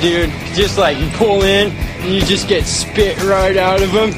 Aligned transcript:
dude. 0.00 0.30
Just 0.54 0.78
like 0.78 0.98
you 0.98 1.08
pull 1.10 1.42
in 1.42 1.70
and 1.72 2.14
you 2.14 2.22
just 2.22 2.48
get 2.48 2.66
spit 2.66 3.22
right 3.22 3.56
out 3.56 3.82
of 3.82 3.92
them. 3.92 4.10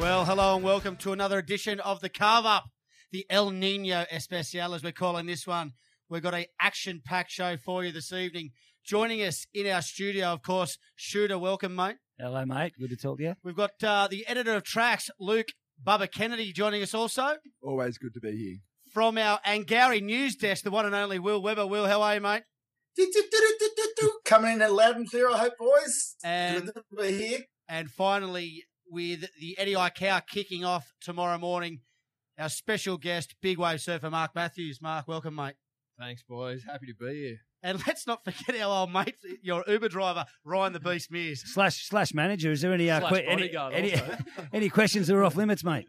Well, 0.00 0.24
hello 0.24 0.56
and 0.56 0.64
welcome 0.64 0.96
to 0.96 1.12
another 1.12 1.38
edition 1.38 1.78
of 1.80 2.00
the 2.00 2.08
Carve 2.08 2.46
Up, 2.46 2.70
the 3.12 3.26
El 3.28 3.50
Nino 3.50 4.06
Especial, 4.10 4.74
as 4.74 4.82
we're 4.82 4.92
calling 4.92 5.26
this 5.26 5.46
one. 5.46 5.74
We've 6.08 6.22
got 6.22 6.34
a 6.34 6.48
action-packed 6.60 7.30
show 7.30 7.56
for 7.56 7.84
you 7.84 7.92
this 7.92 8.12
evening. 8.12 8.50
Joining 8.84 9.22
us 9.22 9.46
in 9.54 9.66
our 9.68 9.82
studio, 9.82 10.28
of 10.28 10.42
course, 10.42 10.76
Shooter. 10.96 11.38
Welcome, 11.38 11.76
mate. 11.76 11.96
Hello, 12.22 12.44
mate. 12.44 12.74
Good 12.78 12.90
to 12.90 12.96
talk 12.96 13.18
to 13.18 13.24
you. 13.24 13.34
We've 13.42 13.56
got 13.56 13.82
uh, 13.82 14.06
the 14.08 14.24
editor 14.28 14.54
of 14.54 14.62
tracks, 14.62 15.10
Luke 15.18 15.48
Bubba 15.84 16.08
Kennedy, 16.08 16.52
joining 16.52 16.80
us 16.80 16.94
also. 16.94 17.34
Always 17.60 17.98
good 17.98 18.14
to 18.14 18.20
be 18.20 18.36
here. 18.36 18.56
From 18.92 19.18
our 19.18 19.40
Angari 19.44 20.00
news 20.00 20.36
desk, 20.36 20.62
the 20.62 20.70
one 20.70 20.86
and 20.86 20.94
only 20.94 21.18
Will 21.18 21.42
Weber. 21.42 21.66
Will, 21.66 21.84
how 21.84 22.00
are 22.00 22.14
you, 22.14 22.20
mate? 22.20 22.44
Coming 24.24 24.52
in 24.52 24.62
at 24.62 24.72
loud 24.72 24.94
and 24.94 25.10
clear, 25.10 25.30
I 25.30 25.36
hope, 25.36 25.54
boys. 25.58 26.14
And, 26.22 26.66
Good 26.66 26.74
to 26.74 26.96
be 26.96 27.18
here. 27.18 27.38
and 27.68 27.90
finally, 27.90 28.66
with 28.88 29.24
the 29.40 29.58
Eddie 29.58 29.74
Aikau 29.74 30.24
kicking 30.24 30.64
off 30.64 30.94
tomorrow 31.00 31.38
morning, 31.38 31.80
our 32.38 32.48
special 32.48 32.98
guest, 32.98 33.34
big 33.42 33.58
wave 33.58 33.80
surfer 33.80 34.10
Mark 34.10 34.32
Mathews. 34.36 34.80
Mark, 34.80 35.08
welcome, 35.08 35.34
mate. 35.34 35.54
Thanks, 35.98 36.22
boys. 36.22 36.62
Happy 36.64 36.86
to 36.86 36.94
be 36.94 37.14
here. 37.14 37.38
And 37.62 37.80
let's 37.86 38.06
not 38.06 38.24
forget 38.24 38.60
our 38.60 38.80
old 38.80 38.92
mate, 38.92 39.14
your 39.42 39.64
Uber 39.68 39.88
driver, 39.88 40.24
Ryan 40.44 40.72
the 40.72 40.80
Beast 40.80 41.10
Mears. 41.10 41.42
Slash 41.44 41.86
slash 41.86 42.12
manager. 42.12 42.50
Is 42.50 42.60
there 42.60 42.72
any 42.72 42.90
uh, 42.90 43.00
Slash 43.00 43.12
que- 43.12 43.26
any, 43.26 43.56
any, 43.56 43.94
any 44.52 44.68
questions 44.68 45.06
that 45.06 45.16
are 45.16 45.24
off 45.24 45.36
limits, 45.36 45.62
mate? 45.64 45.86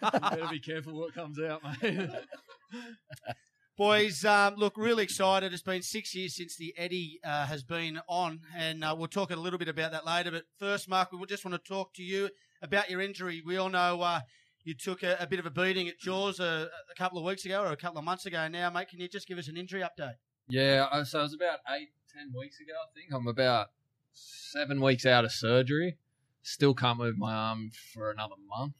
Better 0.00 0.48
be 0.50 0.60
careful 0.60 0.98
what 0.98 1.14
comes 1.14 1.38
out, 1.40 1.62
mate. 1.82 2.10
Boys, 3.76 4.24
um, 4.24 4.56
look, 4.56 4.76
really 4.76 5.02
excited. 5.02 5.52
It's 5.52 5.62
been 5.62 5.82
six 5.82 6.14
years 6.14 6.36
since 6.36 6.56
the 6.56 6.74
Eddie 6.76 7.18
uh, 7.24 7.46
has 7.46 7.62
been 7.62 8.00
on, 8.06 8.40
and 8.54 8.84
uh, 8.84 8.94
we'll 8.96 9.08
talk 9.08 9.30
a 9.30 9.36
little 9.36 9.58
bit 9.58 9.68
about 9.68 9.92
that 9.92 10.04
later. 10.04 10.30
But 10.30 10.44
first, 10.58 10.88
Mark, 10.90 11.10
we 11.12 11.24
just 11.26 11.44
want 11.44 11.54
to 11.54 11.68
talk 11.68 11.94
to 11.94 12.02
you 12.02 12.28
about 12.60 12.90
your 12.90 13.00
injury. 13.00 13.42
We 13.44 13.56
all 13.56 13.70
know 13.70 14.02
uh, 14.02 14.20
you 14.62 14.74
took 14.74 15.02
a, 15.02 15.16
a 15.18 15.26
bit 15.26 15.38
of 15.38 15.46
a 15.46 15.50
beating 15.50 15.88
at 15.88 15.98
Jaws 15.98 16.38
a, 16.38 16.68
a 16.90 16.94
couple 16.98 17.18
of 17.18 17.24
weeks 17.24 17.46
ago 17.46 17.62
or 17.62 17.72
a 17.72 17.76
couple 17.76 17.98
of 17.98 18.04
months 18.04 18.26
ago 18.26 18.46
now, 18.46 18.68
mate. 18.68 18.88
Can 18.88 19.00
you 19.00 19.08
just 19.08 19.26
give 19.26 19.38
us 19.38 19.48
an 19.48 19.56
injury 19.56 19.80
update? 19.80 20.14
Yeah, 20.52 21.02
so 21.04 21.20
it 21.20 21.22
was 21.22 21.34
about 21.34 21.60
eight, 21.70 21.88
ten 22.12 22.30
weeks 22.38 22.60
ago, 22.60 22.74
I 22.74 22.92
think. 22.94 23.12
I'm 23.12 23.26
about 23.26 23.68
seven 24.12 24.82
weeks 24.82 25.06
out 25.06 25.24
of 25.24 25.32
surgery. 25.32 25.96
Still 26.42 26.74
can't 26.74 26.98
move 26.98 27.16
my 27.16 27.32
arm 27.32 27.70
for 27.94 28.10
another 28.10 28.34
month. 28.54 28.74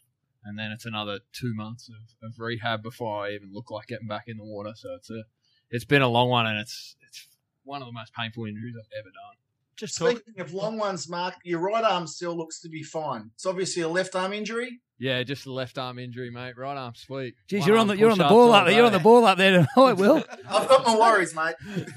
And 0.44 0.58
then 0.58 0.70
it's 0.70 0.84
another 0.84 1.20
two 1.32 1.54
months 1.54 1.88
of, 1.88 2.28
of 2.28 2.38
rehab 2.38 2.82
before 2.82 3.24
I 3.24 3.30
even 3.30 3.52
look 3.54 3.70
like 3.70 3.86
getting 3.86 4.06
back 4.06 4.24
in 4.26 4.36
the 4.36 4.44
water. 4.44 4.72
So 4.74 4.94
it's 4.96 5.08
a, 5.08 5.22
it's 5.70 5.86
been 5.86 6.02
a 6.02 6.08
long 6.08 6.28
one, 6.28 6.46
and 6.46 6.60
it's 6.60 6.96
it's 7.08 7.28
one 7.64 7.80
of 7.80 7.86
the 7.86 7.92
most 7.92 8.12
painful 8.12 8.44
injuries 8.44 8.74
I've 8.76 8.98
ever 8.98 9.08
done. 9.08 9.36
Just 9.76 9.98
talk. 9.98 10.18
Speaking 10.18 10.40
of 10.40 10.52
long 10.52 10.78
ones, 10.78 11.08
Mark, 11.08 11.34
your 11.44 11.60
right 11.60 11.84
arm 11.84 12.06
still 12.06 12.36
looks 12.36 12.60
to 12.60 12.68
be 12.68 12.82
fine. 12.82 13.30
It's 13.34 13.46
obviously 13.46 13.82
a 13.82 13.88
left 13.88 14.14
arm 14.14 14.32
injury. 14.32 14.80
Yeah, 14.98 15.22
just 15.24 15.46
a 15.46 15.52
left 15.52 15.78
arm 15.78 15.98
injury, 15.98 16.30
mate. 16.30 16.56
Right 16.56 16.76
arm 16.76 16.94
sweet. 16.94 17.34
Geez, 17.48 17.62
One 17.62 17.68
you're 17.68 17.78
on 17.78 17.86
the 17.88 17.96
you're 17.96 18.10
on 18.10 18.18
the 18.18 18.24
ball 18.24 18.52
up 18.52 18.66
there. 18.66 18.74
You're 18.76 18.86
on 18.86 18.92
the 18.92 19.00
ball 19.00 19.24
up 19.24 19.36
there 19.36 19.66
Oh, 19.76 19.88
tonight, 19.88 20.00
Will. 20.00 20.24
I've 20.48 20.68
got 20.68 20.86
my 20.86 20.96
worries, 20.96 21.34
mate. 21.34 21.54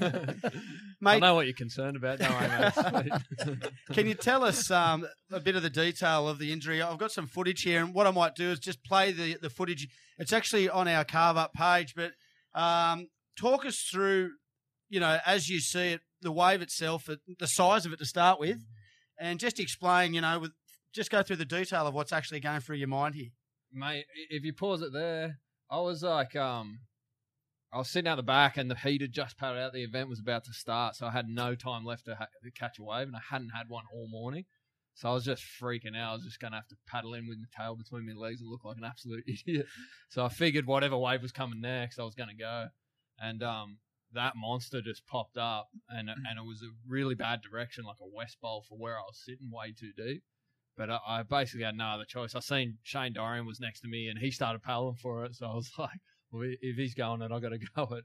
mate, 1.00 1.10
I 1.10 1.18
know 1.20 1.34
what 1.34 1.46
you're 1.46 1.54
concerned 1.54 1.96
about. 1.96 2.18
Don't 2.18 2.32
worry, 2.32 3.04
mate. 3.04 3.62
can 3.92 4.08
you 4.08 4.14
tell 4.14 4.42
us 4.42 4.70
um, 4.70 5.06
a 5.30 5.38
bit 5.38 5.54
of 5.54 5.62
the 5.62 5.70
detail 5.70 6.28
of 6.28 6.38
the 6.38 6.52
injury? 6.52 6.82
I've 6.82 6.98
got 6.98 7.12
some 7.12 7.26
footage 7.28 7.62
here, 7.62 7.80
and 7.80 7.94
what 7.94 8.06
I 8.06 8.10
might 8.10 8.34
do 8.34 8.50
is 8.50 8.58
just 8.58 8.82
play 8.82 9.12
the, 9.12 9.36
the 9.40 9.50
footage. 9.50 9.86
It's 10.18 10.32
actually 10.32 10.68
on 10.68 10.88
our 10.88 11.04
carve 11.04 11.36
up 11.36 11.52
page, 11.52 11.94
but 11.94 12.12
um, 12.60 13.06
talk 13.38 13.64
us 13.66 13.78
through, 13.80 14.30
you 14.88 14.98
know, 14.98 15.18
as 15.24 15.48
you 15.48 15.60
see 15.60 15.90
it, 15.92 16.00
the 16.26 16.32
wave 16.32 16.60
itself, 16.60 17.08
the 17.38 17.46
size 17.46 17.86
of 17.86 17.92
it 17.92 18.00
to 18.00 18.04
start 18.04 18.40
with, 18.40 18.58
and 19.16 19.38
just 19.38 19.60
explain, 19.60 20.12
you 20.12 20.20
know, 20.20 20.40
with 20.40 20.50
just 20.92 21.08
go 21.08 21.22
through 21.22 21.36
the 21.36 21.44
detail 21.44 21.86
of 21.86 21.94
what's 21.94 22.12
actually 22.12 22.40
going 22.40 22.58
through 22.60 22.76
your 22.76 22.88
mind 22.88 23.14
here. 23.14 23.30
mate. 23.72 24.06
If 24.28 24.42
you 24.44 24.52
pause 24.52 24.82
it 24.82 24.92
there, 24.92 25.38
I 25.70 25.80
was 25.80 26.02
like, 26.02 26.34
um, 26.34 26.80
I 27.72 27.78
was 27.78 27.90
sitting 27.90 28.08
out 28.08 28.16
the 28.16 28.24
back, 28.24 28.56
and 28.56 28.68
the 28.68 28.74
heat 28.74 29.02
had 29.02 29.12
just 29.12 29.38
paddled 29.38 29.60
out. 29.60 29.72
The 29.72 29.84
event 29.84 30.08
was 30.08 30.18
about 30.18 30.44
to 30.46 30.52
start, 30.52 30.96
so 30.96 31.06
I 31.06 31.12
had 31.12 31.28
no 31.28 31.54
time 31.54 31.84
left 31.84 32.06
to, 32.06 32.16
ha- 32.16 32.28
to 32.42 32.50
catch 32.50 32.80
a 32.80 32.82
wave, 32.82 33.06
and 33.06 33.14
I 33.14 33.20
hadn't 33.30 33.50
had 33.50 33.68
one 33.68 33.84
all 33.94 34.08
morning. 34.10 34.46
So 34.94 35.10
I 35.10 35.12
was 35.12 35.24
just 35.24 35.44
freaking 35.62 35.96
out. 35.96 36.10
I 36.10 36.14
was 36.14 36.24
just 36.24 36.40
going 36.40 36.52
to 36.52 36.56
have 36.56 36.68
to 36.68 36.76
paddle 36.88 37.14
in 37.14 37.28
with 37.28 37.38
my 37.38 37.64
tail 37.64 37.76
between 37.76 38.06
my 38.06 38.14
legs 38.14 38.40
and 38.40 38.50
look 38.50 38.64
like 38.64 38.78
an 38.78 38.84
absolute 38.84 39.24
idiot. 39.28 39.66
So 40.08 40.24
I 40.24 40.28
figured 40.30 40.66
whatever 40.66 40.96
wave 40.96 41.22
was 41.22 41.32
coming 41.32 41.60
next, 41.60 41.98
I 41.98 42.02
was 42.02 42.14
going 42.14 42.30
to 42.30 42.34
go. 42.34 42.68
And 43.20 43.42
um, 43.42 43.78
that 44.16 44.34
monster 44.36 44.82
just 44.82 45.06
popped 45.06 45.38
up, 45.38 45.68
and 45.88 46.08
mm. 46.08 46.14
and 46.28 46.38
it 46.38 46.44
was 46.46 46.62
a 46.62 46.74
really 46.88 47.14
bad 47.14 47.40
direction, 47.42 47.84
like 47.84 48.00
a 48.00 48.16
west 48.16 48.38
bowl 48.40 48.64
for 48.68 48.76
where 48.76 48.96
I 48.96 49.02
was 49.02 49.22
sitting, 49.24 49.50
way 49.50 49.72
too 49.72 49.92
deep. 49.96 50.22
But 50.76 50.90
I, 50.90 50.98
I 51.06 51.22
basically 51.22 51.64
had 51.64 51.76
no 51.76 51.86
other 51.86 52.04
choice. 52.04 52.34
I 52.34 52.40
seen 52.40 52.78
Shane 52.82 53.14
Dorian 53.14 53.46
was 53.46 53.60
next 53.60 53.80
to 53.80 53.88
me, 53.88 54.08
and 54.08 54.18
he 54.18 54.30
started 54.30 54.62
paddling 54.62 54.96
for 54.96 55.24
it. 55.24 55.34
So 55.36 55.46
I 55.46 55.54
was 55.54 55.70
like, 55.78 56.00
well, 56.30 56.42
if 56.60 56.76
he's 56.76 56.94
going 56.94 57.22
it, 57.22 57.32
I 57.32 57.38
got 57.38 57.50
to 57.50 57.58
go 57.58 57.82
it. 57.96 58.04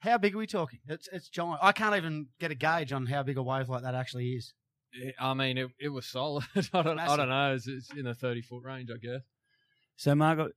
How 0.00 0.18
big 0.18 0.34
are 0.34 0.38
we 0.38 0.46
talking? 0.46 0.78
It's 0.86 1.08
it's 1.12 1.28
giant. 1.28 1.58
I 1.60 1.72
can't 1.72 1.96
even 1.96 2.28
get 2.38 2.52
a 2.52 2.54
gauge 2.54 2.92
on 2.92 3.06
how 3.06 3.22
big 3.22 3.36
a 3.36 3.42
wave 3.42 3.68
like 3.68 3.82
that 3.82 3.94
actually 3.94 4.30
is. 4.30 4.52
It- 4.92 5.14
I 5.20 5.34
mean, 5.34 5.58
it, 5.58 5.68
it 5.80 5.88
was 5.88 6.06
solid. 6.06 6.44
I 6.72 6.82
don't, 6.82 6.98
I 6.98 7.16
don't 7.16 7.28
know. 7.28 7.54
It's, 7.54 7.66
it's 7.66 7.92
in 7.92 8.04
the 8.04 8.14
30 8.14 8.42
foot 8.42 8.62
range, 8.64 8.90
I 8.90 8.98
guess. 8.98 9.22
So, 9.96 10.14
Margaret, 10.14 10.54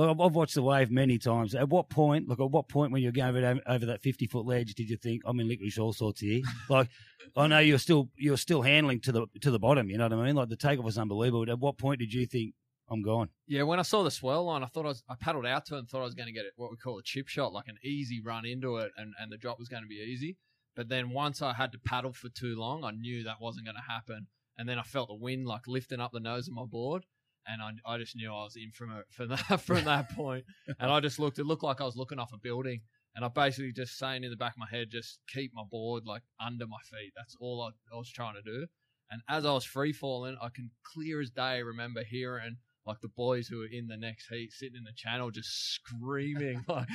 look, 0.00 0.20
I've- 0.20 0.34
watched 0.34 0.54
the 0.54 0.62
wave 0.62 0.90
many 0.90 1.18
times. 1.18 1.54
At 1.54 1.68
what 1.68 1.90
point, 1.90 2.28
look, 2.28 2.40
at 2.40 2.50
what 2.50 2.68
point 2.68 2.92
when 2.92 3.02
you're 3.02 3.12
going 3.12 3.36
over, 3.36 3.60
over 3.66 3.86
that 3.86 4.02
50 4.02 4.26
foot 4.26 4.46
ledge, 4.46 4.74
did 4.74 4.88
you 4.88 4.96
think 4.96 5.22
I'm 5.24 5.38
in 5.40 5.48
licorice 5.48 5.78
all 5.78 5.92
sorts 5.92 6.20
here? 6.20 6.42
like, 6.68 6.88
I 7.36 7.46
know 7.46 7.58
you're 7.58 7.78
still 7.78 8.10
you're 8.16 8.36
still 8.36 8.62
handling 8.62 9.00
to 9.02 9.12
the 9.12 9.26
to 9.42 9.50
the 9.50 9.58
bottom. 9.58 9.90
You 9.90 9.98
know 9.98 10.04
what 10.04 10.12
I 10.12 10.26
mean? 10.26 10.36
Like 10.36 10.48
the 10.48 10.56
takeoff 10.56 10.84
was 10.84 10.98
unbelievable. 10.98 11.50
At 11.50 11.58
what 11.58 11.78
point 11.78 12.00
did 12.00 12.12
you 12.12 12.26
think 12.26 12.54
I'm 12.90 13.02
gone? 13.02 13.28
Yeah, 13.46 13.62
when 13.62 13.78
I 13.78 13.82
saw 13.82 14.02
the 14.02 14.10
swell 14.10 14.44
line, 14.44 14.62
I 14.62 14.66
thought 14.66 14.84
I 14.84 14.88
was, 14.88 15.02
I 15.08 15.14
paddled 15.20 15.46
out 15.46 15.64
to 15.66 15.76
it 15.76 15.78
and 15.78 15.88
thought 15.88 16.00
I 16.00 16.04
was 16.04 16.14
going 16.14 16.26
to 16.26 16.32
get 16.32 16.46
what 16.56 16.70
we 16.70 16.76
call 16.76 16.98
a 16.98 17.02
chip 17.02 17.28
shot, 17.28 17.52
like 17.52 17.68
an 17.68 17.78
easy 17.84 18.20
run 18.20 18.44
into 18.44 18.78
it, 18.78 18.90
and, 18.96 19.14
and 19.20 19.30
the 19.30 19.36
drop 19.36 19.58
was 19.58 19.68
going 19.68 19.82
to 19.82 19.88
be 19.88 19.96
easy. 19.96 20.36
But 20.74 20.88
then 20.88 21.10
once 21.10 21.40
I 21.40 21.52
had 21.52 21.72
to 21.72 21.78
paddle 21.78 22.12
for 22.12 22.28
too 22.28 22.56
long, 22.56 22.84
I 22.84 22.90
knew 22.90 23.24
that 23.24 23.40
wasn't 23.40 23.66
going 23.66 23.76
to 23.76 23.92
happen. 23.92 24.26
And 24.56 24.68
then 24.68 24.78
I 24.78 24.82
felt 24.82 25.08
the 25.08 25.14
wind 25.14 25.46
like 25.46 25.66
lifting 25.66 26.00
up 26.00 26.12
the 26.12 26.20
nose 26.20 26.48
of 26.48 26.54
my 26.54 26.64
board, 26.64 27.04
and 27.46 27.62
I, 27.62 27.94
I 27.94 27.98
just 27.98 28.16
knew 28.16 28.30
I 28.30 28.44
was 28.44 28.56
in 28.56 28.70
from 28.72 28.90
a, 28.90 29.02
from 29.10 29.28
that 29.48 29.60
from 29.60 29.84
that 29.84 30.14
point. 30.14 30.44
And 30.78 30.90
I 30.90 31.00
just 31.00 31.18
looked. 31.18 31.38
It 31.38 31.46
looked 31.46 31.62
like 31.62 31.80
I 31.80 31.84
was 31.84 31.96
looking 31.96 32.18
off 32.18 32.32
a 32.32 32.38
building, 32.38 32.80
and 33.14 33.24
I 33.24 33.28
basically 33.28 33.72
just 33.72 33.98
saying 33.98 34.24
in 34.24 34.30
the 34.30 34.36
back 34.36 34.52
of 34.52 34.58
my 34.58 34.68
head, 34.70 34.88
just 34.90 35.18
keep 35.28 35.52
my 35.54 35.64
board 35.70 36.04
like 36.06 36.22
under 36.44 36.66
my 36.66 36.78
feet. 36.90 37.12
That's 37.16 37.36
all 37.40 37.62
I, 37.62 37.94
I 37.94 37.98
was 37.98 38.10
trying 38.10 38.34
to 38.34 38.42
do. 38.42 38.66
And 39.10 39.22
as 39.28 39.44
I 39.44 39.52
was 39.52 39.64
free 39.64 39.92
falling, 39.92 40.36
I 40.40 40.48
can 40.54 40.70
clear 40.84 41.20
as 41.20 41.30
day 41.30 41.62
remember 41.62 42.04
hearing 42.04 42.56
like 42.86 43.00
the 43.00 43.08
boys 43.08 43.46
who 43.46 43.58
were 43.58 43.66
in 43.70 43.86
the 43.86 43.96
next 43.96 44.28
heat 44.28 44.52
sitting 44.52 44.76
in 44.76 44.84
the 44.84 44.92
channel 44.96 45.30
just 45.30 45.74
screaming 45.74 46.64
like 46.68 46.88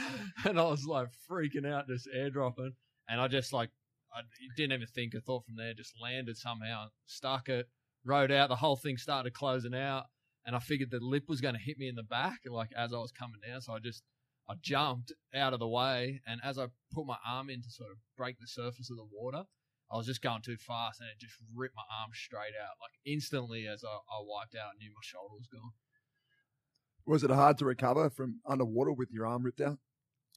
and 0.44 0.60
I 0.60 0.64
was 0.64 0.86
like 0.86 1.08
freaking 1.30 1.72
out 1.72 1.88
just 1.88 2.10
airdropping 2.16 2.72
and 3.08 3.22
I 3.22 3.28
just 3.28 3.54
like 3.54 3.70
I 4.14 4.22
didn't 4.58 4.74
even 4.74 4.88
think 4.88 5.14
a 5.14 5.22
thought 5.22 5.46
from 5.46 5.56
there 5.58 5.74
just 5.74 5.94
landed 6.02 6.38
somehow 6.38 6.88
stuck 7.06 7.50
it 7.50 7.68
rode 8.04 8.32
out 8.32 8.50
the 8.50 8.56
whole 8.56 8.76
thing 8.76 8.98
started 8.98 9.34
closing 9.34 9.76
out 9.76 10.06
and 10.46 10.56
I 10.56 10.60
figured 10.60 10.92
the 10.92 11.00
lip 11.00 11.24
was 11.28 11.42
going 11.42 11.56
to 11.56 11.62
hit 11.62 11.78
me 11.78 11.88
in 11.88 11.96
the 11.96 12.04
back 12.04 12.40
like 12.50 12.70
as 12.78 12.94
I 12.94 12.98
was 12.98 13.12
coming 13.12 13.40
down 13.46 13.62
so 13.62 13.74
I 13.74 13.80
just 13.80 14.04
I 14.50 14.54
jumped 14.62 15.12
out 15.34 15.54
of 15.54 15.60
the 15.60 15.68
way 15.68 16.22
and 16.28 16.40
as 16.44 16.58
I 16.58 16.68
put 16.94 17.08
my 17.08 17.18
arm 17.28 17.50
in 17.50 17.62
to 17.62 17.70
sort 17.70 17.92
of 17.92 17.98
break 18.18 18.38
the 18.40 18.48
surface 18.48 18.90
of 18.90 18.98
the 18.98 19.08
water 19.12 19.44
I 19.92 19.98
was 19.98 20.08
just 20.08 20.22
going 20.22 20.42
too 20.42 20.58
fast 20.58 21.00
and 21.00 21.10
it 21.10 21.20
just 21.20 21.36
ripped 21.54 21.76
my 21.76 21.84
arm 22.02 22.10
straight 22.14 22.54
out. 22.62 22.76
Like 22.82 22.92
instantly 23.06 23.68
as 23.68 23.84
I, 23.84 23.88
I 23.88 24.20
wiped 24.22 24.56
out, 24.56 24.72
I 24.74 24.78
knew 24.80 24.90
my 24.90 25.02
shoulder 25.02 25.36
was 25.36 25.48
gone. 25.48 25.72
Was 27.06 27.24
it 27.24 27.30
hard 27.30 27.60
to 27.60 27.66
recover 27.66 28.10
from 28.10 28.40
underwater 28.48 28.92
with 28.92 29.12
your 29.12 29.28
arm 29.28 29.44
ripped 29.44 29.62
out? 29.62 29.78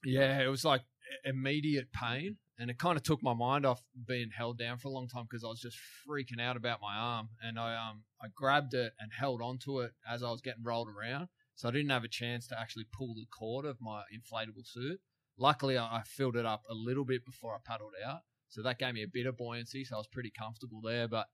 Yeah, 0.05 0.41
it 0.41 0.49
was 0.49 0.65
like 0.65 0.83
immediate 1.25 1.93
pain, 1.93 2.37
and 2.59 2.71
it 2.71 2.79
kind 2.79 2.97
of 2.97 3.03
took 3.03 3.23
my 3.23 3.35
mind 3.35 3.65
off 3.65 3.83
being 4.07 4.31
held 4.31 4.59
down 4.59 4.79
for 4.79 4.89
a 4.89 4.91
long 4.91 5.09
time 5.09 5.27
because 5.31 5.45
I 5.45 5.49
was 5.49 5.61
just 5.61 5.79
freaking 6.07 6.41
out 6.41 6.57
about 6.57 6.81
my 6.81 6.95
arm, 6.97 7.29
and 7.43 7.59
I 7.59 7.75
um 7.77 8.03
I 8.23 8.27
grabbed 8.35 8.75
it 8.75 8.93
and 8.99 9.13
held 9.13 9.41
onto 9.41 9.81
it 9.81 9.93
as 10.09 10.23
I 10.23 10.31
was 10.31 10.41
getting 10.41 10.65
rolled 10.65 10.89
around, 10.89 11.29
so 11.55 11.69
I 11.69 11.73
didn't 11.73 11.91
have 11.91 12.05
a 12.05 12.09
chance 12.09 12.47
to 12.49 12.61
actually 12.61 12.87
pull 12.93 13.15
the 13.15 13.27
cord 13.31 13.65
of 13.65 13.81
my 13.81 14.03
inflatable 14.15 14.67
suit. 14.67 15.01
Luckily, 15.39 15.79
I 15.79 15.99
I 15.99 16.03
filled 16.05 16.37
it 16.37 16.47
up 16.47 16.63
a 16.69 16.75
little 16.75 17.05
bit 17.05 17.25
before 17.25 17.55
I 17.55 17.59
paddled 17.65 17.95
out, 18.05 18.21
so 18.49 18.63
that 18.63 18.79
gave 18.79 18.95
me 18.95 19.03
a 19.03 19.09
bit 19.09 19.27
of 19.27 19.37
buoyancy, 19.37 19.85
so 19.85 19.97
I 19.97 19.99
was 19.99 20.09
pretty 20.09 20.33
comfortable 20.37 20.81
there. 20.83 21.09
But 21.09 21.27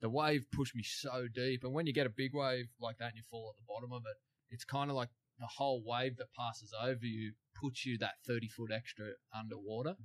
the 0.00 0.08
wave 0.08 0.46
pushed 0.50 0.74
me 0.74 0.82
so 0.82 1.28
deep, 1.32 1.62
and 1.64 1.74
when 1.74 1.86
you 1.86 1.92
get 1.92 2.06
a 2.06 2.10
big 2.10 2.34
wave 2.34 2.68
like 2.80 2.98
that 2.98 3.08
and 3.08 3.16
you 3.16 3.22
fall 3.30 3.52
at 3.52 3.56
the 3.56 3.68
bottom 3.68 3.92
of 3.92 4.02
it, 4.06 4.16
it's 4.50 4.64
kind 4.64 4.90
of 4.90 4.96
like 4.96 5.10
the 5.38 5.46
whole 5.46 5.82
wave 5.84 6.16
that 6.18 6.32
passes 6.38 6.72
over 6.82 7.04
you 7.04 7.32
puts 7.54 7.84
you 7.86 7.98
that 7.98 8.14
30 8.26 8.48
foot 8.48 8.70
extra 8.72 9.06
underwater. 9.34 9.96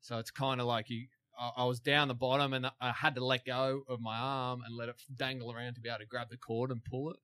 So 0.00 0.18
it's 0.18 0.30
kind 0.30 0.60
of 0.60 0.66
like 0.66 0.88
you. 0.88 1.06
I, 1.38 1.50
I 1.58 1.64
was 1.64 1.80
down 1.80 2.08
the 2.08 2.14
bottom 2.14 2.52
and 2.52 2.66
I 2.66 2.92
had 2.92 3.14
to 3.14 3.24
let 3.24 3.44
go 3.44 3.82
of 3.88 4.00
my 4.00 4.16
arm 4.16 4.62
and 4.64 4.76
let 4.76 4.88
it 4.88 4.96
dangle 5.16 5.52
around 5.52 5.74
to 5.74 5.80
be 5.80 5.88
able 5.88 6.00
to 6.00 6.06
grab 6.06 6.28
the 6.30 6.36
cord 6.36 6.70
and 6.70 6.84
pull 6.84 7.10
it. 7.10 7.16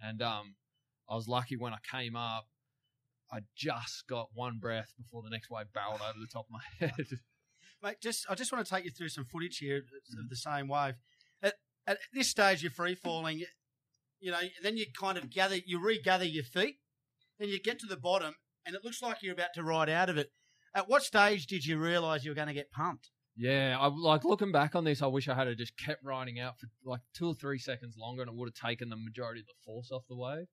And 0.00 0.22
um, 0.22 0.54
I 1.08 1.14
was 1.14 1.28
lucky 1.28 1.56
when 1.56 1.72
I 1.72 1.78
came 1.90 2.16
up. 2.16 2.46
I 3.32 3.40
just 3.56 4.06
got 4.08 4.28
one 4.34 4.58
breath 4.60 4.92
before 4.96 5.22
the 5.22 5.30
next 5.30 5.50
wave 5.50 5.66
barreled 5.72 6.00
over 6.00 6.18
the 6.18 6.28
top 6.32 6.46
of 6.46 6.52
my 6.52 6.62
head. 6.86 7.18
Mate, 7.82 7.96
just 8.02 8.26
I 8.28 8.34
just 8.34 8.52
want 8.52 8.64
to 8.64 8.72
take 8.72 8.84
you 8.84 8.90
through 8.90 9.08
some 9.08 9.24
footage 9.24 9.58
here 9.58 9.78
of 9.78 10.28
the 10.30 10.36
same 10.36 10.68
wave. 10.68 10.94
At, 11.42 11.54
at 11.86 11.98
this 12.12 12.28
stage, 12.28 12.62
you're 12.62 12.70
free 12.70 12.94
falling. 12.94 13.42
You 14.20 14.30
know, 14.30 14.40
then 14.62 14.76
you 14.76 14.86
kind 14.98 15.18
of 15.18 15.30
gather, 15.30 15.56
you 15.56 15.80
regather 15.80 16.24
your 16.24 16.44
feet, 16.44 16.76
then 17.38 17.48
you 17.48 17.60
get 17.60 17.78
to 17.80 17.86
the 17.86 17.96
bottom, 17.96 18.34
and 18.64 18.74
it 18.74 18.82
looks 18.82 19.02
like 19.02 19.18
you're 19.22 19.34
about 19.34 19.54
to 19.54 19.62
ride 19.62 19.90
out 19.90 20.08
of 20.08 20.16
it. 20.16 20.30
At 20.76 20.90
what 20.90 21.02
stage 21.02 21.46
did 21.46 21.64
you 21.64 21.78
realise 21.78 22.22
you 22.22 22.30
were 22.30 22.34
going 22.34 22.48
to 22.48 22.54
get 22.54 22.70
pumped? 22.70 23.08
Yeah, 23.34 23.78
I 23.80 23.86
like 23.86 24.24
looking 24.24 24.52
back 24.52 24.74
on 24.74 24.84
this. 24.84 25.00
I 25.00 25.06
wish 25.06 25.26
I 25.26 25.34
had 25.34 25.48
just 25.56 25.72
kept 25.78 26.04
riding 26.04 26.38
out 26.38 26.58
for 26.60 26.66
like 26.84 27.00
two 27.14 27.28
or 27.28 27.34
three 27.34 27.58
seconds 27.58 27.96
longer, 27.96 28.20
and 28.20 28.30
it 28.30 28.36
would 28.36 28.50
have 28.54 28.68
taken 28.68 28.90
the 28.90 28.96
majority 28.96 29.40
of 29.40 29.46
the 29.46 29.54
force 29.64 29.90
off 29.90 30.02
the 30.06 30.16
wave. 30.16 30.46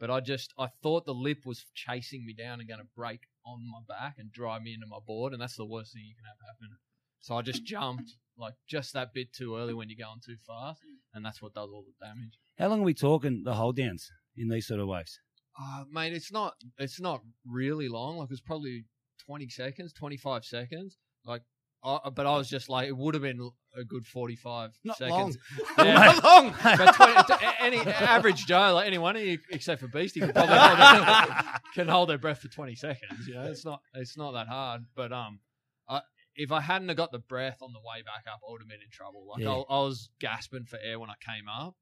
But 0.00 0.10
I 0.10 0.20
just 0.20 0.54
I 0.58 0.68
thought 0.82 1.04
the 1.04 1.12
lip 1.12 1.44
was 1.44 1.66
chasing 1.74 2.24
me 2.24 2.32
down 2.32 2.58
and 2.60 2.68
going 2.68 2.80
to 2.80 2.86
break 2.96 3.20
on 3.44 3.70
my 3.70 3.80
back 3.86 4.14
and 4.18 4.32
drive 4.32 4.62
me 4.62 4.72
into 4.72 4.86
my 4.86 4.98
board, 5.06 5.34
and 5.34 5.42
that's 5.42 5.56
the 5.56 5.66
worst 5.66 5.92
thing 5.92 6.04
you 6.06 6.14
can 6.14 6.24
have 6.24 6.54
happen. 6.54 6.78
So 7.20 7.36
I 7.36 7.42
just 7.42 7.64
jumped 7.64 8.12
like 8.38 8.54
just 8.66 8.94
that 8.94 9.12
bit 9.12 9.34
too 9.34 9.56
early 9.58 9.74
when 9.74 9.90
you're 9.90 10.06
going 10.06 10.20
too 10.24 10.36
fast, 10.46 10.80
and 11.12 11.22
that's 11.22 11.42
what 11.42 11.52
does 11.52 11.68
all 11.70 11.84
the 11.84 12.06
damage. 12.06 12.38
How 12.58 12.68
long 12.68 12.80
are 12.80 12.84
we 12.84 12.94
talking 12.94 13.42
the 13.44 13.54
hold 13.54 13.76
downs 13.76 14.10
in 14.38 14.48
these 14.48 14.66
sort 14.66 14.80
of 14.80 14.88
waves? 14.88 15.20
Uh, 15.60 15.84
mate, 15.90 16.14
it's 16.14 16.32
not 16.32 16.54
it's 16.78 17.00
not 17.00 17.20
really 17.46 17.88
long. 17.88 18.16
Like 18.16 18.30
it's 18.30 18.40
probably 18.40 18.84
twenty 19.24 19.48
seconds, 19.48 19.92
twenty 19.92 20.16
five 20.16 20.44
seconds. 20.44 20.96
Like, 21.24 21.42
I, 21.84 22.10
but 22.14 22.26
I 22.26 22.36
was 22.36 22.48
just 22.48 22.68
like, 22.68 22.88
it 22.88 22.96
would 22.96 23.14
have 23.14 23.22
been 23.22 23.50
a 23.76 23.84
good 23.84 24.06
forty 24.06 24.36
five 24.36 24.70
Not 24.84 24.96
seconds. 24.98 25.38
long. 25.78 25.86
Yeah. 25.86 25.94
Not 25.94 26.24
long. 26.24 26.54
But 26.62 26.92
20, 26.94 27.12
to 27.24 27.38
any 27.62 27.78
average 27.78 28.46
Joe, 28.46 28.74
like 28.74 28.86
any 28.86 28.98
one 28.98 29.16
of 29.16 29.22
you 29.22 29.38
except 29.50 29.80
for 29.80 29.88
Beastie, 29.88 30.20
can 30.20 30.32
probably 30.32 30.56
hold 30.56 30.78
their, 30.78 31.44
can 31.74 31.88
hold 31.88 32.08
their 32.08 32.18
breath 32.18 32.40
for 32.40 32.48
twenty 32.48 32.74
seconds. 32.74 33.26
You 33.28 33.34
know, 33.34 33.42
it's 33.44 33.64
not 33.64 33.80
it's 33.94 34.16
not 34.16 34.32
that 34.32 34.48
hard. 34.48 34.82
But 34.96 35.12
um, 35.12 35.40
I, 35.88 36.00
if 36.34 36.50
I 36.52 36.60
hadn't 36.60 36.88
have 36.88 36.96
got 36.96 37.12
the 37.12 37.18
breath 37.18 37.58
on 37.62 37.72
the 37.72 37.78
way 37.80 38.02
back 38.02 38.24
up, 38.32 38.40
I 38.46 38.52
would 38.52 38.60
have 38.62 38.68
been 38.68 38.82
in 38.82 38.90
trouble. 38.90 39.26
Like 39.28 39.42
Yeah. 39.42 39.52
I, 39.52 39.76
I 39.76 39.80
was 39.84 40.10
gasping 40.20 40.64
for 40.64 40.78
air 40.82 40.98
when 40.98 41.10
I 41.10 41.14
came 41.24 41.44
up, 41.48 41.74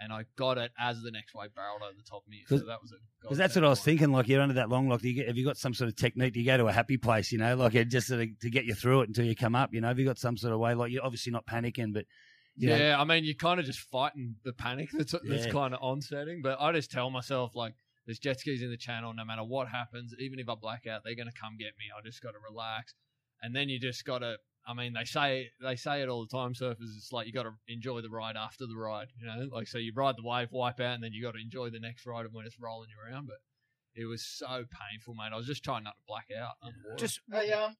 and 0.00 0.12
I 0.12 0.24
got 0.36 0.58
it 0.58 0.70
as 0.78 1.02
the 1.02 1.10
next 1.10 1.34
wave 1.34 1.54
barreled 1.54 1.82
over 1.82 1.96
the 1.96 2.08
top 2.08 2.22
of 2.24 2.28
me. 2.28 2.44
So 2.46 2.56
that 2.56 2.80
was 2.80 2.92
a 2.92 2.96
Because 3.20 3.38
that's 3.38 3.54
what 3.54 3.64
I 3.64 3.68
was 3.68 3.80
thinking. 3.80 4.12
Like 4.12 4.28
you're 4.28 4.40
under 4.40 4.54
that 4.54 4.68
long. 4.68 4.88
Like, 4.88 5.00
do 5.00 5.08
you 5.08 5.14
get, 5.14 5.26
have 5.28 5.36
you 5.36 5.44
got 5.44 5.56
some 5.56 5.74
sort 5.74 5.88
of 5.88 5.96
technique? 5.96 6.34
Do 6.34 6.40
you 6.40 6.46
go 6.46 6.56
to 6.56 6.66
a 6.66 6.72
happy 6.72 6.96
place? 6.96 7.32
You 7.32 7.38
know, 7.38 7.56
like 7.56 7.74
it 7.74 7.88
just 7.88 8.08
sort 8.08 8.20
of, 8.20 8.28
to 8.40 8.50
get 8.50 8.64
you 8.64 8.74
through 8.74 9.02
it 9.02 9.08
until 9.08 9.24
you 9.24 9.34
come 9.34 9.54
up. 9.54 9.74
You 9.74 9.80
know, 9.80 9.88
have 9.88 9.98
you 9.98 10.04
got 10.04 10.18
some 10.18 10.36
sort 10.36 10.52
of 10.52 10.60
way? 10.60 10.74
Like 10.74 10.92
you're 10.92 11.04
obviously 11.04 11.32
not 11.32 11.46
panicking, 11.46 11.92
but 11.92 12.04
Yeah, 12.56 12.96
I 12.98 13.04
mean, 13.04 13.24
you're 13.24 13.34
kind 13.34 13.60
of 13.60 13.66
just 13.66 13.80
fighting 13.80 14.34
the 14.44 14.52
panic 14.52 14.90
that's, 14.92 15.12
that's 15.12 15.46
Yeah. 15.46 15.52
kind 15.52 15.74
of 15.74 15.80
onsetting. 15.80 16.42
But 16.42 16.60
I 16.60 16.72
just 16.72 16.90
tell 16.90 17.10
myself, 17.10 17.54
like, 17.54 17.74
there's 18.06 18.18
jet 18.18 18.40
skis 18.40 18.62
in 18.62 18.70
the 18.70 18.76
channel. 18.76 19.12
No 19.14 19.24
matter 19.24 19.44
what 19.44 19.68
happens, 19.68 20.14
even 20.18 20.38
if 20.38 20.48
I 20.48 20.54
black 20.54 20.86
out, 20.86 21.02
they're 21.04 21.14
going 21.14 21.30
to 21.30 21.40
come 21.40 21.56
get 21.58 21.72
me. 21.78 21.86
I 21.96 22.04
just 22.04 22.22
got 22.22 22.32
to 22.32 22.38
relax. 22.50 22.94
And 23.42 23.54
then 23.54 23.68
you 23.68 23.78
just 23.78 24.04
got 24.04 24.20
to, 24.20 24.38
I 24.68 24.74
mean, 24.74 24.92
they 24.92 25.04
say 25.04 25.48
they 25.62 25.76
say 25.76 26.02
it 26.02 26.08
all 26.10 26.26
the 26.26 26.36
time, 26.36 26.52
surfers. 26.52 26.94
It's 26.96 27.10
like 27.10 27.26
you 27.26 27.32
got 27.32 27.44
to 27.44 27.54
enjoy 27.68 28.02
the 28.02 28.10
ride 28.10 28.36
after 28.36 28.66
the 28.66 28.76
ride. 28.76 29.08
You 29.18 29.26
know, 29.26 29.48
like, 29.50 29.66
so 29.66 29.78
you 29.78 29.92
ride 29.96 30.16
the 30.18 30.28
wave, 30.28 30.48
wipe 30.52 30.78
out, 30.78 30.94
and 30.94 31.02
then 31.02 31.12
you 31.12 31.22
got 31.22 31.32
to 31.32 31.40
enjoy 31.40 31.70
the 31.70 31.80
next 31.80 32.04
ride 32.04 32.26
of 32.26 32.34
when 32.34 32.44
it's 32.44 32.60
rolling 32.60 32.90
you 32.90 33.10
around. 33.10 33.26
But 33.26 33.38
it 33.94 34.04
was 34.04 34.26
so 34.26 34.46
painful, 34.46 35.14
mate. 35.14 35.30
I 35.32 35.36
was 35.36 35.46
just 35.46 35.64
trying 35.64 35.84
not 35.84 35.94
to 35.96 36.02
black 36.06 36.26
out. 36.38 36.52
underwater. 36.62 36.98
Just 36.98 37.20
Hey, 37.32 37.50
um, 37.52 37.74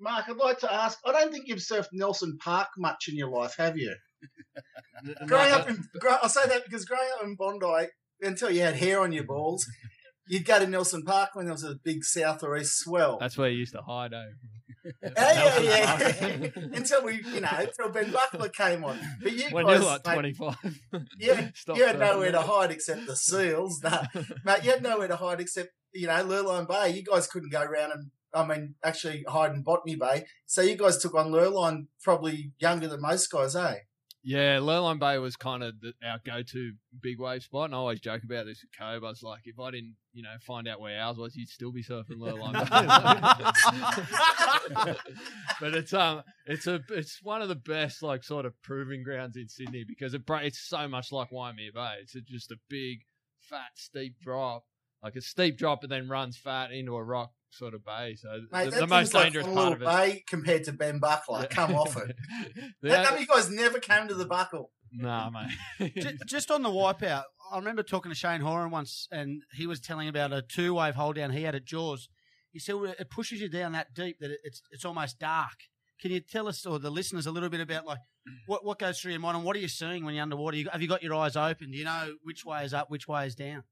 Mark, 0.00 0.24
I'd 0.28 0.36
like 0.36 0.58
to 0.60 0.72
ask. 0.72 0.98
I 1.06 1.12
don't 1.12 1.30
think 1.32 1.46
you've 1.46 1.60
surfed 1.60 1.88
Nielsen 1.92 2.36
Park 2.42 2.68
much 2.76 3.06
in 3.08 3.16
your 3.16 3.30
life, 3.30 3.54
have 3.56 3.78
you? 3.78 3.94
N- 5.06 5.14
n- 5.20 5.26
Growing 5.28 5.52
up 5.52 5.70
in, 5.70 5.84
grow, 6.00 6.16
I 6.20 6.26
say 6.26 6.46
that 6.48 6.64
because 6.64 6.84
growing 6.84 7.08
up 7.16 7.24
in 7.24 7.36
Bondi, 7.36 7.88
until 8.20 8.50
you 8.50 8.62
had 8.62 8.74
hair 8.74 9.00
on 9.00 9.12
your 9.12 9.24
balls, 9.24 9.64
you'd 10.28 10.44
go 10.44 10.58
to 10.58 10.66
Nielsen 10.66 11.04
Park 11.04 11.30
when 11.34 11.44
there 11.46 11.54
was 11.54 11.64
a 11.64 11.76
big 11.84 12.04
south 12.04 12.42
or 12.42 12.56
east 12.56 12.78
swell. 12.80 13.18
that's 13.18 13.38
where 13.38 13.48
you 13.50 13.58
used 13.58 13.74
to 13.74 13.82
hide, 13.82 14.12
eh? 14.12 14.24
Yeah, 14.84 15.60
yeah, 15.60 15.60
yeah. 15.60 16.48
until 16.72 17.04
we, 17.04 17.22
you 17.32 17.40
know, 17.40 17.48
until 17.58 17.90
Ben 17.90 18.10
Buckler 18.10 18.48
came 18.48 18.84
on. 18.84 18.98
But 19.22 19.32
you 19.32 19.50
when 19.50 19.66
guys, 19.66 19.80
you're 19.80 19.90
like 19.90 20.06
mate, 20.06 20.36
25. 20.36 20.80
Yeah, 21.18 21.50
Stop 21.54 21.76
you 21.76 21.86
had 21.86 21.98
nowhere 21.98 22.32
to 22.32 22.40
hide 22.40 22.70
except 22.70 23.06
the 23.06 23.16
seals. 23.16 23.80
No, 23.82 24.02
mate, 24.44 24.64
you 24.64 24.70
had 24.70 24.82
nowhere 24.82 25.08
to 25.08 25.16
hide 25.16 25.40
except 25.40 25.70
you 25.92 26.06
know 26.06 26.24
Lurline 26.24 26.68
Bay. 26.68 26.90
You 26.90 27.02
guys 27.02 27.26
couldn't 27.26 27.52
go 27.52 27.62
around 27.62 27.92
and 27.92 28.10
I 28.34 28.46
mean 28.46 28.74
actually 28.82 29.24
hide 29.28 29.52
in 29.52 29.62
Botany 29.62 29.96
Bay. 29.96 30.24
So 30.46 30.62
you 30.62 30.76
guys 30.76 30.98
took 30.98 31.14
on 31.14 31.30
Lurline 31.30 31.86
probably 32.02 32.52
younger 32.58 32.88
than 32.88 33.00
most 33.00 33.30
guys, 33.30 33.56
eh? 33.56 33.76
Yeah, 34.24 34.58
Lurline 34.58 35.00
Bay 35.00 35.18
was 35.18 35.34
kind 35.34 35.64
of 35.64 35.80
the, 35.80 35.94
our 36.06 36.20
go-to 36.24 36.74
big 37.00 37.18
wave 37.18 37.42
spot, 37.42 37.64
and 37.66 37.74
I 37.74 37.78
always 37.78 37.98
joke 37.98 38.22
about 38.22 38.46
this 38.46 38.62
with 38.62 38.70
Cobe. 38.78 39.04
I 39.04 39.08
was 39.08 39.24
like, 39.24 39.40
if 39.46 39.58
I 39.58 39.72
didn't, 39.72 39.96
you 40.12 40.22
know, 40.22 40.34
find 40.40 40.68
out 40.68 40.80
where 40.80 40.96
ours 41.00 41.16
was, 41.16 41.34
you'd 41.34 41.48
still 41.48 41.72
be 41.72 41.82
surfing 41.82 42.18
Lurline 42.18 42.52
Bay. 42.52 42.60
but 45.60 45.74
it's 45.74 45.92
um, 45.92 46.22
it's 46.46 46.68
a, 46.68 46.80
it's 46.90 47.20
one 47.22 47.42
of 47.42 47.48
the 47.48 47.56
best 47.56 48.00
like 48.02 48.22
sort 48.22 48.46
of 48.46 48.54
proving 48.62 49.02
grounds 49.02 49.36
in 49.36 49.48
Sydney 49.48 49.84
because 49.86 50.14
it 50.14 50.22
it's 50.28 50.60
so 50.60 50.86
much 50.86 51.10
like 51.10 51.32
Waimea 51.32 51.72
Bay. 51.74 51.94
It's 52.00 52.12
just 52.12 52.52
a 52.52 52.56
big, 52.68 53.00
fat, 53.40 53.72
steep 53.74 54.20
drop, 54.20 54.62
like 55.02 55.16
a 55.16 55.20
steep 55.20 55.58
drop, 55.58 55.82
and 55.82 55.90
then 55.90 56.08
runs 56.08 56.36
fat 56.36 56.70
into 56.70 56.94
a 56.94 57.02
rock 57.02 57.32
sort 57.52 57.74
of 57.74 57.84
bay. 57.84 58.16
So 58.16 58.28
Mate, 58.50 58.70
the, 58.70 58.80
the 58.80 58.86
most 58.86 59.12
thing's 59.12 59.14
like 59.14 59.24
dangerous 59.32 59.46
part 59.46 59.72
of 59.74 59.82
it. 59.82 59.84
Bay 59.86 60.24
compared 60.26 60.64
to 60.64 60.72
Ben 60.72 60.98
Buckler. 60.98 61.46
Come 61.50 61.74
off 61.74 61.96
it. 61.96 62.16
The 62.82 62.90
How 62.90 62.96
only- 62.98 63.06
come 63.08 63.18
you 63.20 63.26
guys 63.26 63.50
never 63.50 63.78
came 63.78 64.08
to 64.08 64.14
the 64.14 64.26
buckle? 64.26 64.70
Nah, 64.92 65.30
mate. 65.30 65.94
Ju- 65.96 66.18
just 66.26 66.50
on 66.50 66.62
the 66.62 66.68
wipeout, 66.68 67.22
I 67.50 67.56
remember 67.58 67.82
talking 67.82 68.10
to 68.10 68.16
Shane 68.16 68.40
Horan 68.42 68.70
once, 68.70 69.08
and 69.10 69.42
he 69.54 69.66
was 69.66 69.80
telling 69.80 70.08
about 70.08 70.32
a 70.32 70.42
two 70.42 70.74
wave 70.74 70.94
hold 70.96 71.16
down 71.16 71.30
he 71.30 71.42
had 71.44 71.54
at 71.54 71.64
Jaws. 71.64 72.08
He 72.50 72.58
said 72.58 72.74
well, 72.74 72.94
it 72.98 73.08
pushes 73.10 73.40
you 73.40 73.48
down 73.48 73.72
that 73.72 73.94
deep 73.94 74.16
that 74.20 74.30
it- 74.30 74.40
it's 74.44 74.62
it's 74.70 74.84
almost 74.84 75.18
dark. 75.18 75.56
Can 76.00 76.10
you 76.10 76.20
tell 76.20 76.48
us 76.48 76.66
or 76.66 76.78
the 76.80 76.90
listeners 76.90 77.26
a 77.26 77.30
little 77.30 77.48
bit 77.48 77.60
about 77.60 77.86
like 77.86 77.98
what 78.46 78.64
what 78.64 78.78
goes 78.78 79.00
through 79.00 79.12
your 79.12 79.20
mind 79.20 79.36
and 79.36 79.46
what 79.46 79.56
are 79.56 79.60
you 79.60 79.68
seeing 79.68 80.04
when 80.04 80.14
you're 80.14 80.22
underwater? 80.22 80.56
You, 80.56 80.68
have 80.72 80.82
you 80.82 80.88
got 80.88 81.02
your 81.02 81.14
eyes 81.14 81.36
open? 81.36 81.70
Do 81.70 81.78
you 81.78 81.84
know 81.84 82.14
which 82.24 82.44
way 82.44 82.64
is 82.64 82.74
up, 82.74 82.90
which 82.90 83.06
way 83.08 83.26
is 83.26 83.34
down? 83.34 83.62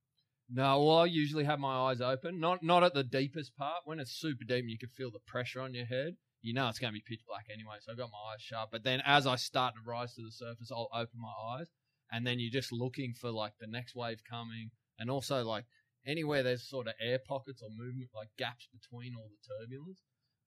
No, 0.52 0.82
well, 0.82 0.98
I 0.98 1.04
usually 1.04 1.44
have 1.44 1.60
my 1.60 1.90
eyes 1.90 2.00
open. 2.00 2.40
Not 2.40 2.62
not 2.62 2.82
at 2.82 2.92
the 2.92 3.04
deepest 3.04 3.56
part. 3.56 3.82
When 3.84 4.00
it's 4.00 4.18
super 4.18 4.44
deep 4.44 4.62
and 4.64 4.70
you 4.70 4.78
can 4.78 4.88
feel 4.88 5.10
the 5.12 5.20
pressure 5.20 5.60
on 5.60 5.74
your 5.74 5.86
head, 5.86 6.16
you 6.42 6.54
know 6.54 6.68
it's 6.68 6.80
going 6.80 6.92
to 6.92 6.98
be 6.98 7.04
pitch 7.06 7.22
black 7.26 7.46
anyway. 7.52 7.76
So 7.80 7.92
I've 7.92 7.98
got 7.98 8.10
my 8.10 8.32
eyes 8.32 8.42
shut. 8.42 8.68
But 8.72 8.82
then 8.82 9.00
as 9.06 9.26
I 9.26 9.36
start 9.36 9.74
to 9.74 9.88
rise 9.88 10.14
to 10.14 10.22
the 10.22 10.32
surface, 10.32 10.72
I'll 10.72 10.88
open 10.92 11.20
my 11.20 11.32
eyes, 11.54 11.68
and 12.10 12.26
then 12.26 12.40
you're 12.40 12.50
just 12.50 12.72
looking 12.72 13.14
for 13.14 13.30
like 13.30 13.52
the 13.60 13.68
next 13.68 13.94
wave 13.94 14.22
coming, 14.28 14.70
and 14.98 15.08
also 15.08 15.44
like 15.44 15.66
anywhere 16.04 16.42
there's 16.42 16.68
sort 16.68 16.88
of 16.88 16.94
air 17.00 17.20
pockets 17.24 17.62
or 17.62 17.68
movement, 17.70 18.10
like 18.12 18.28
gaps 18.36 18.66
between 18.72 19.14
all 19.14 19.30
the 19.30 19.54
turbulence. 19.54 20.02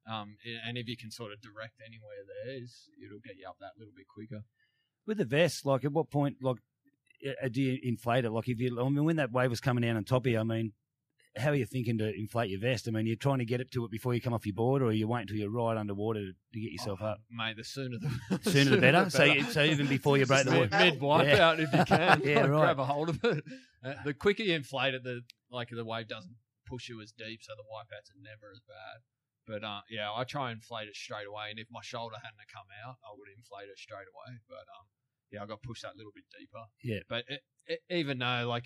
Um, 0.06 0.36
and 0.68 0.78
if 0.78 0.88
you 0.90 0.98
can 0.98 1.12
sort 1.12 1.32
of 1.32 1.40
direct 1.40 1.80
anywhere 1.80 2.28
there, 2.28 2.62
is 2.62 2.90
it'll 3.00 3.24
get 3.24 3.38
you 3.38 3.48
up 3.48 3.56
that 3.62 3.80
little 3.80 3.94
bit 3.96 4.08
quicker. 4.14 4.44
with 5.06 5.18
the 5.18 5.26
vest, 5.26 5.66
like 5.66 5.86
at 5.86 5.92
what 5.94 6.12
point, 6.12 6.38
like, 6.42 6.58
uh, 7.44 7.48
do 7.50 7.62
you 7.62 7.80
inflate 7.84 8.26
it? 8.26 8.32
Like, 8.32 8.50
if 8.50 8.60
you, 8.60 8.80
I 8.80 8.90
mean, 8.90 9.04
when 9.04 9.16
that 9.18 9.32
wave 9.32 9.50
was 9.50 9.60
coming 9.62 9.82
down 9.82 9.98
on 9.98 10.04
top 10.04 10.26
of 10.26 10.32
you, 10.32 10.40
I 10.40 10.44
mean, 10.44 10.74
how 11.36 11.50
are 11.50 11.56
you 11.56 11.66
thinking 11.66 11.98
to 11.98 12.14
inflate 12.14 12.50
your 12.52 12.60
vest? 12.60 12.88
I 12.88 12.92
mean, 12.92 13.08
you're 13.08 13.16
trying 13.16 13.40
to 13.40 13.46
get 13.46 13.60
up 13.60 13.70
to 13.72 13.86
it 13.86 13.92
before 13.92 14.14
you 14.14 14.22
come 14.22 14.34
off 14.34 14.46
your 14.46 14.54
board, 14.54 14.82
or 14.84 14.92
you 14.92 15.08
wait 15.08 15.22
until 15.22 15.38
you're 15.38 15.50
right 15.50 15.76
underwater 15.78 16.20
to, 16.20 16.32
to 16.54 16.60
get 16.60 16.72
yourself 16.72 17.00
Oh, 17.02 17.06
up? 17.08 17.18
mate. 17.32 17.58
The 17.58 17.64
sooner 17.64 17.98
the 17.98 18.40
Sooner 18.52 18.70
the 18.76 18.78
better. 18.82 19.10
So, 19.10 19.24
you, 19.24 19.44
so 19.46 19.64
even 19.64 19.88
before 19.88 20.18
you 20.18 20.26
break 20.26 20.46
the 20.46 20.52
mid, 20.52 20.72
mid 20.72 21.02
wipe 21.02 21.28
Yeah. 21.28 21.48
out 21.50 21.60
if 21.60 21.74
you 21.74 21.84
can. 21.86 22.22
Yeah, 22.26 22.42
Like, 22.42 22.50
right. 22.52 22.60
Grab 22.66 22.80
a 22.80 22.86
hold 22.86 23.10
of 23.10 23.24
it. 23.24 23.44
Uh, 23.84 23.94
the 24.06 24.14
quicker 24.14 24.44
you 24.44 24.54
inflate 24.54 24.94
it, 24.94 25.04
the 25.04 25.22
like 25.50 25.70
the 25.70 25.84
wave 25.84 26.08
doesn't 26.08 26.36
push 26.68 26.88
you 26.90 27.02
as 27.02 27.12
deep, 27.12 27.42
so 27.42 27.54
the 27.58 27.64
wipeouts 27.64 28.10
are 28.14 28.22
never 28.22 28.52
as 28.52 28.60
bad. 28.68 29.02
But 29.46 29.64
uh, 29.68 29.82
yeah, 29.90 30.10
I 30.14 30.24
try 30.24 30.52
and 30.52 30.58
inflate 30.60 30.88
it 30.88 30.96
straight 30.96 31.28
away, 31.28 31.50
and 31.50 31.60
if 31.60 31.68
my 31.72 31.82
shoulder 31.84 32.16
hadn't 32.16 32.40
come 32.54 32.68
out, 32.86 32.96
I 33.04 33.12
would 33.18 33.28
inflate 33.36 33.68
it 33.68 33.78
straight 33.78 34.08
away. 34.08 34.38
But 34.48 34.64
um, 34.72 34.86
yeah, 35.34 35.44
I 35.44 35.46
got 35.46 35.62
to 35.62 35.68
push 35.68 35.82
that 35.82 35.98
little 35.98 36.12
bit 36.14 36.24
deeper. 36.38 36.64
Yeah. 36.84 37.02
But 37.10 37.26
it, 37.28 37.42
it, 37.66 37.80
even 37.90 38.20
though 38.20 38.46
like 38.48 38.66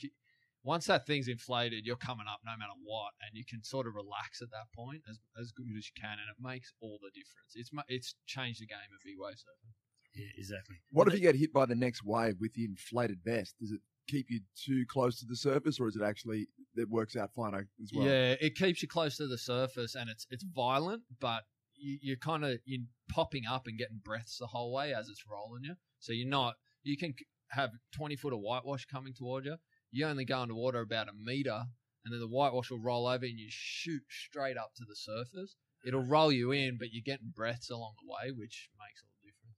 once 0.64 0.86
that 0.88 1.08
thing's 1.08 1.28
inflated, 1.28 1.86
you're 1.86 1.96
coming 1.96 2.28
up 2.28 2.42
no 2.46 2.52
matter 2.60 2.76
what, 2.84 3.12
and 3.22 3.32
you 3.34 3.46
can 3.48 3.64
sort 3.64 3.88
of 3.88 3.96
relax 3.96 4.42
at 4.42 4.52
that 4.52 4.68
point 4.76 5.02
as 5.10 5.18
as 5.40 5.52
good 5.52 5.66
as 5.78 5.88
you 5.88 5.96
can, 5.96 6.20
and 6.20 6.28
it 6.30 6.40
makes 6.44 6.74
all 6.82 7.00
the 7.02 7.10
difference. 7.10 7.56
It's 7.56 7.72
it's 7.88 8.16
changed 8.28 8.62
the 8.62 8.68
game 8.68 8.92
of 8.94 9.00
big 9.04 9.16
wave 9.18 9.36
surfing. 9.36 9.74
Yeah, 10.14 10.34
exactly. 10.38 10.78
What 10.92 11.08
if 11.08 11.14
you 11.14 11.20
get 11.20 11.36
hit 11.36 11.54
by 11.54 11.66
the 11.66 11.76
next 11.76 12.04
wave 12.04 12.36
with 12.40 12.54
the 12.54 12.66
inflated 12.66 13.20
vest? 13.24 13.56
Does 13.60 13.72
it 13.72 13.82
keep 14.08 14.28
you 14.30 14.40
too 14.56 14.84
close 14.90 15.20
to 15.20 15.26
the 15.26 15.36
surface, 15.36 15.80
or 15.80 15.88
is 15.88 15.96
it 15.96 16.02
actually 16.04 16.48
it 16.76 16.90
works 16.90 17.16
out 17.16 17.32
fine 17.36 17.54
as 17.56 17.92
well? 17.94 18.06
Yeah, 18.06 18.36
it 18.42 18.56
keeps 18.56 18.82
you 18.82 18.88
close 18.88 19.18
to 19.18 19.28
the 19.28 19.38
surface, 19.38 19.96
and 19.96 20.10
it's 20.10 20.28
it's 20.30 20.44
violent, 20.44 21.04
but 21.22 21.44
you, 21.78 21.98
you're 22.02 22.18
kind 22.18 22.44
of 22.44 22.60
you 22.66 22.84
popping 23.10 23.46
up 23.46 23.68
and 23.68 23.78
getting 23.78 24.02
breaths 24.04 24.38
the 24.38 24.48
whole 24.48 24.74
way 24.74 24.94
as 24.94 25.10
it's 25.10 25.24
rolling 25.30 25.64
you. 25.64 25.76
So 26.00 26.14
you're 26.14 26.28
not. 26.28 26.56
You 26.84 26.98
can 26.98 27.14
have 27.50 27.72
20 27.96 28.16
foot 28.16 28.34
of 28.34 28.40
whitewash 28.40 28.86
coming 28.86 29.14
toward 29.14 29.46
you. 29.46 29.56
You 29.92 30.06
only 30.06 30.26
go 30.26 30.40
underwater 30.40 30.82
about 30.82 31.08
a 31.08 31.14
meter, 31.14 31.64
and 32.06 32.14
then 32.14 32.20
the 32.20 32.28
whitewash 32.28 32.70
will 32.70 32.82
roll 32.82 33.08
over, 33.08 33.26
and 33.26 33.40
you 33.40 33.48
shoot 33.50 34.02
straight 34.10 34.58
up 34.58 34.72
to 34.76 34.84
the 34.88 34.96
surface. 34.96 35.56
It'll 35.86 36.04
roll 36.04 36.32
you 36.32 36.52
in, 36.52 36.78
but 36.78 36.90
you're 36.92 37.04
getting 37.06 37.32
breaths 37.34 37.70
along 37.70 37.94
the 38.02 38.08
way, 38.12 38.32
which 38.32 38.70
makes 38.78 39.02
all 39.04 39.12
the 39.24 39.30
difference. 39.30 39.58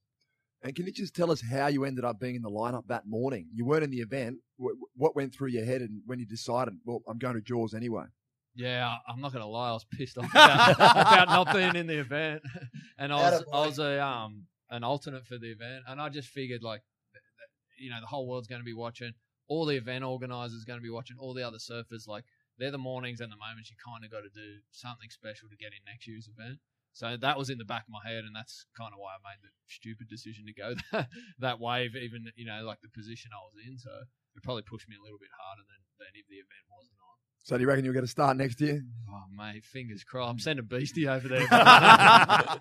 And 0.62 0.76
can 0.76 0.86
you 0.86 0.92
just 0.92 1.14
tell 1.14 1.30
us 1.30 1.40
how 1.40 1.66
you 1.66 1.84
ended 1.84 2.04
up 2.04 2.20
being 2.20 2.36
in 2.36 2.42
the 2.42 2.50
lineup 2.50 2.86
that 2.88 3.08
morning? 3.08 3.48
You 3.52 3.64
weren't 3.64 3.84
in 3.84 3.90
the 3.90 4.00
event. 4.00 4.38
What, 4.56 4.74
what 4.94 5.16
went 5.16 5.34
through 5.34 5.48
your 5.48 5.64
head 5.64 5.80
and 5.80 6.02
when 6.06 6.18
you 6.18 6.26
decided, 6.26 6.74
well, 6.84 7.02
I'm 7.08 7.18
going 7.18 7.34
to 7.34 7.40
Jaws 7.40 7.74
anyway? 7.74 8.04
Yeah, 8.54 8.96
I'm 9.08 9.20
not 9.20 9.32
gonna 9.32 9.46
lie, 9.46 9.70
I 9.70 9.72
was 9.72 9.84
pissed 9.84 10.18
off 10.18 10.30
about, 10.30 10.74
about 10.74 11.28
not 11.28 11.54
being 11.54 11.76
in 11.76 11.86
the 11.86 11.98
event, 11.98 12.42
and 12.98 13.12
I 13.12 13.30
was 13.30 13.44
I 13.52 13.66
was 13.66 13.78
a 13.78 14.04
um 14.04 14.46
an 14.70 14.84
alternate 14.84 15.26
for 15.26 15.38
the 15.38 15.50
event, 15.50 15.84
and 15.86 16.00
I 16.00 16.08
just 16.08 16.28
figured 16.28 16.62
like, 16.62 16.82
th- 17.12 17.22
th- 17.22 17.84
you 17.84 17.90
know, 17.90 18.00
the 18.00 18.06
whole 18.06 18.28
world's 18.28 18.48
going 18.48 18.60
to 18.60 18.64
be 18.64 18.74
watching, 18.74 19.12
all 19.48 19.66
the 19.66 19.76
event 19.76 20.04
organizers 20.04 20.64
going 20.64 20.78
to 20.78 20.82
be 20.82 20.90
watching, 20.90 21.16
all 21.18 21.34
the 21.34 21.46
other 21.46 21.58
surfers. 21.58 22.06
Like 22.06 22.24
they're 22.58 22.70
the 22.70 22.78
mornings 22.78 23.20
and 23.20 23.30
the 23.30 23.40
moments 23.40 23.70
you 23.70 23.76
kind 23.82 24.04
of 24.04 24.10
got 24.10 24.22
to 24.22 24.30
do 24.30 24.62
something 24.70 25.10
special 25.10 25.48
to 25.48 25.56
get 25.56 25.74
in 25.74 25.82
next 25.86 26.06
year's 26.06 26.28
event. 26.28 26.58
So 26.92 27.16
that 27.16 27.38
was 27.38 27.50
in 27.50 27.58
the 27.58 27.64
back 27.64 27.86
of 27.86 27.94
my 27.94 28.02
head, 28.02 28.26
and 28.26 28.34
that's 28.34 28.66
kind 28.74 28.90
of 28.90 28.98
why 28.98 29.14
I 29.14 29.22
made 29.22 29.42
the 29.42 29.54
stupid 29.70 30.10
decision 30.10 30.44
to 30.46 30.54
go 30.54 30.74
that, 30.92 31.08
that 31.38 31.58
wave, 31.58 31.94
even 31.94 32.30
you 32.36 32.46
know 32.46 32.62
like 32.62 32.82
the 32.82 32.90
position 32.90 33.30
I 33.32 33.42
was 33.46 33.56
in. 33.62 33.78
So 33.78 33.90
it 34.36 34.42
probably 34.42 34.66
pushed 34.66 34.88
me 34.90 34.98
a 34.98 35.02
little 35.02 35.18
bit 35.18 35.30
harder 35.34 35.66
than, 35.66 35.80
than 35.98 36.12
if 36.14 36.26
the 36.28 36.42
event 36.42 36.66
wasn't. 36.70 36.99
So 37.42 37.56
do 37.56 37.62
you 37.62 37.68
reckon 37.68 37.84
you'll 37.84 37.94
get 37.94 38.04
a 38.04 38.08
start 38.08 38.36
next 38.36 38.60
year? 38.60 38.80
Oh 39.10 39.22
mate, 39.36 39.64
fingers 39.64 40.04
crossed. 40.04 40.30
I'm 40.30 40.38
sending 40.38 40.66
Beastie 40.66 41.08
over 41.08 41.26
there. 41.28 41.46
I, 41.50 42.58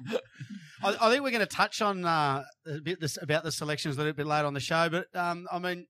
I 0.82 1.10
think 1.12 1.24
we're 1.24 1.32
going 1.32 1.40
to 1.40 1.46
touch 1.46 1.82
on 1.82 2.06
uh, 2.06 2.44
a 2.66 2.82
bit 2.82 3.00
this, 3.02 3.18
about 3.22 3.44
the 3.44 3.52
selections 3.52 3.96
a 3.96 4.00
little 4.00 4.14
bit 4.14 4.26
later 4.26 4.48
on 4.48 4.54
the 4.54 4.60
show, 4.60 4.90
but 4.90 5.08
um, 5.14 5.48
I 5.52 5.60
mean, 5.60 5.86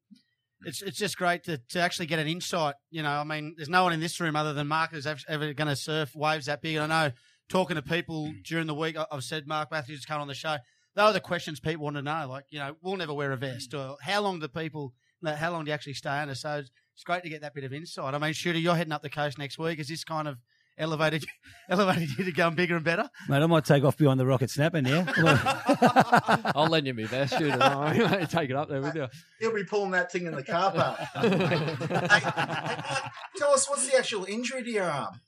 it's 0.65 0.81
it's 0.81 0.97
just 0.97 1.17
great 1.17 1.43
to, 1.45 1.59
to 1.69 1.79
actually 1.79 2.07
get 2.07 2.19
an 2.19 2.27
insight. 2.27 2.75
You 2.89 3.03
know, 3.03 3.11
I 3.11 3.23
mean, 3.23 3.53
there's 3.57 3.69
no 3.69 3.83
one 3.83 3.93
in 3.93 3.99
this 3.99 4.19
room 4.19 4.35
other 4.35 4.53
than 4.53 4.67
Mark 4.67 4.91
who's 4.91 5.07
ever, 5.07 5.19
ever 5.27 5.53
going 5.53 5.67
to 5.67 5.75
surf 5.75 6.15
waves 6.15 6.47
that 6.47 6.61
big. 6.61 6.75
And 6.75 6.91
I 6.91 7.07
know 7.07 7.13
talking 7.47 7.75
to 7.75 7.81
people 7.81 8.31
during 8.43 8.67
the 8.67 8.75
week, 8.75 8.97
I- 8.97 9.05
I've 9.11 9.23
said 9.23 9.47
Mark 9.47 9.71
Mathews 9.71 9.99
is 9.99 10.05
coming 10.05 10.21
on 10.21 10.27
the 10.27 10.33
show. 10.33 10.57
Those 10.95 11.11
are 11.11 11.13
the 11.13 11.19
questions 11.21 11.59
people 11.59 11.83
want 11.85 11.95
to 11.95 12.01
know. 12.01 12.27
Like, 12.27 12.45
you 12.49 12.59
know, 12.59 12.75
we'll 12.81 12.97
never 12.97 13.13
wear 13.13 13.31
a 13.31 13.37
vest, 13.37 13.73
or 13.73 13.95
how 14.01 14.21
long 14.21 14.39
do 14.39 14.47
people, 14.47 14.93
how 15.23 15.51
long 15.51 15.63
do 15.63 15.69
you 15.69 15.73
actually 15.73 15.93
stay 15.93 16.09
under? 16.09 16.35
So 16.35 16.63
it's, 16.99 17.03
it's 17.03 17.05
great 17.05 17.23
to 17.23 17.29
get 17.29 17.41
that 17.41 17.53
bit 17.53 17.63
of 17.63 17.73
insight. 17.73 18.13
I 18.13 18.17
mean, 18.17 18.33
Shooter, 18.33 18.59
you're 18.59 18.75
heading 18.75 18.91
up 18.91 19.01
the 19.01 19.09
coast 19.09 19.37
next 19.37 19.57
week. 19.57 19.79
Is 19.79 19.87
this 19.87 20.03
kind 20.03 20.27
of 20.27 20.37
elevated 20.77 21.25
elevated 21.69 22.09
you 22.17 22.25
to 22.25 22.31
going 22.33 22.55
bigger 22.55 22.75
and 22.75 22.83
better? 22.83 23.09
Mate, 23.29 23.41
I 23.41 23.45
might 23.45 23.63
take 23.63 23.85
off 23.85 23.97
behind 23.97 24.19
the 24.19 24.25
rocket 24.25 24.49
snapper 24.49 24.81
now. 24.81 25.05
I'll 26.55 26.67
lend 26.67 26.87
you 26.87 26.93
my 26.93 27.05
vest, 27.05 27.37
shooter. 27.37 27.57
Don't. 27.57 28.29
Take 28.29 28.49
it 28.49 28.55
up 28.55 28.67
there 28.67 28.81
with 28.81 28.95
you. 28.95 29.07
He'll 29.39 29.55
be 29.55 29.63
pulling 29.63 29.91
that 29.91 30.11
thing 30.11 30.25
in 30.25 30.35
the 30.35 30.43
car 30.43 30.71
park. 30.71 30.99
hey, 30.99 32.19
hey, 32.19 33.09
tell 33.37 33.51
us 33.53 33.69
what's 33.69 33.89
the 33.89 33.97
actual 33.97 34.25
injury 34.25 34.63
to 34.63 34.69
your 34.69 34.89
arm? 34.89 35.21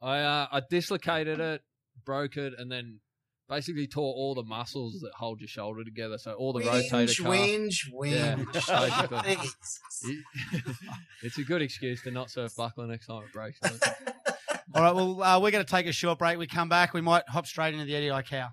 I 0.00 0.20
uh, 0.20 0.46
I 0.52 0.62
dislocated 0.70 1.40
it, 1.40 1.62
broke 2.04 2.36
it, 2.36 2.52
and 2.56 2.70
then 2.70 3.00
basically 3.48 3.86
tore 3.86 4.12
all 4.14 4.34
the 4.34 4.42
muscles 4.42 5.00
that 5.00 5.12
hold 5.14 5.40
your 5.40 5.48
shoulder 5.48 5.84
together. 5.84 6.18
So 6.18 6.32
all 6.32 6.52
the 6.52 6.60
rotator 6.64 7.06
Whinge, 7.24 7.82
cuff. 7.82 7.92
whinge, 7.92 8.12
Yeah, 8.12 8.36
whinge. 8.36 9.22
basically. 9.24 10.72
It's 11.22 11.38
a 11.38 11.42
good 11.42 11.62
excuse 11.62 12.02
to 12.02 12.10
not 12.10 12.30
surf 12.30 12.54
buckler 12.56 12.86
next 12.86 13.06
time 13.06 13.22
it 13.24 13.32
breaks. 13.32 13.58
All 14.74 14.82
right, 14.82 14.94
well, 14.94 15.22
uh, 15.22 15.40
we're 15.40 15.50
going 15.52 15.64
to 15.64 15.70
take 15.70 15.86
a 15.86 15.92
short 15.92 16.18
break. 16.18 16.38
We 16.38 16.46
come 16.46 16.68
back, 16.68 16.92
we 16.92 17.00
might 17.00 17.22
hop 17.28 17.46
straight 17.46 17.72
into 17.72 17.86
the 17.86 17.94
Eddie 17.96 18.08
Aikau. 18.08 18.50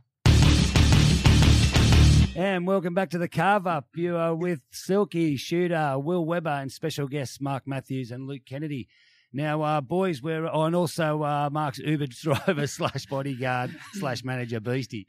and 2.36 2.66
welcome 2.66 2.94
back 2.94 3.10
to 3.12 3.18
the 3.18 3.28
carve 3.28 3.68
up. 3.68 3.88
You 3.96 4.16
are 4.16 4.34
with 4.34 4.62
Silky, 4.72 5.36
Shooter, 5.36 6.00
Will 6.00 6.26
Weber, 6.26 6.50
and 6.50 6.72
special 6.72 7.08
guests 7.08 7.42
Mark 7.42 7.64
Mathews 7.68 8.10
and 8.12 8.28
Luke 8.28 8.44
Kennedy. 8.48 8.88
Now, 9.34 9.63
uh, 9.63 9.82
boys, 9.82 10.22
we're 10.22 10.46
oh, 10.46 10.63
and 10.63 10.75
also 10.75 11.24
uh, 11.24 11.50
Mark's 11.52 11.80
Uber 11.80 12.08
driver 12.08 12.68
slash 12.78 13.08
bodyguard 13.08 13.75
slash 13.94 14.24
manager 14.24 14.60
Beastie. 14.60 15.08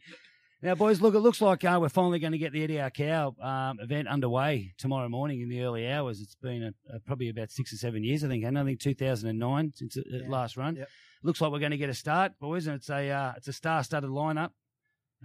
Now, 0.63 0.75
boys, 0.75 1.03
look, 1.03 1.15
it 1.15 1.19
looks 1.21 1.43
like 1.43 1.63
uh, 1.63 1.77
we're 1.79 1.91
finally 1.91 2.19
going 2.19 2.33
to 2.33 2.39
get 2.39 2.55
the 2.55 2.63
Eddie 2.63 2.77
Aikau 2.77 3.39
um, 3.45 3.79
event 3.81 4.09
underway 4.09 4.73
tomorrow 4.79 5.11
morning 5.11 5.43
in 5.43 5.51
the 5.51 5.61
early 5.61 5.87
hours. 5.87 6.23
It's 6.23 6.37
been 6.37 6.63
a, 6.63 6.97
a, 6.97 7.01
probably 7.01 7.29
about 7.29 7.51
six 7.51 7.71
or 7.75 7.77
seven 7.77 8.03
years, 8.03 8.25
I 8.25 8.29
think, 8.29 8.45
and 8.45 8.59
I 8.59 8.65
think 8.65 8.81
2009 8.81 9.73
since 9.77 9.99
it, 9.99 10.07
it 10.07 10.23
Yeah. 10.23 10.31
last 10.31 10.57
run. 10.57 10.77
Yep. 10.77 10.89
Looks 11.23 11.43
like 11.43 11.53
we're 11.53 11.59
going 11.59 11.73
to 11.73 11.77
get 11.77 11.91
a 11.91 11.95
start, 11.95 12.33
boys, 12.41 12.67
and 12.67 12.77
it's 12.77 12.89
a 12.89 13.11
uh, 13.11 13.33
it's 13.37 13.49
a 13.49 13.53
star-studded 13.53 14.09
lineup. 14.09 14.51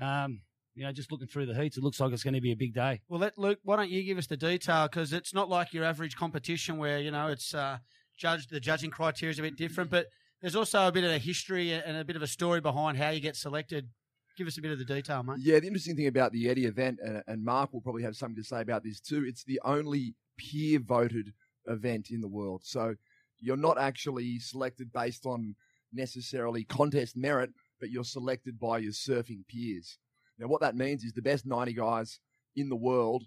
Um, 0.02 0.42
you 0.76 0.84
know, 0.84 0.92
just 0.92 1.10
looking 1.10 1.28
through 1.28 1.46
the 1.46 1.56
heats, 1.56 1.78
it 1.78 1.84
looks 1.84 2.02
like 2.02 2.12
it's 2.12 2.24
going 2.24 2.34
to 2.34 2.42
be 2.42 2.52
a 2.52 2.56
big 2.58 2.74
day. 2.74 3.00
Well, 3.08 3.22
let 3.22 3.38
Luke, 3.38 3.60
why 3.64 3.78
don't 3.78 3.90
you 3.90 4.04
give 4.04 4.18
us 4.18 4.28
the 4.28 4.38
detail? 4.38 4.88
Because 4.90 5.14
it's 5.14 5.34
not 5.34 5.48
like 5.50 5.74
your 5.74 5.86
average 5.86 6.18
competition 6.18 6.78
where, 6.78 7.00
you 7.00 7.12
know, 7.12 7.28
it's 7.28 7.54
uh, 7.54 7.78
judged, 8.20 8.52
the 8.52 8.60
judging 8.60 8.92
criteria 8.92 9.32
is 9.32 9.40
a 9.40 9.42
bit 9.42 9.58
different, 9.58 9.90
but 9.90 10.08
there's 10.42 10.56
also 10.56 10.88
a 10.88 10.92
bit 10.92 11.04
of 11.04 11.12
a 11.12 11.18
history 11.18 11.74
and 11.74 11.98
a 11.98 12.06
bit 12.06 12.16
of 12.16 12.22
a 12.22 12.28
story 12.28 12.62
behind 12.62 12.98
how 12.98 13.10
you 13.10 13.20
get 13.20 13.36
selected. 13.36 13.90
Give 14.38 14.48
us 14.48 14.58
a 14.58 14.62
bit 14.62 14.72
of 14.72 14.78
the 14.78 14.86
detail, 14.86 15.24
mate. 15.24 15.38
Yeah, 15.40 15.60
the 15.60 15.68
interesting 15.68 15.96
thing 15.96 16.08
about 16.08 16.32
the 16.32 16.50
Eddie 16.50 16.66
event, 16.66 17.00
and, 17.04 17.24
and 17.28 17.44
Mark 17.44 17.74
will 17.74 17.82
probably 17.82 18.04
have 18.04 18.16
something 18.16 18.36
to 18.36 18.44
say 18.44 18.62
about 18.62 18.84
this 18.84 19.00
too, 19.00 19.26
it's 19.26 19.44
the 19.44 19.60
only 19.66 20.16
peer 20.38 20.80
voted 20.80 21.34
event 21.68 22.10
in 22.12 22.22
the 22.22 22.28
world. 22.28 22.62
So 22.64 22.96
you're 23.40 23.58
not 23.58 23.80
actually 23.80 24.40
selected 24.40 24.94
based 24.94 25.26
on 25.26 25.56
necessarily 25.92 26.64
contest 26.64 27.18
merit, 27.18 27.52
but 27.80 27.90
you're 27.90 28.04
selected 28.04 28.60
by 28.60 28.78
your 28.78 28.92
surfing 28.92 29.48
peers. 29.48 29.98
Now, 30.38 30.48
what 30.48 30.62
that 30.62 30.76
means 30.76 31.04
is 31.04 31.14
the 31.14 31.22
best 31.22 31.46
90 31.46 31.74
guys 31.74 32.20
in 32.56 32.70
the 32.70 32.76
world 32.76 33.26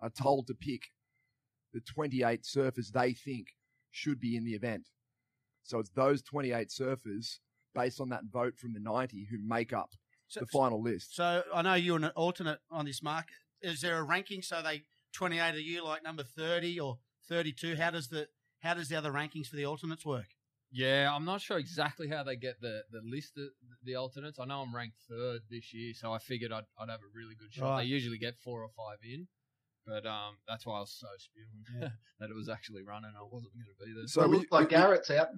are 0.00 0.10
told 0.10 0.46
to 0.48 0.54
pick 0.54 0.82
the 1.72 1.80
28 1.80 2.42
surfers 2.42 2.92
they 2.92 3.12
think 3.12 3.48
should 3.94 4.18
be 4.18 4.36
in 4.36 4.44
the 4.44 4.54
event. 4.54 4.88
So 5.62 5.78
it's 5.78 5.90
those 5.90 6.20
28 6.20 6.68
surfers, 6.68 7.38
based 7.74 8.00
on 8.00 8.08
that 8.10 8.24
vote 8.30 8.58
from 8.58 8.72
the 8.74 8.80
90, 8.80 9.28
who 9.30 9.38
make 9.38 9.72
up 9.72 9.90
So, 10.26 10.40
the 10.40 10.46
final 10.46 10.82
list. 10.82 11.14
so 11.14 11.42
I 11.54 11.62
know 11.62 11.74
you're 11.74 11.96
an 11.96 12.06
alternate 12.16 12.58
on 12.70 12.84
this, 12.86 13.02
Mark. 13.02 13.28
Is 13.62 13.80
there 13.80 13.96
a 13.98 14.02
ranking? 14.02 14.42
So 14.42 14.60
they 14.62 14.82
28 15.14 15.54
a 15.54 15.62
year, 15.62 15.82
like 15.82 16.02
number 16.02 16.24
30 16.24 16.80
or 16.80 16.98
32. 17.28 17.76
How 17.76 17.90
does 17.92 18.08
the 18.08 18.28
how 18.60 18.74
does 18.74 18.88
the 18.88 18.96
other 18.96 19.12
rankings 19.12 19.46
for 19.46 19.56
the 19.56 19.64
alternates 19.64 20.04
work? 20.04 20.26
Yeah, 20.72 21.14
I'm 21.14 21.24
not 21.24 21.40
sure 21.40 21.58
exactly 21.58 22.08
how 22.08 22.24
they 22.24 22.34
get 22.34 22.60
the, 22.60 22.82
the 22.90 23.00
list 23.04 23.38
of 23.38 23.44
the 23.84 23.94
alternates. 23.94 24.40
I 24.40 24.44
know 24.46 24.62
I'm 24.62 24.74
ranked 24.74 24.96
third 25.08 25.42
this 25.48 25.72
year, 25.72 25.94
so 25.94 26.12
I 26.12 26.18
figured 26.18 26.50
I'd, 26.50 26.64
I'd 26.78 26.88
have 26.90 27.00
a 27.00 27.16
really 27.16 27.36
good 27.36 27.52
shot. 27.54 27.70
Right. 27.70 27.82
They 27.82 27.88
usually 27.88 28.18
get 28.18 28.34
four 28.38 28.62
or 28.62 28.70
five 28.76 28.98
in, 29.04 29.28
but 29.86 30.06
um, 30.06 30.36
that's 30.48 30.64
why 30.66 30.76
I 30.76 30.80
was 30.80 30.92
so 30.98 31.06
spewing 31.18 31.90
that 32.20 32.30
it 32.30 32.34
was 32.34 32.48
actually 32.48 32.82
running. 32.82 33.12
I 33.18 33.22
wasn't 33.22 33.52
going 33.54 33.66
to 33.78 33.84
be 33.86 33.92
there. 33.94 34.06
So 34.06 34.20
So 34.20 34.24
it 34.26 34.30
we- 34.30 34.36
looks 34.38 34.52
like 34.52 34.68
we- 34.70 34.76
Garrett's 34.76 35.10
out. 35.10 35.28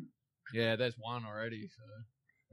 yeah, 0.54 0.76
there's 0.76 0.96
one 0.98 1.24
already. 1.24 1.68
So 1.68 1.82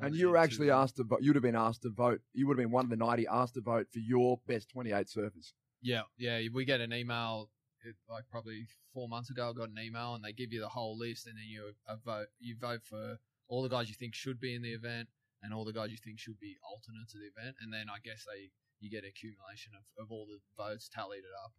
And 0.06 0.16
you 0.16 0.30
were 0.30 0.38
actually 0.38 0.68
two. 0.68 0.74
asked 0.74 0.96
to 0.98 1.04
vote. 1.04 1.20
You'd 1.22 1.36
have 1.36 1.44
been 1.44 1.56
asked 1.56 1.84
to 1.84 1.90
vote. 1.92 2.22
You 2.34 2.48
would 2.48 2.58
have 2.58 2.64
been 2.66 2.72
one 2.72 2.86
of 2.86 2.90
the 2.90 2.98
90 2.98 3.28
asked 3.28 3.54
to 3.56 3.62
vote 3.62 3.88
for 3.92 4.00
your 4.00 4.40
best 4.48 4.70
28 4.70 5.08
surfers. 5.08 5.54
Yeah, 5.82 6.04
yeah. 6.18 6.40
We 6.54 6.66
get 6.66 6.82
an 6.82 6.94
email 6.94 7.50
it, 7.86 7.96
like 8.10 8.24
probably 8.32 8.66
four 8.94 9.08
months 9.10 9.30
ago. 9.30 9.50
I 9.50 9.54
got 9.54 9.70
an 9.70 9.78
email 9.80 10.16
and 10.16 10.24
they 10.24 10.32
give 10.34 10.54
you 10.54 10.62
the 10.62 10.70
whole 10.70 10.98
list, 10.98 11.28
and 11.28 11.36
then 11.38 11.46
you 11.48 11.74
uh, 11.88 11.98
vote. 12.04 12.28
You 12.40 12.56
vote 12.60 12.82
for 12.84 13.18
all 13.50 13.62
the 13.62 13.70
guys 13.70 13.90
you 13.90 13.96
think 14.00 14.16
should 14.16 14.40
be 14.40 14.56
in 14.56 14.62
the 14.62 14.72
event, 14.72 15.10
and 15.44 15.54
all 15.54 15.66
the 15.66 15.74
guys 15.74 15.92
you 15.92 15.98
think 15.98 16.18
should 16.20 16.40
be 16.40 16.56
alternate 16.64 17.10
to 17.12 17.18
the 17.20 17.28
event, 17.28 17.58
and 17.62 17.74
then 17.74 17.88
I 17.92 18.00
guess 18.04 18.24
they 18.24 18.50
you 18.80 18.90
get 18.90 19.04
accumulation 19.04 19.74
of, 19.76 19.84
of 20.04 20.12
all 20.12 20.26
the 20.26 20.40
votes 20.56 20.88
tallied 20.90 21.20
it 21.28 21.36
up. 21.44 21.52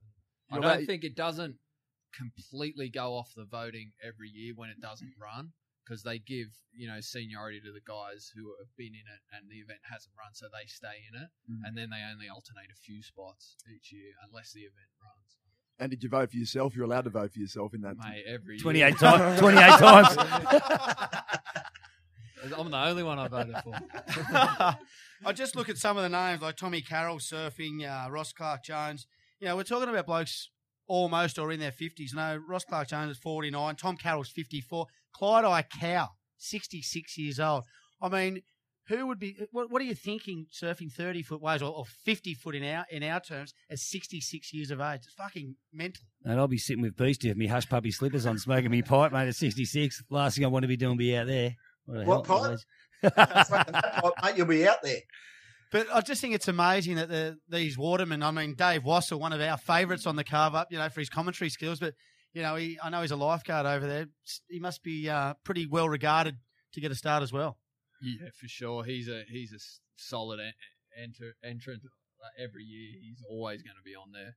I 0.51 0.61
don't 0.61 0.81
that- 0.81 0.87
think 0.87 1.05
it 1.05 1.17
doesn't 1.17 1.57
completely 2.17 2.89
go 2.89 3.15
off 3.15 3.33
the 3.37 3.45
voting 3.45 3.93
every 4.03 4.29
year 4.29 4.53
when 4.55 4.71
it 4.71 4.81
doesn't 4.81 5.13
run. 5.21 5.53
Because 5.87 6.03
they 6.03 6.19
give 6.19 6.47
you 6.73 6.89
know 6.89 6.99
seniority 7.03 7.61
to 7.61 7.71
the 7.71 7.83
guys 7.87 8.33
who 8.35 8.55
have 8.59 8.75
been 8.75 8.95
in 8.95 9.05
it 9.05 9.21
and 9.37 9.51
the 9.51 9.57
event 9.61 9.81
hasn't 9.93 10.15
run, 10.19 10.33
so 10.33 10.47
they 10.47 10.67
stay 10.67 11.05
in 11.13 11.21
it 11.21 11.29
Mhm. 11.51 11.61
and 11.69 11.77
then 11.77 11.91
they 11.91 12.01
only 12.11 12.27
alternate 12.27 12.71
a 12.73 12.77
few 12.81 13.03
spots 13.03 13.55
each 13.69 13.93
year 13.93 14.15
unless 14.27 14.55
the 14.55 14.61
event 14.61 14.89
runs. 15.03 15.37
And 15.79 15.91
did 15.91 16.03
you 16.03 16.09
vote 16.09 16.31
for 16.31 16.39
yourself? 16.39 16.75
You're 16.75 16.87
allowed 16.87 17.05
to 17.05 17.11
vote 17.11 17.35
for 17.35 17.39
yourself 17.39 17.75
in 17.75 17.83
that. 17.83 17.99
Mate, 17.99 18.25
every 18.27 18.59
28 18.59 18.81
year. 18.81 18.93
times. 18.97 19.41
28 19.41 19.61
times. 19.79 20.17
I'm 22.59 22.71
the 22.71 22.77
only 22.79 23.03
one 23.03 23.19
I 23.19 23.29
voted 23.29 23.57
for. 23.63 23.75
I 25.27 25.33
just 25.35 25.57
look 25.57 25.69
at 25.69 25.79
some 25.79 25.97
of 25.97 26.03
the 26.03 26.09
names 26.09 26.43
like 26.43 26.57
Tommy 26.57 26.83
Carroll 26.83 27.19
surfing, 27.19 27.83
uh, 27.89 28.11
Ross 28.11 28.33
Clark 28.33 28.65
Jones. 28.65 29.07
You 29.45 29.51
know, 29.51 29.57
we're 29.57 29.65
talking 29.65 29.91
about 29.91 30.07
blokes 30.07 30.49
almost 30.87 31.39
or 31.39 31.53
in 31.53 31.61
their 31.61 31.71
50s. 31.71 32.15
No, 32.15 32.41
Ross 32.49 32.65
Clark 32.65 32.89
Jones 32.89 33.11
is 33.11 33.19
49, 33.19 33.77
Tom 33.77 33.95
Carroll's 33.95 34.31
54, 34.31 34.87
Clyde 35.13 35.45
Aikau, 35.45 36.09
66 36.39 37.19
years 37.19 37.39
old. 37.39 37.65
I 38.01 38.09
mean, 38.09 38.41
who 38.89 39.07
would 39.07 39.19
be, 39.19 39.37
what, 39.51 39.71
what 39.71 39.83
are 39.83 39.85
you 39.85 39.95
thinking 39.95 40.47
surfing 40.51 40.91
30 40.91 41.21
foot 41.25 41.43
waves 41.43 41.63
or, 41.63 41.71
or 41.71 41.85
50 41.85 42.33
foot 42.33 42.55
in 42.55 42.65
our, 42.65 42.87
in 42.91 43.03
our 43.03 43.21
terms 43.21 43.53
at 43.69 43.81
66 43.81 44.55
years 44.55 44.71
of 44.71 44.81
age? 44.81 45.03
It's 45.05 45.13
fucking 45.13 45.57
mental. 45.75 46.05
And 46.25 46.41
I'll 46.41 46.49
be 46.49 46.57
sitting 46.57 46.81
with 46.81 46.97
Beastie 46.97 47.29
with 47.29 47.37
me 47.37 47.47
hush 47.47 47.69
puppy 47.69 47.91
slippers 47.91 48.25
on, 48.25 48.39
smoking 48.39 48.71
me 48.71 48.81
pipe, 48.81 49.13
mate, 49.13 49.29
at 49.29 49.37
66. 49.37 50.05
Last 50.09 50.37
thing 50.37 50.47
I 50.47 50.49
want 50.49 50.63
to 50.63 50.69
be 50.69 50.79
doing 50.79 50.97
be 50.97 51.15
out 51.19 51.27
there. 51.27 51.55
What, 51.85 51.99
a 51.99 52.05
What 52.07 52.27
hell 52.27 52.45
of 52.47 52.53
a 53.03 53.11
pipe? 53.11 53.21
age. 53.37 53.47
Smoking 53.47 53.73
that 53.75 53.95
pipe, 54.03 54.13
mate, 54.23 54.37
you'll 54.39 54.47
be 54.47 54.67
out 54.67 54.83
there. 54.83 55.01
But 55.75 55.89
I 55.93 56.01
just 56.03 56.21
think 56.21 56.35
it's 56.37 56.47
amazing 56.47 56.95
that 56.97 57.09
the, 57.09 57.37
these 57.49 57.77
watermen, 57.77 58.23
I 58.23 58.31
mean, 58.31 58.55
Dave 58.55 58.85
Wassel, 58.85 59.19
one 59.19 59.33
of 59.33 59.41
our 59.41 59.57
favourites 59.59 60.07
on 60.07 60.15
the 60.15 60.23
carve 60.23 60.55
up, 60.55 60.69
you 60.71 60.79
know, 60.79 60.89
for 60.89 61.01
his 61.01 61.09
commentary 61.09 61.51
skills, 61.51 61.81
but, 61.81 61.95
you 62.33 62.43
know, 62.43 62.55
he, 62.55 62.79
I 62.81 62.91
know 62.91 63.01
he's 63.03 63.11
a 63.11 63.17
lifeguard 63.17 63.67
over 63.67 63.85
there. 63.85 64.07
He 64.49 64.61
must 64.61 64.85
be 64.85 65.11
uh, 65.11 65.35
pretty 65.43 65.67
well 65.67 65.89
regarded 65.89 66.37
to 66.75 66.81
get 66.81 66.93
a 66.93 66.95
start 66.95 67.25
as 67.25 67.33
well. 67.33 67.59
Yeah, 68.01 68.29
for 68.41 68.47
sure. 68.47 68.85
He's 68.85 69.09
a 69.09 69.25
he's 69.29 69.51
a 69.53 69.57
s- 69.57 69.81
solid 69.97 70.39
en- 70.39 70.53
enter, 70.97 71.35
entrant 71.43 71.83
uh, 71.85 72.29
every 72.41 72.63
year 72.63 72.93
he's 73.03 73.21
always 73.29 73.63
going 73.63 73.75
to 73.77 73.83
be 73.85 73.97
on 73.97 74.13
there. 74.13 74.37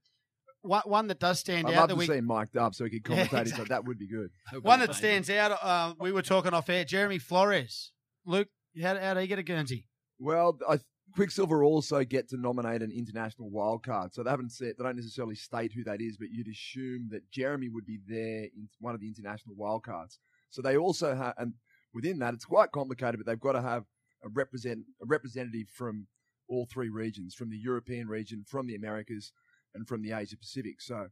One, 0.63 0.81
one 0.85 1.07
that 1.07 1.19
does 1.19 1.39
stand 1.39 1.67
out. 1.67 1.71
I'd 1.73 1.75
out 1.75 1.79
love 1.81 1.89
that 1.89 1.93
to 1.95 1.99
we 1.99 2.07
see 2.07 2.13
him 2.13 2.25
mic'd 2.27 2.57
up 2.57 2.73
so 2.73 2.85
he 2.85 2.99
could 2.99 3.07
Yeah, 3.15 3.25
commentate. 3.27 3.41
exactly. 3.41 3.51
So 3.57 3.63
that 3.69 3.85
would 3.85 3.99
be 3.99 4.07
good. 4.07 4.29
Be 4.53 4.57
one 4.57 4.79
that 4.79 4.95
stands 4.95 5.29
out. 5.29 5.57
Uh, 5.61 5.93
we 5.99 6.11
were 6.11 6.23
talking 6.23 6.53
off 6.55 6.67
air. 6.69 6.83
Jeremy 6.83 7.19
Flores. 7.19 7.91
Luke, 8.25 8.47
how, 8.81 8.97
how 8.97 9.13
do 9.13 9.21
you 9.21 9.27
get 9.27 9.37
a 9.39 9.43
Guernsey? 9.43 9.85
Well, 10.19 10.57
I, 10.67 10.79
Quiksilver 11.17 11.63
also 11.63 12.03
get 12.03 12.29
to 12.29 12.37
nominate 12.37 12.83
an 12.83 12.91
international 12.91 13.49
wild 13.49 13.83
card. 13.83 14.13
So 14.13 14.21
they 14.21 14.29
haven't 14.29 14.51
said 14.51 14.75
they 14.77 14.83
don't 14.83 14.95
necessarily 14.95 15.33
state 15.33 15.73
who 15.73 15.83
that 15.85 15.99
is, 15.99 16.15
but 16.15 16.29
you'd 16.29 16.47
assume 16.47 17.09
that 17.09 17.27
Jeremy 17.31 17.69
would 17.69 17.87
be 17.87 17.97
there 18.07 18.43
in 18.43 18.69
one 18.79 18.93
of 18.93 19.01
the 19.01 19.07
international 19.07 19.55
wild 19.55 19.83
cards. 19.83 20.19
So 20.51 20.61
they 20.61 20.77
also 20.77 21.15
have, 21.15 21.33
and 21.39 21.53
within 21.91 22.19
that, 22.19 22.35
it's 22.35 22.45
quite 22.45 22.71
complicated, 22.71 23.19
but 23.19 23.25
they've 23.25 23.39
got 23.39 23.53
to 23.53 23.63
have 23.63 23.85
a 24.23 24.29
represent 24.29 24.81
a 25.01 25.07
representative 25.07 25.69
from 25.73 26.05
all 26.47 26.67
three 26.67 26.89
regions, 26.89 27.33
from 27.33 27.49
the 27.49 27.57
European 27.57 28.07
region, 28.07 28.45
from 28.47 28.67
the 28.67 28.75
Americas, 28.75 29.33
and 29.73 29.87
from 29.87 30.03
the 30.03 30.11
Asia 30.11 30.37
Pacific. 30.37 30.79
So 30.79 31.07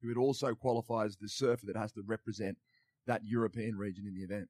who 0.00 0.08
would 0.08 0.16
also 0.16 0.54
qualify 0.54 1.04
as 1.04 1.18
the 1.18 1.28
surfer 1.28 1.66
that 1.66 1.76
has 1.76 1.92
to 1.92 2.02
represent 2.06 2.56
that 3.06 3.26
European 3.26 3.76
region 3.76 4.06
in 4.06 4.14
the 4.14 4.22
event. 4.22 4.48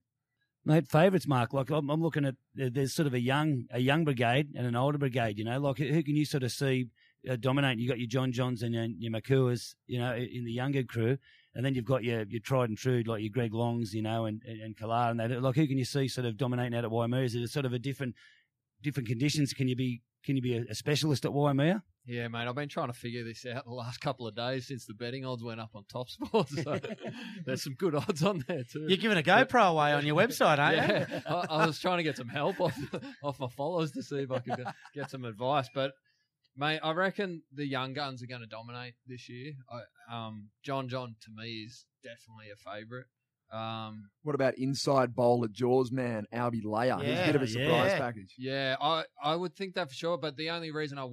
Mate, 0.64 0.86
favourites, 0.86 1.26
Mark. 1.26 1.54
Like 1.54 1.70
I'm, 1.70 1.88
I'm 1.88 2.02
looking 2.02 2.26
at 2.26 2.34
there's 2.54 2.94
sort 2.94 3.06
of 3.06 3.14
a 3.14 3.20
young 3.20 3.64
a 3.70 3.78
young 3.78 4.04
brigade 4.04 4.48
and 4.54 4.66
an 4.66 4.76
older 4.76 4.98
brigade. 4.98 5.38
You 5.38 5.44
know, 5.44 5.58
like 5.58 5.78
who 5.78 6.02
can 6.02 6.16
you 6.16 6.26
sort 6.26 6.42
of 6.42 6.52
see 6.52 6.88
uh, 7.28 7.36
dominate? 7.36 7.78
You 7.78 7.88
got 7.88 7.98
your 7.98 8.08
John 8.08 8.30
Johns 8.30 8.62
and 8.62 8.74
your, 8.74 8.84
your 8.84 9.10
Makuas, 9.10 9.74
you 9.86 9.98
know, 9.98 10.14
in 10.14 10.44
the 10.44 10.52
younger 10.52 10.82
crew, 10.82 11.16
and 11.54 11.64
then 11.64 11.74
you've 11.74 11.86
got 11.86 12.04
your 12.04 12.24
your 12.24 12.40
tried 12.40 12.68
and 12.68 12.76
true 12.76 13.02
like 13.06 13.22
your 13.22 13.30
Greg 13.30 13.54
Longs, 13.54 13.94
you 13.94 14.02
know, 14.02 14.26
and 14.26 14.42
and, 14.46 14.60
and 14.60 14.76
Kalar 14.76 15.10
and 15.10 15.20
that. 15.20 15.42
Like 15.42 15.56
who 15.56 15.66
can 15.66 15.78
you 15.78 15.84
see 15.86 16.08
sort 16.08 16.26
of 16.26 16.36
dominating 16.36 16.76
out 16.76 16.84
at 16.84 16.90
Waimea? 16.90 17.22
Is 17.22 17.34
it 17.34 17.48
sort 17.48 17.64
of 17.64 17.72
a 17.72 17.78
different 17.78 18.14
different 18.82 19.08
conditions? 19.08 19.54
Can 19.54 19.66
you 19.66 19.76
be 19.76 20.02
can 20.24 20.36
you 20.36 20.42
be 20.42 20.56
a, 20.56 20.64
a 20.70 20.74
specialist 20.74 21.24
at 21.24 21.32
Waimea? 21.32 21.82
Yeah, 22.06 22.28
mate, 22.28 22.48
I've 22.48 22.54
been 22.54 22.68
trying 22.68 22.88
to 22.88 22.92
figure 22.92 23.22
this 23.24 23.46
out 23.46 23.64
the 23.64 23.72
last 23.72 24.00
couple 24.00 24.26
of 24.26 24.34
days 24.34 24.66
since 24.66 24.86
the 24.86 24.94
betting 24.94 25.24
odds 25.24 25.44
went 25.44 25.60
up 25.60 25.70
on 25.74 25.84
Top 25.84 26.08
Sports. 26.08 26.62
So 26.62 26.78
there's 27.46 27.62
some 27.62 27.74
good 27.74 27.94
odds 27.94 28.22
on 28.22 28.42
there 28.48 28.64
too. 28.64 28.86
You're 28.88 28.96
giving 28.96 29.18
a 29.18 29.22
GoPro 29.22 29.70
away 29.70 29.92
on 29.92 30.04
your 30.06 30.16
website, 30.16 30.58
aren't 30.58 30.76
you? 30.76 31.06
yeah, 31.16 31.20
I, 31.26 31.62
I 31.62 31.66
was 31.66 31.78
trying 31.78 31.98
to 31.98 32.02
get 32.02 32.16
some 32.16 32.28
help 32.28 32.60
off 32.60 32.76
off 33.22 33.38
my 33.38 33.48
followers 33.48 33.92
to 33.92 34.02
see 34.02 34.20
if 34.20 34.30
I 34.30 34.38
could 34.40 34.64
get 34.94 35.10
some 35.10 35.24
advice. 35.24 35.68
But 35.74 35.92
mate, 36.56 36.80
I 36.82 36.92
reckon 36.92 37.42
the 37.52 37.66
young 37.66 37.92
guns 37.92 38.22
are 38.22 38.26
going 38.26 38.40
to 38.40 38.46
dominate 38.46 38.94
this 39.06 39.28
year. 39.28 39.52
I, 39.70 40.26
um, 40.26 40.48
John 40.64 40.88
John 40.88 41.16
to 41.20 41.30
me 41.34 41.64
is 41.66 41.84
definitely 42.02 42.46
a 42.52 42.56
favourite. 42.56 43.06
Um, 43.52 44.10
What 44.22 44.34
about 44.34 44.54
inside 44.58 45.14
bowl 45.14 45.44
at 45.44 45.52
Jaws 45.52 45.90
man, 45.90 46.26
Albie 46.32 46.64
Layer? 46.64 46.98
He's 46.98 47.18
a 47.20 47.24
bit 47.24 47.36
of 47.36 47.42
a 47.42 47.46
Yeah, 47.46 47.52
surprise 47.52 47.90
yeah. 47.92 47.98
package. 47.98 48.34
yeah, 48.38 48.76
I 48.80 49.04
I 49.22 49.34
would 49.36 49.54
think 49.56 49.74
that 49.74 49.88
for 49.88 49.94
sure. 49.94 50.18
But 50.18 50.36
the 50.36 50.50
only 50.50 50.70
reason 50.70 50.98
I 50.98 51.06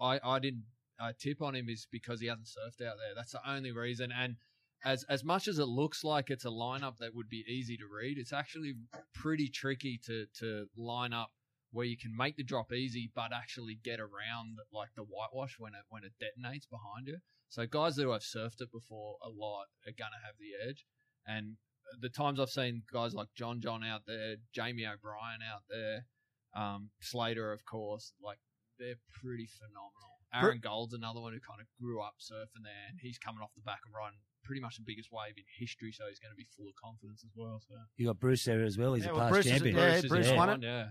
I 0.00 0.20
I 0.22 0.38
didn't 0.38 0.64
uh, 0.98 1.12
tip 1.18 1.40
on 1.42 1.54
him 1.54 1.68
is 1.68 1.86
because 1.90 2.20
he 2.20 2.26
hasn't 2.26 2.46
surfed 2.46 2.84
out 2.86 2.96
there. 2.98 3.14
That's 3.14 3.32
the 3.32 3.48
only 3.48 3.72
reason. 3.72 4.10
And 4.12 4.36
as 4.84 5.04
as 5.04 5.22
much 5.24 5.46
as 5.48 5.58
it 5.58 5.66
looks 5.66 6.02
like 6.04 6.30
it's 6.30 6.44
a 6.44 6.48
lineup 6.50 6.98
that 6.98 7.14
would 7.14 7.28
be 7.28 7.44
easy 7.48 7.76
to 7.76 7.84
read, 7.86 8.18
it's 8.18 8.32
actually 8.32 8.74
pretty 9.14 9.48
tricky 9.48 9.98
to 10.06 10.26
to 10.40 10.66
line 10.76 11.12
up 11.12 11.30
where 11.70 11.86
you 11.86 11.96
can 11.96 12.14
make 12.16 12.36
the 12.36 12.44
drop 12.44 12.72
easy, 12.72 13.10
but 13.14 13.32
actually 13.32 13.74
get 13.82 13.98
around 14.00 14.58
like 14.72 14.90
the 14.96 15.02
whitewash 15.02 15.56
when 15.58 15.74
it 15.74 15.82
when 15.90 16.02
it 16.04 16.12
detonates 16.20 16.68
behind 16.68 17.06
you. 17.06 17.18
So 17.48 17.66
guys 17.66 17.96
who 17.96 18.10
have 18.10 18.22
surfed 18.22 18.60
it 18.60 18.72
before 18.72 19.16
a 19.22 19.28
lot 19.28 19.66
are 19.86 19.92
gonna 19.96 20.20
have 20.24 20.34
the 20.40 20.68
edge. 20.68 20.86
And 21.26 21.56
the 22.00 22.08
times 22.08 22.40
I've 22.40 22.50
seen 22.50 22.82
guys 22.92 23.14
like 23.14 23.28
John 23.34 23.60
John 23.60 23.84
out 23.84 24.02
there, 24.06 24.36
Jamie 24.52 24.86
O'Brien 24.86 25.40
out 25.42 25.62
there, 25.68 26.06
um, 26.54 26.90
Slater, 27.00 27.52
of 27.52 27.64
course, 27.64 28.12
like 28.22 28.38
they're 28.78 28.96
pretty 29.20 29.46
phenomenal. 29.46 30.18
Aaron 30.34 30.58
Gold's 30.60 30.94
another 30.94 31.20
one 31.20 31.32
who 31.32 31.38
kind 31.38 31.60
of 31.60 31.66
grew 31.80 32.00
up 32.02 32.14
surfing 32.20 32.64
there, 32.64 32.86
and 32.90 32.98
he's 33.00 33.18
coming 33.18 33.40
off 33.40 33.50
the 33.54 33.62
back 33.62 33.78
of 33.86 33.94
riding 33.94 34.18
pretty 34.42 34.60
much 34.60 34.76
the 34.76 34.82
biggest 34.84 35.10
wave 35.12 35.34
in 35.36 35.44
history, 35.58 35.92
so 35.92 36.04
he's 36.08 36.18
going 36.18 36.32
to 36.32 36.36
be 36.36 36.46
full 36.56 36.66
of 36.68 36.74
confidence 36.74 37.22
as 37.24 37.30
well. 37.36 37.60
So 37.68 37.74
You 37.96 38.06
got 38.06 38.18
Bruce 38.18 38.44
there 38.44 38.62
as 38.64 38.76
well. 38.76 38.94
He's 38.94 39.04
Yeah, 39.04 39.12
a 39.12 39.14
well, 39.14 39.20
past 39.22 39.32
Bruce 39.32 39.46
is 39.46 39.52
a- 39.52 39.54
champion. 39.54 39.76
yeah, 39.76 39.94
is 39.94 40.06
Bruce 40.06 40.30
won 40.32 40.48
one, 40.48 40.62
Yeah, 40.62 40.86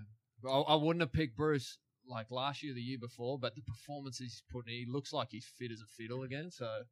I, 0.47 0.49
I 0.49 0.75
wouldn't 0.75 1.01
have 1.01 1.11
picked 1.11 1.35
Bruce 1.35 1.77
like 2.07 2.31
last 2.31 2.63
year, 2.63 2.73
the 2.73 2.81
year 2.81 2.97
before, 2.99 3.37
but 3.37 3.53
the 3.55 3.61
performance 3.61 4.17
he's 4.17 4.41
putting, 4.49 4.73
he 4.73 4.85
looks 4.87 5.11
like 5.13 5.27
he's 5.31 5.45
fit 5.45 5.71
as 5.71 5.81
a 5.81 5.87
fiddle 5.87 6.23
again. 6.23 6.49
So 6.51 6.83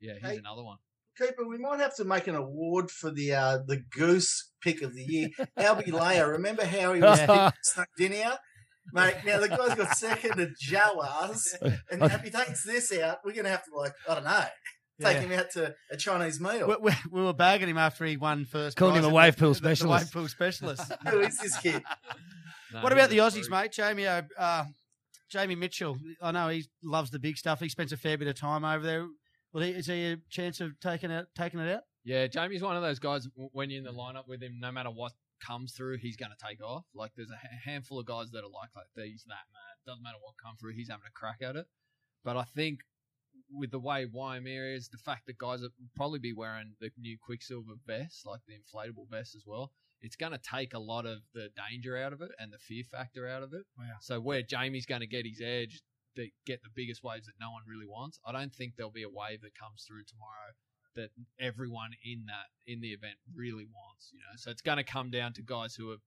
yeah, 0.00 0.14
he's 0.14 0.22
Hey, 0.22 0.36
another 0.38 0.64
one. 0.64 0.78
Keeper, 1.18 1.46
we 1.46 1.58
might 1.58 1.80
have 1.80 1.94
to 1.96 2.04
make 2.04 2.26
an 2.26 2.34
award 2.34 2.90
for 2.90 3.10
the 3.10 3.32
uh, 3.34 3.58
the 3.66 3.82
goose 3.96 4.50
pick 4.62 4.82
of 4.82 4.94
the 4.94 5.02
year. 5.02 5.28
Albie 5.58 5.92
Layer, 5.92 6.30
remember 6.32 6.64
how 6.64 6.92
he 6.94 7.00
was 7.00 7.18
Yeah. 7.18 7.50
snuck 7.62 7.88
in 7.98 8.12
here? 8.12 8.36
Mate, 8.92 9.14
now 9.24 9.38
the 9.38 9.48
guy's 9.48 9.74
got 9.76 9.96
second 9.96 10.36
to 10.38 10.48
Jawas, 10.68 11.54
and 11.90 12.02
if 12.02 12.22
he 12.22 12.30
takes 12.30 12.64
this 12.64 12.90
out, 12.98 13.18
we're 13.24 13.32
going 13.32 13.44
to 13.44 13.50
have 13.50 13.64
to, 13.64 13.70
like, 13.76 13.92
I 14.08 14.14
don't 14.14 14.24
know, 14.24 14.44
take 15.00 15.14
Yeah. 15.16 15.20
him 15.20 15.32
out 15.38 15.50
to 15.52 15.74
a 15.92 15.96
Chinese 15.96 16.40
meal. 16.40 16.66
We, 16.66 16.76
we, 16.80 16.92
we 17.12 17.22
were 17.22 17.32
bagging 17.34 17.68
him 17.68 17.78
after 17.78 18.04
he 18.04 18.16
won 18.16 18.46
first. 18.46 18.76
Calling 18.76 18.94
prize 18.94 19.04
him 19.04 19.10
a 19.12 19.14
wave 19.14 19.36
the- 19.36 19.40
pool 19.40 19.54
the- 19.54 19.60
the 19.60 19.76
specialist. 19.76 20.04
wave 20.06 20.12
pool 20.12 20.28
specialist. 20.28 20.92
Who 21.08 21.20
is 21.20 21.36
this 21.38 21.56
kid? 21.58 21.82
No, 22.72 22.82
what 22.82 22.92
about 22.92 23.10
the 23.10 23.18
Aussies, 23.18 23.46
freak. 23.46 23.50
mate? 23.50 23.72
Jamie, 23.72 24.06
uh, 24.06 24.22
uh, 24.38 24.64
Jamie 25.28 25.56
Mitchell. 25.56 25.98
I 26.22 26.30
know 26.30 26.48
he 26.50 26.66
loves 26.84 27.10
the 27.10 27.18
big 27.18 27.36
stuff. 27.36 27.58
He 27.58 27.68
spends 27.68 27.92
a 27.92 27.96
fair 27.96 28.16
bit 28.16 28.28
of 28.28 28.36
time 28.38 28.64
over 28.64 28.84
there. 28.86 29.06
Well, 29.52 29.64
is 29.64 29.86
he 29.86 30.12
a 30.12 30.16
chance 30.28 30.60
of 30.60 30.78
taking 30.80 31.10
it 31.10 31.26
taking 31.36 31.60
it 31.60 31.72
out? 31.72 31.82
Yeah, 32.04 32.26
Jamie's 32.26 32.62
one 32.62 32.76
of 32.76 32.82
those 32.82 32.98
guys. 32.98 33.28
When 33.34 33.70
you're 33.70 33.78
in 33.78 33.84
the 33.84 33.92
lineup 33.92 34.26
with 34.26 34.42
him, 34.42 34.58
no 34.60 34.72
matter 34.72 34.90
what 34.90 35.12
comes 35.44 35.72
through, 35.72 35.98
he's 35.98 36.16
going 36.16 36.30
to 36.30 36.46
take 36.46 36.62
off. 36.62 36.84
Like 36.94 37.12
there's 37.16 37.30
a 37.30 37.68
handful 37.68 37.98
of 37.98 38.06
guys 38.06 38.30
that 38.30 38.38
are 38.38 38.48
like, 38.48 38.70
like 38.76 38.86
he's 38.94 39.24
that 39.26 39.46
mad. 39.52 39.76
Doesn't 39.86 40.02
matter 40.02 40.18
what 40.22 40.34
comes 40.42 40.60
through, 40.60 40.74
he's 40.74 40.88
having 40.88 41.06
a 41.06 41.18
crack 41.18 41.38
at 41.42 41.56
it. 41.56 41.66
But 42.24 42.36
I 42.36 42.44
think 42.44 42.80
with 43.52 43.70
the 43.70 43.78
way 43.78 44.06
Waimea 44.06 44.74
is, 44.76 44.88
the 44.88 44.98
fact 44.98 45.26
that 45.26 45.38
guys 45.38 45.62
will 45.62 45.70
probably 45.96 46.18
be 46.18 46.32
wearing 46.32 46.74
the 46.80 46.90
new 46.98 47.16
Quiksilver 47.20 47.74
vest, 47.86 48.26
like 48.26 48.40
the 48.46 48.54
inflatable 48.54 49.08
vest 49.10 49.34
as 49.34 49.44
well, 49.46 49.72
it's 50.02 50.16
going 50.16 50.32
to 50.32 50.38
take 50.38 50.74
a 50.74 50.78
lot 50.78 51.06
of 51.06 51.18
the 51.34 51.48
danger 51.68 51.96
out 51.96 52.12
of 52.12 52.22
it 52.22 52.30
and 52.38 52.52
the 52.52 52.58
fear 52.58 52.84
factor 52.90 53.28
out 53.28 53.42
of 53.42 53.52
it. 53.52 53.64
Wow. 53.78 53.84
So 54.00 54.20
where 54.20 54.42
Jamie's 54.42 54.86
going 54.86 55.02
to 55.02 55.06
get 55.06 55.26
his 55.26 55.40
edge, 55.44 55.82
that 56.16 56.30
get 56.46 56.62
the 56.62 56.70
biggest 56.74 57.02
waves 57.02 57.26
that 57.26 57.34
no 57.40 57.50
one 57.50 57.62
really 57.66 57.86
wants, 57.86 58.18
I 58.24 58.32
don't 58.32 58.54
think 58.54 58.74
there'll 58.76 58.92
be 58.92 59.02
a 59.02 59.08
wave 59.08 59.42
that 59.42 59.54
comes 59.54 59.84
through 59.86 60.04
tomorrow 60.04 60.52
that 60.96 61.10
everyone 61.38 61.90
in 62.04 62.24
that 62.26 62.50
in 62.66 62.80
the 62.80 62.88
event 62.88 63.14
really 63.34 63.66
wants. 63.66 64.10
You 64.12 64.18
know, 64.18 64.36
so 64.36 64.50
it's 64.50 64.62
going 64.62 64.78
to 64.78 64.84
come 64.84 65.10
down 65.10 65.32
to 65.34 65.42
guys 65.42 65.74
who 65.74 65.90
are 65.92 65.98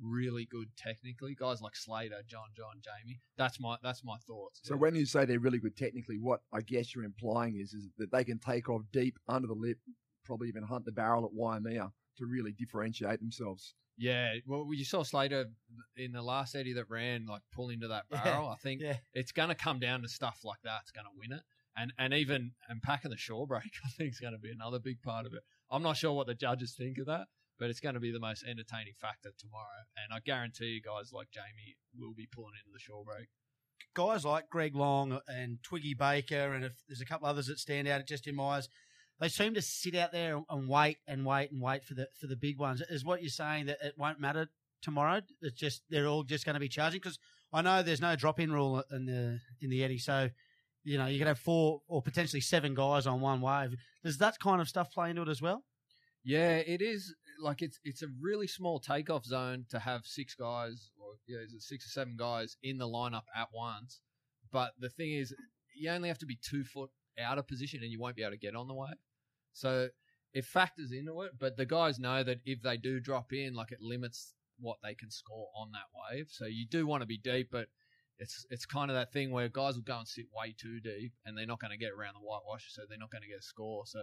really 0.00 0.46
good 0.50 0.68
technically, 0.76 1.36
guys 1.38 1.60
like 1.60 1.76
Slater, 1.76 2.22
John, 2.26 2.48
John, 2.56 2.80
Jamie. 2.82 3.20
That's 3.36 3.60
my 3.60 3.76
that's 3.82 4.04
my 4.04 4.16
thoughts. 4.26 4.60
So 4.62 4.76
when 4.76 4.94
you 4.94 5.06
say 5.06 5.24
they're 5.24 5.38
really 5.38 5.58
good 5.58 5.76
technically, 5.76 6.18
what 6.18 6.40
I 6.52 6.60
guess 6.60 6.94
you're 6.94 7.04
implying 7.04 7.56
is, 7.60 7.72
is 7.74 7.88
that 7.98 8.10
they 8.12 8.24
can 8.24 8.38
take 8.38 8.68
off 8.68 8.82
deep 8.92 9.18
under 9.28 9.46
the 9.46 9.54
lip, 9.54 9.78
probably 10.24 10.48
even 10.48 10.64
hunt 10.64 10.84
the 10.84 10.92
barrel 10.92 11.24
at 11.24 11.32
Waimea 11.32 11.90
to 12.18 12.26
really 12.26 12.52
differentiate 12.52 13.20
themselves. 13.20 13.74
Yeah, 13.96 14.34
well, 14.46 14.66
you 14.72 14.84
saw 14.84 15.04
Slater 15.04 15.46
in 15.96 16.12
the 16.12 16.22
last 16.22 16.56
Eddie 16.56 16.72
that 16.72 16.90
ran, 16.90 17.26
like 17.26 17.42
pull 17.52 17.70
into 17.70 17.88
that 17.88 18.04
Yeah, 18.10 18.24
barrel. 18.24 18.48
I 18.48 18.56
think 18.56 18.80
yeah. 18.80 18.96
it's 19.12 19.30
going 19.30 19.50
to 19.50 19.54
come 19.54 19.78
down 19.78 20.02
to 20.02 20.08
stuff 20.08 20.40
like 20.44 20.58
that. 20.64 20.80
It's 20.82 20.90
going 20.90 21.04
to 21.04 21.12
win 21.16 21.32
it, 21.32 21.44
and 21.76 21.92
and 21.98 22.12
even 22.12 22.52
and 22.68 22.82
packing 22.82 23.12
the 23.12 23.16
shore 23.16 23.46
break, 23.46 23.70
I 23.84 23.88
think 23.90 24.12
is 24.12 24.20
going 24.20 24.32
to 24.32 24.38
be 24.40 24.50
another 24.50 24.80
big 24.80 25.00
part 25.02 25.26
of 25.26 25.32
it. 25.34 25.42
I'm 25.70 25.82
not 25.82 25.96
sure 25.96 26.12
what 26.12 26.26
the 26.26 26.34
judges 26.34 26.74
think 26.76 26.98
of 26.98 27.06
that, 27.06 27.28
but 27.58 27.70
it's 27.70 27.80
going 27.80 27.94
to 27.94 28.00
be 28.00 28.10
the 28.10 28.18
most 28.18 28.42
entertaining 28.44 28.94
factor 29.00 29.30
tomorrow. 29.38 29.86
And 29.96 30.12
I 30.12 30.18
guarantee 30.24 30.66
you, 30.66 30.82
guys 30.82 31.12
like 31.12 31.30
Jamie 31.30 31.76
will 31.96 32.14
be 32.14 32.26
pulling 32.26 32.54
into 32.58 32.72
the 32.72 32.80
shore 32.80 33.04
break. 33.04 33.28
Guys 33.94 34.24
like 34.24 34.50
Greg 34.50 34.74
Long 34.74 35.20
and 35.28 35.62
Twiggy 35.62 35.94
Baker, 35.94 36.52
and 36.52 36.64
if 36.64 36.72
there's 36.88 37.00
a 37.00 37.04
couple 37.06 37.28
others 37.28 37.46
that 37.46 37.60
stand 37.60 37.86
out 37.86 38.06
just 38.08 38.26
in 38.26 38.34
my 38.34 38.56
eyes, 38.56 38.68
they 39.24 39.30
seem 39.30 39.54
to 39.54 39.62
sit 39.62 39.94
out 39.94 40.12
there 40.12 40.38
and 40.50 40.68
wait 40.68 40.98
and 41.08 41.24
wait 41.24 41.50
and 41.50 41.58
wait 41.58 41.82
for 41.82 41.94
the 41.94 42.06
for 42.20 42.26
the 42.26 42.36
big 42.36 42.58
ones. 42.58 42.82
Is 42.90 43.06
what 43.06 43.22
you're 43.22 43.30
saying 43.30 43.66
that 43.66 43.78
it 43.82 43.94
won't 43.96 44.20
matter 44.20 44.48
tomorrow? 44.82 45.22
It's 45.40 45.56
just 45.56 45.82
they're 45.88 46.06
all 46.06 46.24
just 46.24 46.44
going 46.44 46.54
to 46.54 46.60
be 46.60 46.68
charging 46.68 47.00
because 47.00 47.18
I 47.50 47.62
know 47.62 47.82
there's 47.82 48.02
no 48.02 48.16
drop 48.16 48.38
in 48.38 48.52
rule 48.52 48.84
in 48.90 49.06
the 49.06 49.40
in 49.62 49.70
the 49.70 49.82
Eddie, 49.82 49.96
so 49.96 50.28
you 50.82 50.98
know 50.98 51.06
you 51.06 51.16
could 51.16 51.26
have 51.26 51.38
four 51.38 51.80
or 51.88 52.02
potentially 52.02 52.42
seven 52.42 52.74
guys 52.74 53.06
on 53.06 53.22
one 53.22 53.40
wave. 53.40 53.74
Does 54.04 54.18
that 54.18 54.38
kind 54.40 54.60
of 54.60 54.68
stuff 54.68 54.92
play 54.92 55.08
into 55.08 55.22
it 55.22 55.28
as 55.30 55.40
well? 55.40 55.64
Yeah, 56.22 56.56
it 56.56 56.82
is 56.82 57.14
like 57.40 57.62
it's 57.62 57.80
it's 57.82 58.02
a 58.02 58.08
really 58.20 58.46
small 58.46 58.78
takeoff 58.78 59.24
zone 59.24 59.64
to 59.70 59.78
have 59.78 60.04
six 60.04 60.34
guys 60.34 60.90
or 61.00 61.14
yeah, 61.26 61.38
is 61.38 61.54
it 61.54 61.62
six 61.62 61.86
or 61.86 61.88
seven 61.88 62.16
guys 62.18 62.58
in 62.62 62.76
the 62.76 62.86
lineup 62.86 63.24
at 63.34 63.48
once. 63.54 64.00
But 64.52 64.72
the 64.78 64.90
thing 64.90 65.12
is, 65.12 65.34
you 65.74 65.88
only 65.88 66.08
have 66.08 66.18
to 66.18 66.26
be 66.26 66.38
two 66.42 66.62
foot 66.62 66.90
out 67.18 67.38
of 67.38 67.48
position 67.48 67.80
and 67.82 67.90
you 67.90 67.98
won't 67.98 68.16
be 68.16 68.22
able 68.22 68.32
to 68.32 68.38
get 68.38 68.54
on 68.54 68.68
the 68.68 68.74
wave. 68.74 68.90
So 69.54 69.88
it 70.34 70.44
factors 70.44 70.92
into 70.92 71.22
it, 71.22 71.32
but 71.38 71.56
the 71.56 71.64
guys 71.64 71.98
know 71.98 72.22
that 72.22 72.40
if 72.44 72.60
they 72.62 72.76
do 72.76 73.00
drop 73.00 73.32
in, 73.32 73.54
like 73.54 73.72
it 73.72 73.80
limits 73.80 74.34
what 74.58 74.78
they 74.82 74.94
can 74.94 75.10
score 75.10 75.48
on 75.56 75.70
that 75.72 75.88
wave. 75.94 76.26
So 76.30 76.46
you 76.46 76.66
do 76.66 76.86
want 76.86 77.02
to 77.02 77.06
be 77.06 77.18
deep, 77.18 77.48
but 77.50 77.68
it's 78.18 78.46
it's 78.50 78.66
kind 78.66 78.90
of 78.90 78.96
that 78.96 79.12
thing 79.12 79.30
where 79.30 79.48
guys 79.48 79.74
will 79.74 79.82
go 79.82 79.98
and 79.98 80.06
sit 80.06 80.26
way 80.36 80.54
too 80.56 80.80
deep 80.80 81.12
and 81.24 81.36
they're 81.36 81.46
not 81.46 81.60
going 81.60 81.72
to 81.72 81.76
get 81.76 81.92
around 81.92 82.14
the 82.14 82.20
whitewash, 82.20 82.66
so 82.68 82.82
they're 82.88 82.98
not 82.98 83.10
going 83.10 83.22
to 83.22 83.28
get 83.28 83.38
a 83.38 83.42
score. 83.42 83.86
So 83.86 84.00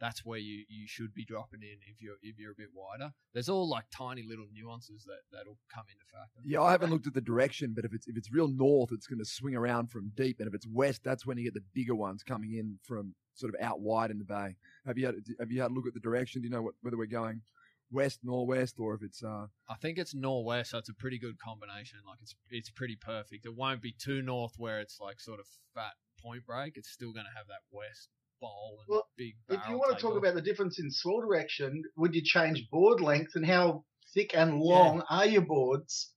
that's 0.00 0.24
where 0.24 0.38
you, 0.38 0.64
you 0.68 0.86
should 0.86 1.14
be 1.14 1.24
dropping 1.24 1.62
in 1.62 1.78
if 1.90 2.00
you're 2.00 2.16
if 2.22 2.38
you're 2.38 2.52
a 2.52 2.56
bit 2.56 2.68
wider. 2.74 3.12
There's 3.32 3.48
all 3.48 3.68
like 3.68 3.84
tiny 3.90 4.22
little 4.22 4.46
nuances 4.52 5.04
that 5.04 5.20
that'll 5.32 5.58
come 5.72 5.84
into 5.90 6.04
factor. 6.12 6.40
Yeah, 6.44 6.62
I 6.62 6.72
haven't 6.72 6.90
looked 6.90 7.06
at 7.06 7.14
the 7.14 7.20
direction, 7.20 7.72
but 7.74 7.84
if 7.84 7.92
it's 7.92 8.06
if 8.06 8.16
it's 8.16 8.32
real 8.32 8.48
north, 8.48 8.90
it's 8.92 9.06
going 9.06 9.20
to 9.20 9.24
swing 9.24 9.54
around 9.54 9.90
from 9.90 10.12
deep, 10.16 10.40
and 10.40 10.48
if 10.48 10.54
it's 10.54 10.66
west, 10.66 11.02
that's 11.04 11.26
when 11.26 11.38
you 11.38 11.44
get 11.44 11.54
the 11.54 11.64
bigger 11.74 11.94
ones 11.94 12.22
coming 12.22 12.54
in 12.54 12.78
from 12.82 13.14
sort 13.34 13.54
of 13.54 13.60
out 13.60 13.80
wide 13.80 14.10
in 14.10 14.18
the 14.18 14.24
bay. 14.24 14.56
Have 14.86 14.98
you 14.98 15.06
had 15.06 15.16
have 15.38 15.50
you 15.50 15.62
had 15.62 15.70
a 15.70 15.74
look 15.74 15.86
at 15.86 15.94
the 15.94 16.00
direction? 16.00 16.42
Do 16.42 16.48
you 16.48 16.52
know 16.52 16.62
what, 16.62 16.74
whether 16.82 16.96
we're 16.96 17.06
going 17.06 17.42
west, 17.90 18.20
northwest, 18.24 18.76
or 18.78 18.94
if 18.94 19.02
it's 19.02 19.22
uh, 19.22 19.46
I 19.68 19.74
think 19.80 19.98
it's 19.98 20.14
northwest, 20.14 20.70
so 20.70 20.78
it's 20.78 20.88
a 20.88 20.94
pretty 20.94 21.18
good 21.18 21.38
combination. 21.38 22.00
Like 22.06 22.18
it's 22.20 22.34
it's 22.50 22.70
pretty 22.70 22.96
perfect. 22.96 23.46
It 23.46 23.54
won't 23.54 23.82
be 23.82 23.92
too 23.92 24.22
north 24.22 24.54
where 24.58 24.80
it's 24.80 24.98
like 25.00 25.20
sort 25.20 25.40
of 25.40 25.46
fat 25.74 25.94
point 26.20 26.44
break. 26.46 26.76
It's 26.76 26.90
still 26.90 27.12
going 27.12 27.26
to 27.26 27.36
have 27.36 27.46
that 27.46 27.62
west 27.70 28.08
bowl 28.40 28.78
and 28.80 28.88
Well, 28.88 29.08
big. 29.16 29.34
If 29.48 29.60
you 29.68 29.76
want 29.78 29.96
to 29.96 30.02
talk 30.02 30.12
takeoff. 30.12 30.18
about 30.18 30.34
the 30.34 30.42
difference 30.42 30.78
in 30.78 30.90
swirl 30.90 31.20
direction, 31.20 31.82
would 31.96 32.14
you 32.14 32.22
change 32.22 32.68
board 32.70 33.00
length 33.00 33.32
and 33.34 33.46
how 33.46 33.84
thick 34.14 34.34
and 34.34 34.60
long 34.60 35.02
are 35.10 35.26
your 35.26 35.42
boards 35.42 36.12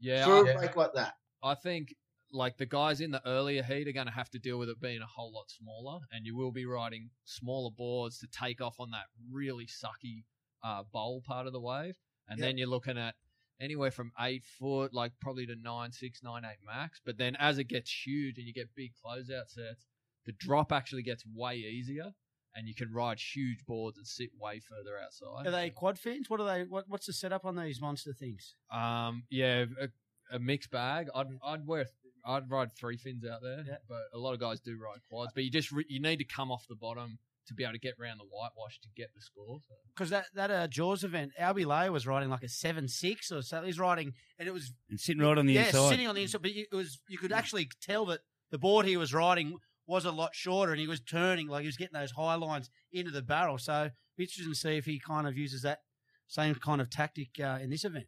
yeah, 0.00 0.24
for 0.24 0.46
I, 0.46 0.50
a 0.50 0.58
break 0.58 0.76
like 0.76 0.92
that? 0.94 1.14
I 1.42 1.54
think 1.54 1.94
like 2.32 2.56
the 2.58 2.66
guys 2.66 3.00
in 3.00 3.10
the 3.10 3.26
earlier 3.26 3.62
heat 3.62 3.88
are 3.88 3.92
going 3.92 4.06
to 4.06 4.12
have 4.12 4.30
to 4.30 4.38
deal 4.38 4.58
with 4.58 4.68
it 4.68 4.80
being 4.80 5.00
a 5.02 5.06
whole 5.06 5.32
lot 5.32 5.50
smaller, 5.50 6.00
and 6.12 6.26
you 6.26 6.36
will 6.36 6.52
be 6.52 6.66
riding 6.66 7.10
smaller 7.24 7.70
boards 7.70 8.18
to 8.18 8.26
take 8.26 8.60
off 8.60 8.80
on 8.80 8.90
that 8.90 9.04
really 9.30 9.66
sucky 9.66 10.24
uh, 10.64 10.82
bowl 10.92 11.22
part 11.26 11.46
of 11.46 11.52
the 11.52 11.60
wave, 11.60 11.96
and 12.28 12.38
Yep. 12.38 12.46
then 12.46 12.58
you're 12.58 12.66
looking 12.68 12.98
at 12.98 13.14
anywhere 13.60 13.90
from 13.90 14.12
eight 14.20 14.44
foot, 14.44 14.92
like 14.92 15.12
probably 15.20 15.46
to 15.46 15.56
nine 15.56 15.92
six, 15.92 16.22
nine 16.22 16.44
eight 16.44 16.58
max. 16.64 17.00
But 17.04 17.16
then 17.16 17.36
as 17.36 17.58
it 17.58 17.64
gets 17.68 17.90
huge 17.90 18.38
and 18.38 18.46
you 18.46 18.52
get 18.52 18.74
big 18.74 18.92
closeout 18.94 19.48
sets, 19.48 19.86
the 20.26 20.32
drop 20.32 20.72
actually 20.72 21.02
gets 21.02 21.24
way 21.34 21.56
easier, 21.56 22.12
and 22.54 22.66
you 22.68 22.74
can 22.74 22.92
ride 22.92 23.18
huge 23.18 23.64
boards 23.66 23.96
and 23.98 24.06
sit 24.06 24.30
way 24.40 24.60
further 24.60 24.98
outside. 25.02 25.46
Are 25.46 25.50
they 25.50 25.70
quad 25.70 25.98
fins? 25.98 26.28
What 26.28 26.40
are 26.40 26.46
they? 26.46 26.64
What, 26.64 26.84
what's 26.88 27.06
the 27.06 27.12
setup 27.12 27.44
on 27.44 27.56
these 27.56 27.80
monster 27.80 28.12
things? 28.12 28.54
Um, 28.72 29.24
yeah, 29.30 29.64
a, 29.80 30.36
a 30.36 30.38
mixed 30.38 30.70
bag. 30.70 31.08
I'd 31.14 31.26
I'd 31.44 31.66
wear 31.66 31.86
I'd 32.26 32.50
ride 32.50 32.72
three 32.76 32.96
fins 32.96 33.24
out 33.24 33.40
there, 33.42 33.62
Yeah. 33.66 33.76
but 33.88 34.02
a 34.12 34.18
lot 34.18 34.32
of 34.34 34.40
guys 34.40 34.60
do 34.60 34.76
ride 34.82 34.98
quads. 35.08 35.32
But 35.34 35.44
you 35.44 35.50
just 35.50 35.70
re- 35.70 35.86
you 35.88 36.00
need 36.00 36.16
to 36.18 36.24
come 36.24 36.50
off 36.50 36.66
the 36.68 36.74
bottom 36.74 37.18
to 37.46 37.54
be 37.54 37.62
able 37.62 37.74
to 37.74 37.78
get 37.78 37.94
around 38.02 38.18
the 38.18 38.24
whitewash 38.24 38.80
to 38.80 38.88
get 38.96 39.14
the 39.14 39.20
score. 39.20 39.60
So. 39.68 39.74
Because 39.94 40.10
that 40.10 40.26
that 40.34 40.50
uh, 40.50 40.66
Jaws 40.66 41.04
event, 41.04 41.30
Albie 41.40 41.64
Lay 41.64 41.88
was 41.90 42.04
riding 42.04 42.28
like 42.30 42.42
a 42.42 42.48
seven 42.48 42.88
six 42.88 43.30
or 43.30 43.42
so. 43.42 43.62
He's 43.62 43.78
riding, 43.78 44.14
and 44.40 44.48
it 44.48 44.52
was 44.52 44.72
and 44.90 44.98
sitting 44.98 45.22
right 45.22 45.38
on 45.38 45.46
the 45.46 45.56
inside. 45.56 45.72
yeah, 45.74 45.80
inside. 45.80 45.88
sitting 45.90 46.06
on 46.08 46.14
the 46.16 46.22
inside. 46.22 46.42
But 46.42 46.54
you- 46.54 46.66
it 46.72 46.74
was 46.74 46.98
you 47.08 47.18
could 47.18 47.30
actually 47.32 47.68
tell 47.80 48.06
that 48.06 48.20
the 48.50 48.58
board 48.58 48.86
he 48.86 48.96
was 48.96 49.14
riding 49.14 49.58
was 49.86 50.04
a 50.04 50.10
lot 50.10 50.34
shorter, 50.34 50.72
and 50.72 50.80
he 50.80 50.86
was 50.86 51.00
turning 51.00 51.48
like 51.48 51.62
he 51.62 51.66
was 51.66 51.76
getting 51.76 51.98
those 51.98 52.12
high 52.12 52.34
lines 52.34 52.70
into 52.92 53.10
the 53.10 53.22
barrel. 53.22 53.58
So 53.58 53.90
be 54.16 54.24
interesting 54.24 54.52
to 54.52 54.58
see 54.58 54.76
if 54.76 54.84
he 54.84 54.98
kind 54.98 55.26
of 55.26 55.36
uses 55.36 55.62
that 55.62 55.80
same 56.26 56.54
kind 56.56 56.80
of 56.80 56.90
tactic 56.90 57.38
uh, 57.40 57.58
in 57.60 57.70
this 57.70 57.84
event. 57.84 58.06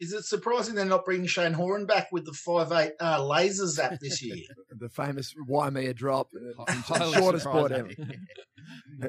Is 0.00 0.12
it 0.12 0.24
surprising 0.24 0.76
they're 0.76 0.84
not 0.84 1.04
bringing 1.04 1.26
Shane 1.26 1.54
Horan 1.54 1.84
back 1.84 2.12
with 2.12 2.24
the 2.24 2.32
five 2.32 2.70
eight 2.70 2.92
uh, 3.00 3.18
lasers 3.18 3.80
app 3.80 3.98
this 3.98 4.22
year? 4.22 4.36
the 4.70 4.88
famous 4.88 5.34
Waimea 5.48 5.92
drop, 5.92 6.30
uh, 6.36 6.72
Highly 6.82 7.14
shortest 7.18 7.46
board 7.46 7.72
ever. 7.72 7.90
surprising. 7.90 8.26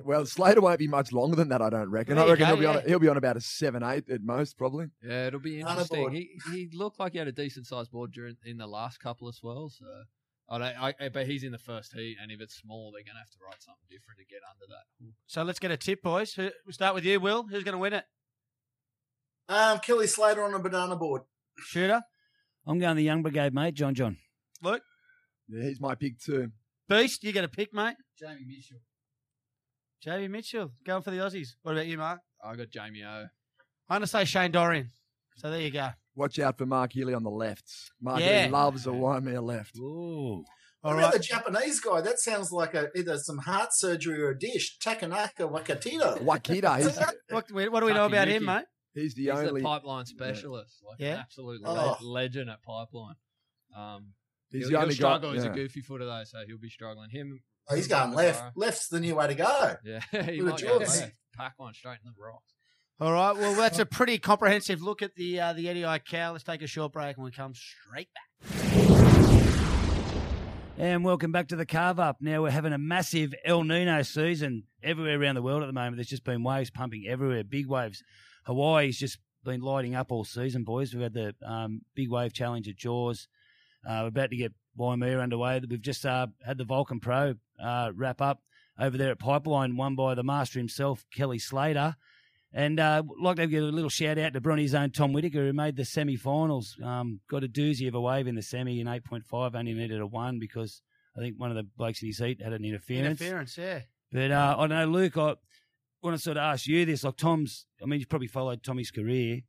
Well, 0.04 0.26
Slater 0.26 0.62
won't 0.62 0.80
be 0.80 0.88
much 0.88 1.12
longer 1.12 1.36
than 1.36 1.50
that, 1.50 1.62
I 1.62 1.69
don't 1.69 1.89
reckon. 1.91 2.15
There 2.15 2.26
I 2.26 2.30
reckon 2.30 2.48
go, 2.48 2.56
he'll 2.56 2.60
be 2.60 2.65
on 2.65 2.84
he'll 2.88 3.00
be 3.00 3.08
on 3.08 3.17
about 3.17 3.38
a 3.38 3.41
seven 3.41 3.84
eight 3.84 4.10
at 4.10 4.24
most, 4.24 4.58
probably. 4.58 4.88
Yeah, 5.04 5.28
it'll 5.28 5.39
be 5.39 5.62
Not 5.62 5.72
interesting. 5.72 6.12
He 6.12 6.39
he 6.52 6.69
looked 6.74 7.00
like 7.00 7.12
he 7.12 7.19
had 7.19 7.28
a 7.28 7.32
decent 7.32 7.67
sized 7.67 7.91
board 7.91 8.12
during 8.12 8.38
in 8.43 8.58
the 8.58 8.67
last 8.67 9.00
couple 9.00 9.28
as 9.28 9.41
well. 9.43 9.69
So 9.69 9.86
I 10.52 10.58
don't. 10.58 10.76
I, 11.02 11.10
but 11.10 11.28
he's 11.28 11.44
in 11.44 11.52
the 11.52 11.60
first 11.60 11.94
heat, 11.94 12.18
and 12.22 12.32
if 12.32 12.42
it's 12.42 12.56
small, 12.56 12.92
they're 12.92 13.04
gonna 13.04 13.20
have 13.20 13.30
to 13.30 13.38
ride 13.46 13.62
something 13.62 13.86
different 13.90 14.20
to 14.20 14.26
get 14.26 14.40
under 14.52 14.66
that. 14.68 15.14
So 15.28 15.44
let's 15.44 15.60
get 15.60 15.70
a 15.72 15.78
tip, 15.78 16.02
boys. 16.02 16.36
We'll 16.38 16.52
start 16.72 16.96
with 16.96 17.06
you, 17.06 17.20
Will. 17.20 17.44
Who's 17.44 17.64
going 17.64 17.74
to 17.74 17.78
win 17.80 17.94
it? 17.94 18.04
Um, 19.48 19.80
Kelly 19.80 20.08
Slater 20.08 20.44
on 20.44 20.54
a 20.54 20.60
banana 20.60 20.96
board. 20.96 21.24
Shooter, 21.60 22.02
I'm 22.66 22.80
going 22.80 22.96
the 22.96 23.04
Young 23.04 23.22
Brigade, 23.22 23.54
mate. 23.54 23.74
John 23.76 23.94
John. 23.94 24.18
Luke, 24.62 24.82
Yeah, 25.48 25.64
he's 25.64 25.80
my 25.80 25.96
pick 25.96 26.20
too. 26.20 26.52
Beast. 26.88 27.24
You 27.24 27.32
get 27.32 27.44
a 27.44 27.48
pick, 27.48 27.74
mate. 27.74 27.96
Jamie 28.18 28.46
Mitchell. 28.48 28.80
Jamie 30.02 30.28
Mitchell 30.28 30.72
going 30.86 31.02
for 31.04 31.12
the 31.12 31.18
Aussies. 31.18 31.50
What 31.62 31.74
about 31.74 31.88
you, 31.88 31.98
Mark? 31.98 32.22
I 32.44 32.56
got 32.56 32.70
Jamie 32.70 33.04
O. 33.04 33.08
I'm 33.08 33.30
going 33.90 34.02
to 34.02 34.08
say 34.08 34.26
Shane 34.26 34.52
Dorian. 34.52 34.90
So 35.36 35.50
there 35.52 35.62
you 35.62 35.72
go. 35.72 35.90
Watch 36.19 36.38
out 36.39 36.58
for 36.58 36.65
Mark 36.65 36.91
Healy 36.93 37.13
on 37.13 37.23
the 37.23 37.29
left. 37.32 37.71
Mark 38.01 38.19
Yeah. 38.19 38.41
Healy 38.41 38.51
loves 38.51 38.86
a 38.86 38.91
Waimea 38.91 39.41
left. 39.41 39.77
Ooh. 39.77 40.43
All 40.84 40.91
What 40.91 40.93
right. 40.93 40.99
about 40.99 41.13
the 41.13 41.19
Japanese 41.19 41.79
guy? 41.79 42.01
That 42.01 42.19
sounds 42.19 42.51
like 42.51 42.73
a, 42.73 42.89
either 42.95 43.17
some 43.17 43.38
heart 43.39 43.69
surgery 43.71 44.21
or 44.21 44.29
a 44.32 44.38
dish. 44.39 44.77
Takanaka 44.84 45.49
Wakatito. 45.51 46.21
Wakita, 46.23 46.77
he's, 46.77 46.97
What, 47.29 47.49
what 47.71 47.79
do 47.79 47.86
we 47.86 47.93
know 47.93 48.05
about 48.05 48.27
him, 48.27 48.45
mate? 48.45 48.65
he's 48.93 49.13
the 49.13 49.23
He's 49.23 49.32
only 49.32 49.62
the 49.62 49.65
pipeline 49.65 50.05
specialist, 50.05 50.82
like 50.88 50.99
Yeah. 50.99 51.13
an 51.15 51.19
absolute 51.19 51.62
Oh. 51.65 51.97
legend 52.01 52.49
at 52.49 52.62
pipeline. 52.63 53.15
Um, 53.75 54.13
he's 54.51 54.67
he'll, 54.69 54.79
the 54.79 54.86
he'll 54.88 54.95
struggle. 54.95 55.29
guy. 55.32 55.36
He's 55.36 55.45
a 55.45 55.49
goofy 55.49 55.82
footer 55.82 56.05
though, 56.05 56.23
so 56.25 56.39
he'll 56.47 56.58
be 56.58 56.69
struggling. 56.69 57.10
Him, 57.12 57.39
Oh, 57.71 57.75
he's 57.75 57.88
going 57.88 58.13
left. 58.13 58.58
Left's 58.58 58.88
the 58.88 58.99
new 58.99 59.15
way 59.15 59.27
to 59.27 59.36
go. 59.36 59.75
Yeah, 59.86 59.99
he 60.23 60.41
With 60.41 60.51
might 60.51 60.60
the 60.60 60.65
go 60.65 60.79
jaws. 60.79 60.99
left. 61.01 61.13
Pack 61.36 61.53
one 61.58 61.73
straight 61.73 61.99
in 62.03 62.12
the 62.12 62.13
rocks. 62.21 62.55
All 63.02 63.14
right. 63.14 63.34
Well, 63.34 63.54
that's 63.56 63.80
a 63.80 63.86
pretty 63.86 64.18
comprehensive 64.18 64.82
look 64.82 65.02
at 65.02 65.16
the 65.16 65.40
uh, 65.40 65.54
the 65.54 65.70
Eddie 65.70 65.86
Cow. 66.06 66.34
Let's 66.34 66.44
take 66.44 66.62
a 66.62 66.68
short 66.68 66.92
break 66.92 67.16
and 67.16 67.24
we 67.24 67.32
come 67.32 67.54
straight 67.56 68.10
back. 68.14 68.50
And 70.78 71.06
welcome 71.06 71.32
back 71.32 71.48
to 71.50 71.56
the 71.56 71.66
carve 71.66 71.98
up. 71.98 72.18
Now 72.20 72.42
we're 72.42 72.52
having 72.52 72.74
a 72.74 72.78
massive 72.78 73.34
El 73.46 73.64
Nino 73.64 74.02
season 74.02 74.64
everywhere 74.84 75.18
around 75.18 75.36
the 75.36 75.42
world 75.42 75.64
at 75.64 75.68
the 75.68 75.74
moment. 75.74 75.96
There's 75.96 76.08
just 76.10 76.26
been 76.26 76.44
waves 76.44 76.72
pumping 76.72 77.06
everywhere, 77.08 77.46
big 77.46 77.68
waves. 77.68 78.04
Hawaii's 78.46 78.98
just 78.98 79.20
been 79.46 79.62
lighting 79.62 79.96
up 79.96 80.12
all 80.12 80.26
season, 80.26 80.66
boys. 80.66 80.94
We've 80.94 81.04
had 81.04 81.14
the 81.14 81.36
um, 81.46 81.84
big 81.96 82.10
wave 82.10 82.34
challenge 82.34 82.68
at 82.68 82.76
Jaws. 82.76 83.30
Uh, 83.88 84.00
we're 84.02 84.08
about 84.08 84.32
to 84.32 84.36
get 84.36 84.52
Waimea 84.76 85.20
underway. 85.20 85.62
We've 85.70 85.82
just 85.82 86.06
uh, 86.06 86.28
had 86.46 86.58
the 86.58 86.66
Volcom 86.66 87.02
Pro 87.02 87.36
uh, 87.64 87.92
wrap 87.96 88.22
up 88.22 88.42
over 88.78 88.98
there 88.98 89.12
at 89.12 89.20
Pipeline, 89.20 89.78
won 89.78 89.96
by 89.96 90.16
the 90.16 90.24
master 90.24 90.60
himself, 90.60 91.06
Kelly 91.14 91.40
Slater. 91.40 91.96
And 92.52 92.80
uh, 92.80 93.04
I'd 93.04 93.24
like 93.24 93.36
to 93.36 93.48
give 93.48 93.64
a 93.64 93.68
little 93.68 93.90
shout 93.90 94.18
out 94.18 94.34
to 94.34 94.42
Bronny's 94.42 94.74
own 94.74 94.90
Tom 94.90 95.14
Whitaker, 95.14 95.46
who 95.46 95.54
made 95.54 95.76
the 95.76 95.86
semi 95.86 96.16
finals. 96.16 96.78
Um, 96.84 97.20
got 97.30 97.44
a 97.44 97.48
doozy 97.48 97.88
of 97.88 97.94
a 97.94 98.02
wave 98.02 98.28
in 98.28 98.36
the 98.36 98.42
semi 98.42 98.80
in 98.80 98.88
8.5, 98.88 99.56
only 99.56 99.74
needed 99.74 100.02
a 100.02 100.08
one 100.08 100.40
because 100.40 100.82
I 101.16 101.20
think 101.20 101.36
one 101.38 101.52
of 101.52 101.58
the 101.58 101.68
blokes 101.78 102.02
in 102.02 102.08
his 102.08 102.18
heat 102.18 102.42
had 102.42 102.54
an 102.54 102.66
interference. 102.66 103.22
Interference, 103.22 103.58
yeah. 103.58 103.82
But 104.12 104.32
uh, 104.32 104.56
I 104.58 104.68
know, 104.68 104.86
Luke, 104.86 105.16
I 105.18 105.36
want 106.02 106.18
to 106.18 106.18
sort 106.18 106.38
of 106.38 106.42
ask 106.44 106.66
you 106.66 106.86
this. 106.86 107.04
Like 107.04 107.18
Tom's, 107.18 107.68
I 107.84 107.86
mean, 107.86 108.00
you've 108.00 108.10
probably 108.10 108.28
followed 108.28 108.64
Tommy's 108.64 108.90
career. 108.90 109.42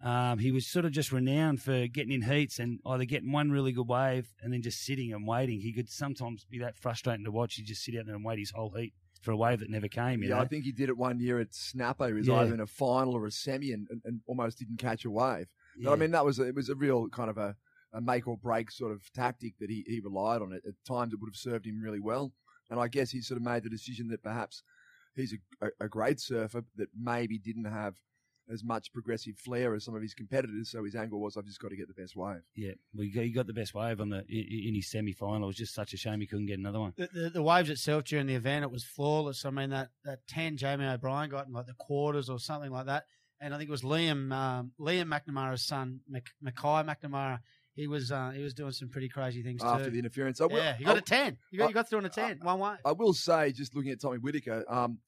Um, 0.00 0.38
he 0.38 0.52
was 0.52 0.66
sort 0.66 0.84
of 0.84 0.92
just 0.92 1.10
renowned 1.10 1.62
for 1.62 1.86
getting 1.88 2.12
in 2.12 2.22
heats 2.22 2.58
and 2.58 2.78
either 2.86 3.04
getting 3.04 3.32
one 3.32 3.50
really 3.50 3.72
good 3.72 3.88
wave 3.88 4.28
and 4.42 4.52
then 4.52 4.62
just 4.62 4.84
sitting 4.84 5.12
and 5.12 5.26
waiting. 5.26 5.60
He 5.60 5.72
could 5.72 5.88
sometimes 5.88 6.44
be 6.44 6.58
that 6.58 6.76
frustrating 6.76 7.24
to 7.24 7.32
watch. 7.32 7.54
He'd 7.54 7.64
just 7.64 7.82
sit 7.82 7.96
out 7.96 8.06
there 8.06 8.14
and 8.14 8.24
wait 8.24 8.38
his 8.38 8.50
whole 8.50 8.70
heat 8.76 8.92
for 9.24 9.32
a 9.32 9.36
wave 9.36 9.60
that 9.60 9.70
never 9.70 9.88
came. 9.88 10.22
You 10.22 10.28
Yeah, 10.28 10.36
know? 10.36 10.42
I 10.42 10.46
think 10.46 10.64
he 10.64 10.72
did 10.72 10.88
it 10.88 10.96
one 10.96 11.18
year 11.18 11.40
at 11.40 11.54
Snapper. 11.54 12.08
He 12.08 12.12
was 12.12 12.28
Yeah. 12.28 12.34
either 12.34 12.54
in 12.54 12.60
a 12.60 12.66
final 12.66 13.14
or 13.14 13.26
a 13.26 13.30
semi 13.30 13.72
and, 13.72 13.88
and, 13.90 14.02
and 14.04 14.20
almost 14.26 14.58
didn't 14.58 14.76
catch 14.78 15.04
a 15.04 15.10
wave. 15.10 15.48
But 15.82 15.92
I 15.92 15.96
mean, 15.96 16.12
that 16.12 16.24
was 16.24 16.38
a, 16.38 16.44
it 16.44 16.54
was 16.54 16.68
a 16.68 16.74
real 16.76 17.08
kind 17.08 17.30
of 17.30 17.38
a, 17.38 17.56
a 17.92 18.00
make 18.00 18.28
or 18.28 18.36
break 18.36 18.70
sort 18.70 18.92
of 18.92 19.10
tactic 19.12 19.54
that 19.58 19.70
he, 19.70 19.84
he 19.86 20.00
relied 20.00 20.42
on. 20.42 20.52
It 20.52 20.62
at 20.66 20.74
times 20.86 21.12
it 21.12 21.20
would 21.20 21.28
have 21.28 21.36
served 21.36 21.66
him 21.66 21.80
really 21.80 22.00
well, 22.00 22.32
and 22.70 22.78
I 22.78 22.86
guess 22.88 23.10
he 23.10 23.20
sort 23.20 23.38
of 23.38 23.44
made 23.44 23.64
the 23.64 23.70
decision 23.70 24.08
that 24.08 24.22
perhaps 24.22 24.62
he's 25.16 25.34
a, 25.60 25.66
a, 25.66 25.84
a 25.86 25.88
great 25.88 26.20
surfer 26.20 26.64
that 26.76 26.88
maybe 26.98 27.38
didn't 27.38 27.64
have 27.64 27.94
as 28.52 28.62
much 28.62 28.92
progressive 28.92 29.36
flair 29.38 29.74
as 29.74 29.84
some 29.84 29.94
of 29.94 30.02
his 30.02 30.14
competitors. 30.14 30.70
So 30.70 30.84
his 30.84 30.94
angle 30.94 31.20
was, 31.20 31.36
I've 31.36 31.46
just 31.46 31.60
got 31.60 31.70
to 31.70 31.76
get 31.76 31.88
the 31.88 31.94
best 31.94 32.14
wave. 32.16 32.42
Yeah, 32.54 32.72
well, 32.94 33.06
he 33.12 33.30
got- 33.30 33.46
the 33.46 33.52
best 33.52 33.74
wave 33.74 34.00
on 34.00 34.10
the 34.10 34.24
in 34.28 34.68
in 34.68 34.74
his 34.74 34.90
semi 34.90 35.12
final. 35.12 35.44
It 35.44 35.46
was 35.48 35.56
just 35.56 35.74
such 35.74 35.92
a 35.94 35.96
shame 35.96 36.20
he 36.20 36.26
couldn't 36.26 36.46
get 36.46 36.58
another 36.58 36.80
one. 36.80 36.92
The, 36.96 37.08
the, 37.12 37.30
the 37.30 37.42
waves 37.42 37.70
itself 37.70 38.04
during 38.04 38.26
the 38.26 38.34
event, 38.34 38.64
it 38.64 38.70
was 38.70 38.84
flawless. 38.84 39.44
I 39.44 39.50
mean, 39.50 39.70
that, 39.70 39.88
that 40.04 40.20
10 40.28 40.56
Jamie 40.56 40.86
O'Brien 40.86 41.30
got 41.30 41.46
in 41.46 41.52
like 41.52 41.66
the 41.66 41.74
quarters 41.74 42.28
or 42.30 42.38
something 42.38 42.70
like 42.70 42.86
that. 42.86 43.04
And 43.40 43.52
I 43.54 43.58
think 43.58 43.68
it 43.68 43.72
was 43.72 43.82
Liam 43.82 44.32
um, 44.32 44.72
Liam 44.80 45.08
McNamara's 45.12 45.62
son, 45.66 46.00
Mc, 46.08 46.26
Makai 46.44 46.84
McNamara. 46.86 47.40
He 47.74 47.88
was 47.88 48.12
uh, 48.12 48.30
he 48.30 48.42
was 48.42 48.54
doing 48.54 48.70
some 48.70 48.88
pretty 48.88 49.08
crazy 49.08 49.42
things 49.42 49.60
After 49.62 49.86
too. 49.86 49.90
the 49.90 49.98
interference, 49.98 50.40
I 50.40 50.46
will, 50.46 50.56
yeah, 50.58 50.76
you 50.78 50.84
got 50.86 50.94
I- 50.94 51.00
a 51.00 51.02
10. 51.02 51.36
You 51.50 51.58
got, 51.58 51.64
I- 51.64 51.68
you 51.68 51.74
got 51.74 51.90
through 51.90 51.98
on 51.98 52.04
a 52.04 52.08
10, 52.08 52.38
one 52.42 52.58
way. 52.60 52.76
I 52.84 52.92
will 52.92 53.12
say, 53.12 53.50
just 53.52 53.74
looking 53.74 53.90
at 53.90 54.00
Tommy 54.00 54.18
Whitaker, 54.18 54.64
um, 54.68 54.98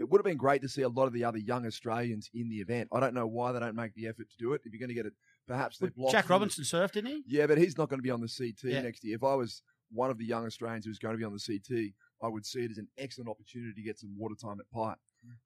it 0.00 0.08
would 0.08 0.18
have 0.18 0.24
been 0.24 0.36
great 0.38 0.62
to 0.62 0.68
see 0.68 0.82
a 0.82 0.88
lot 0.88 1.06
of 1.06 1.12
the 1.12 1.24
other 1.24 1.38
young 1.38 1.66
Australians 1.66 2.30
in 2.34 2.48
the 2.48 2.56
event. 2.56 2.88
I 2.92 3.00
don't 3.00 3.14
know 3.14 3.26
why 3.26 3.52
they 3.52 3.60
don't 3.60 3.76
make 3.76 3.94
the 3.94 4.06
effort 4.08 4.28
to 4.30 4.36
do 4.38 4.54
it. 4.54 4.62
If 4.64 4.72
you're 4.72 4.80
going 4.80 4.88
to 4.88 4.94
get 4.94 5.06
it, 5.06 5.12
perhaps 5.46 5.78
they're 5.78 5.90
blocked. 5.90 6.12
Jack 6.12 6.24
from 6.24 6.34
the- 6.34 6.34
Robinson 6.40 6.64
surfed, 6.64 6.92
didn't 6.92 7.10
he? 7.10 7.22
Yeah, 7.26 7.46
but 7.46 7.58
he's 7.58 7.76
not 7.78 7.88
going 7.90 7.98
to 7.98 8.02
be 8.02 8.10
on 8.10 8.20
the 8.20 8.28
CT 8.28 8.64
Yeah. 8.72 8.80
next 8.82 9.04
year. 9.04 9.14
If 9.16 9.22
I 9.24 9.34
was 9.34 9.62
one 9.92 10.10
of 10.10 10.18
the 10.18 10.24
young 10.24 10.46
Australians 10.46 10.86
who's 10.86 10.98
going 10.98 11.14
to 11.14 11.18
be 11.18 11.24
on 11.24 11.32
the 11.32 11.38
CT, 11.38 11.92
I 12.22 12.28
would 12.28 12.46
see 12.46 12.60
it 12.64 12.70
as 12.70 12.78
an 12.78 12.88
excellent 12.98 13.28
opportunity 13.28 13.72
to 13.74 13.82
get 13.82 13.98
some 13.98 14.16
water 14.18 14.34
time 14.40 14.58
at 14.60 14.70
Pipe. 14.72 14.98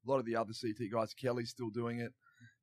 A 0.06 0.10
lot 0.10 0.18
of 0.20 0.24
the 0.26 0.36
other 0.36 0.52
CT 0.52 0.88
guys, 0.92 1.12
Kelly's 1.14 1.50
still 1.50 1.70
doing 1.70 1.98
it. 1.98 2.12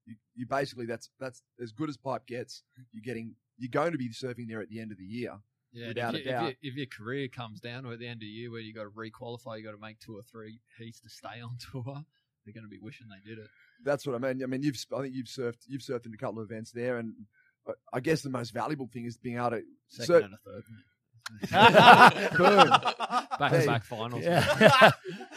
You, 0.06 0.16
you 0.34 0.46
basically 0.48 0.86
that's 0.86 1.10
that's 1.20 1.44
as 1.62 1.72
good 1.74 1.90
as 1.90 1.98
Pipe 1.98 2.26
gets. 2.26 2.64
You're 2.94 3.04
getting 3.04 3.36
you're 3.58 3.70
going 3.70 3.92
to 3.92 3.98
be 3.98 4.10
surfing 4.10 4.48
there 4.48 4.62
at 4.62 4.70
the 4.70 4.80
end 4.80 4.92
of 4.92 4.98
the 4.98 5.04
year. 5.06 5.34
Yeah, 5.74 5.88
without 5.90 6.16
if, 6.16 6.22
a 6.22 6.24
you- 6.24 6.32
if, 6.36 6.42
you- 6.62 6.70
if 6.72 6.76
your 6.76 6.86
career 6.88 7.28
comes 7.28 7.60
down 7.60 7.84
to 7.84 7.92
at 7.92 8.00
the 8.00 8.08
end 8.08 8.18
of 8.18 8.22
the 8.22 8.26
year 8.28 8.52
where 8.52 8.60
you 8.62 8.74
got 8.74 8.84
to 8.84 8.90
requalify, 8.90 9.58
you 9.58 9.64
got 9.64 9.72
to 9.72 9.78
make 9.78 10.00
two 10.00 10.18
or 10.18 10.22
three 10.24 10.60
heats 10.78 11.00
to 11.02 11.10
stay 11.10 11.42
on 11.42 11.58
tour, 11.72 11.84
they're 12.46 12.54
going 12.54 12.64
to 12.66 12.70
be 12.70 12.80
wishing 12.82 13.08
they 13.10 13.30
did 13.30 13.40
it. 13.40 13.48
That's 13.84 14.06
what 14.06 14.16
I 14.16 14.20
mean. 14.20 14.44
I 14.44 14.48
mean, 14.48 14.64
you've 14.64 14.84
I 14.96 15.02
think 15.02 15.16
you've 15.16 15.28
surfed 15.28 15.60
you've 15.68 15.82
surfed 15.82 16.06
in 16.06 16.14
a 16.14 16.18
couple 16.18 16.42
of 16.42 16.50
events 16.52 16.72
there, 16.72 16.98
and 16.98 17.14
I 17.94 18.00
guess 18.00 18.22
the 18.22 18.30
most 18.30 18.52
valuable 18.52 18.88
thing 18.92 19.06
is 19.06 19.18
being 19.18 19.38
able 19.38 19.52
to. 19.52 19.64
Second 19.88 20.16
and 20.26 20.34
a 20.34 20.38
third. 20.46 20.64
Boom. 22.38 22.70
Back 22.70 23.52
Hey. 23.52 23.62
to 23.62 23.68
back 23.68 23.84
finals. 23.84 24.24
Yeah. 24.24 24.42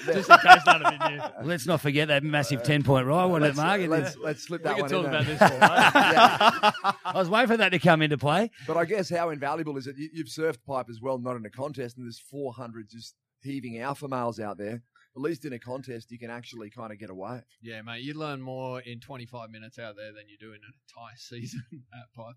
Just 0.07 0.29
in 0.31 0.37
case 0.39 0.61
none 0.67 0.85
of 0.85 0.93
you 0.93 1.17
knew. 1.17 1.23
Let's 1.45 1.67
not 1.67 1.81
forget 1.81 2.09
that 2.09 2.23
massive 2.23 2.63
10 2.63 2.83
point 2.83 3.07
ride, 3.07 3.27
wasn't 3.27 3.45
it, 3.45 3.47
let's, 3.49 3.57
Mark? 3.57 3.81
let's, 3.89 4.17
let's 4.19 4.43
slip 4.47 4.61
We 4.63 4.65
that 4.65 4.75
can 4.77 4.83
one 4.83 4.91
talk 4.91 5.05
in 5.05 5.11
about 5.11 5.25
there. 5.27 5.37
this 5.37 5.49
for 5.49 5.55
a 5.55 5.59
while. 5.59 6.95
I 7.05 7.13
was 7.19 7.29
waiting 7.31 7.49
for 7.49 7.57
that 7.57 7.71
to 7.71 7.79
come 7.79 8.03
into 8.03 8.19
play. 8.19 8.51
But 8.67 8.77
I 8.77 8.85
guess 8.85 9.09
how 9.09 9.31
invaluable 9.31 9.77
is 9.79 9.87
it? 9.87 9.97
You, 9.97 10.11
you've 10.13 10.27
surfed 10.29 10.59
pipe 10.67 10.87
as 10.91 11.01
well, 11.01 11.19
not 11.19 11.37
in 11.37 11.45
a 11.47 11.51
contest, 11.51 11.97
and 11.97 12.07
there's 12.07 12.19
400 12.19 12.89
just 12.91 13.15
heaving 13.43 13.79
alpha 13.79 14.09
males 14.09 14.39
out 14.41 14.59
there. 14.59 14.83
At 15.17 15.23
least 15.23 15.45
in 15.45 15.53
a 15.53 15.59
contest, 15.61 16.11
you 16.11 16.19
can 16.19 16.29
actually 16.31 16.71
kind 16.71 16.93
of 16.93 16.99
get 16.99 17.09
away. 17.09 17.41
Yeah, 17.63 17.81
mate, 17.83 18.03
you 18.03 18.15
learn 18.15 18.41
more 18.43 18.81
in 18.81 18.99
25 18.99 19.49
minutes 19.51 19.79
out 19.79 19.95
there 19.97 20.13
than 20.13 20.25
you 20.29 20.37
do 20.41 20.49
in 20.49 20.57
an 20.57 20.73
entire 20.89 21.17
season 21.17 21.63
at 21.73 22.13
Pipeline. 22.17 22.35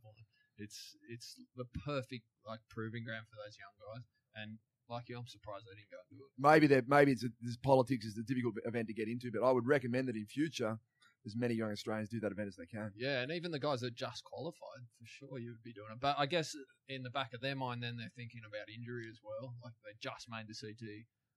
It's 0.57 0.95
it's 1.09 1.35
the 1.55 1.65
perfect 1.85 2.23
like 2.45 2.59
proving 2.69 3.03
ground 3.03 3.25
for 3.29 3.35
those 3.37 3.57
young 3.57 3.75
guys, 3.77 4.05
and 4.35 4.57
like 4.89 5.09
you, 5.09 5.17
I'm 5.17 5.27
surprised 5.27 5.65
they 5.67 5.75
didn't 5.75 5.91
go 5.91 5.97
and 6.09 6.17
do 6.17 6.23
it. 6.23 6.31
Maybe 6.39 6.67
that 6.67 6.87
maybe 6.87 7.11
it's 7.11 7.23
a, 7.23 7.29
this 7.41 7.57
politics 7.57 8.05
is 8.05 8.17
a 8.17 8.23
difficult 8.23 8.55
event 8.65 8.87
to 8.87 8.93
get 8.93 9.07
into, 9.07 9.31
but 9.31 9.45
I 9.45 9.51
would 9.51 9.67
recommend 9.67 10.07
that 10.07 10.15
in 10.15 10.25
future, 10.25 10.79
as 11.25 11.35
many 11.35 11.53
young 11.53 11.71
Australians 11.71 12.09
do 12.09 12.19
that 12.21 12.31
event 12.31 12.47
as 12.47 12.55
they 12.55 12.65
can. 12.65 12.91
Yeah, 12.95 13.21
and 13.21 13.31
even 13.31 13.51
the 13.51 13.59
guys 13.59 13.81
that 13.81 13.95
just 13.95 14.23
qualified, 14.23 14.87
for 14.97 15.05
sure, 15.05 15.39
you 15.39 15.51
would 15.51 15.63
be 15.63 15.73
doing 15.73 15.91
it. 15.91 15.99
But 15.99 16.15
I 16.17 16.25
guess 16.25 16.55
in 16.87 17.03
the 17.03 17.09
back 17.11 17.33
of 17.33 17.41
their 17.41 17.55
mind, 17.55 17.83
then 17.83 17.97
they're 17.97 18.13
thinking 18.15 18.41
about 18.47 18.69
injury 18.73 19.07
as 19.09 19.19
well. 19.23 19.53
Like 19.63 19.73
they 19.83 19.91
just 20.01 20.27
made 20.29 20.47
the 20.47 20.55
CT, 20.55 20.79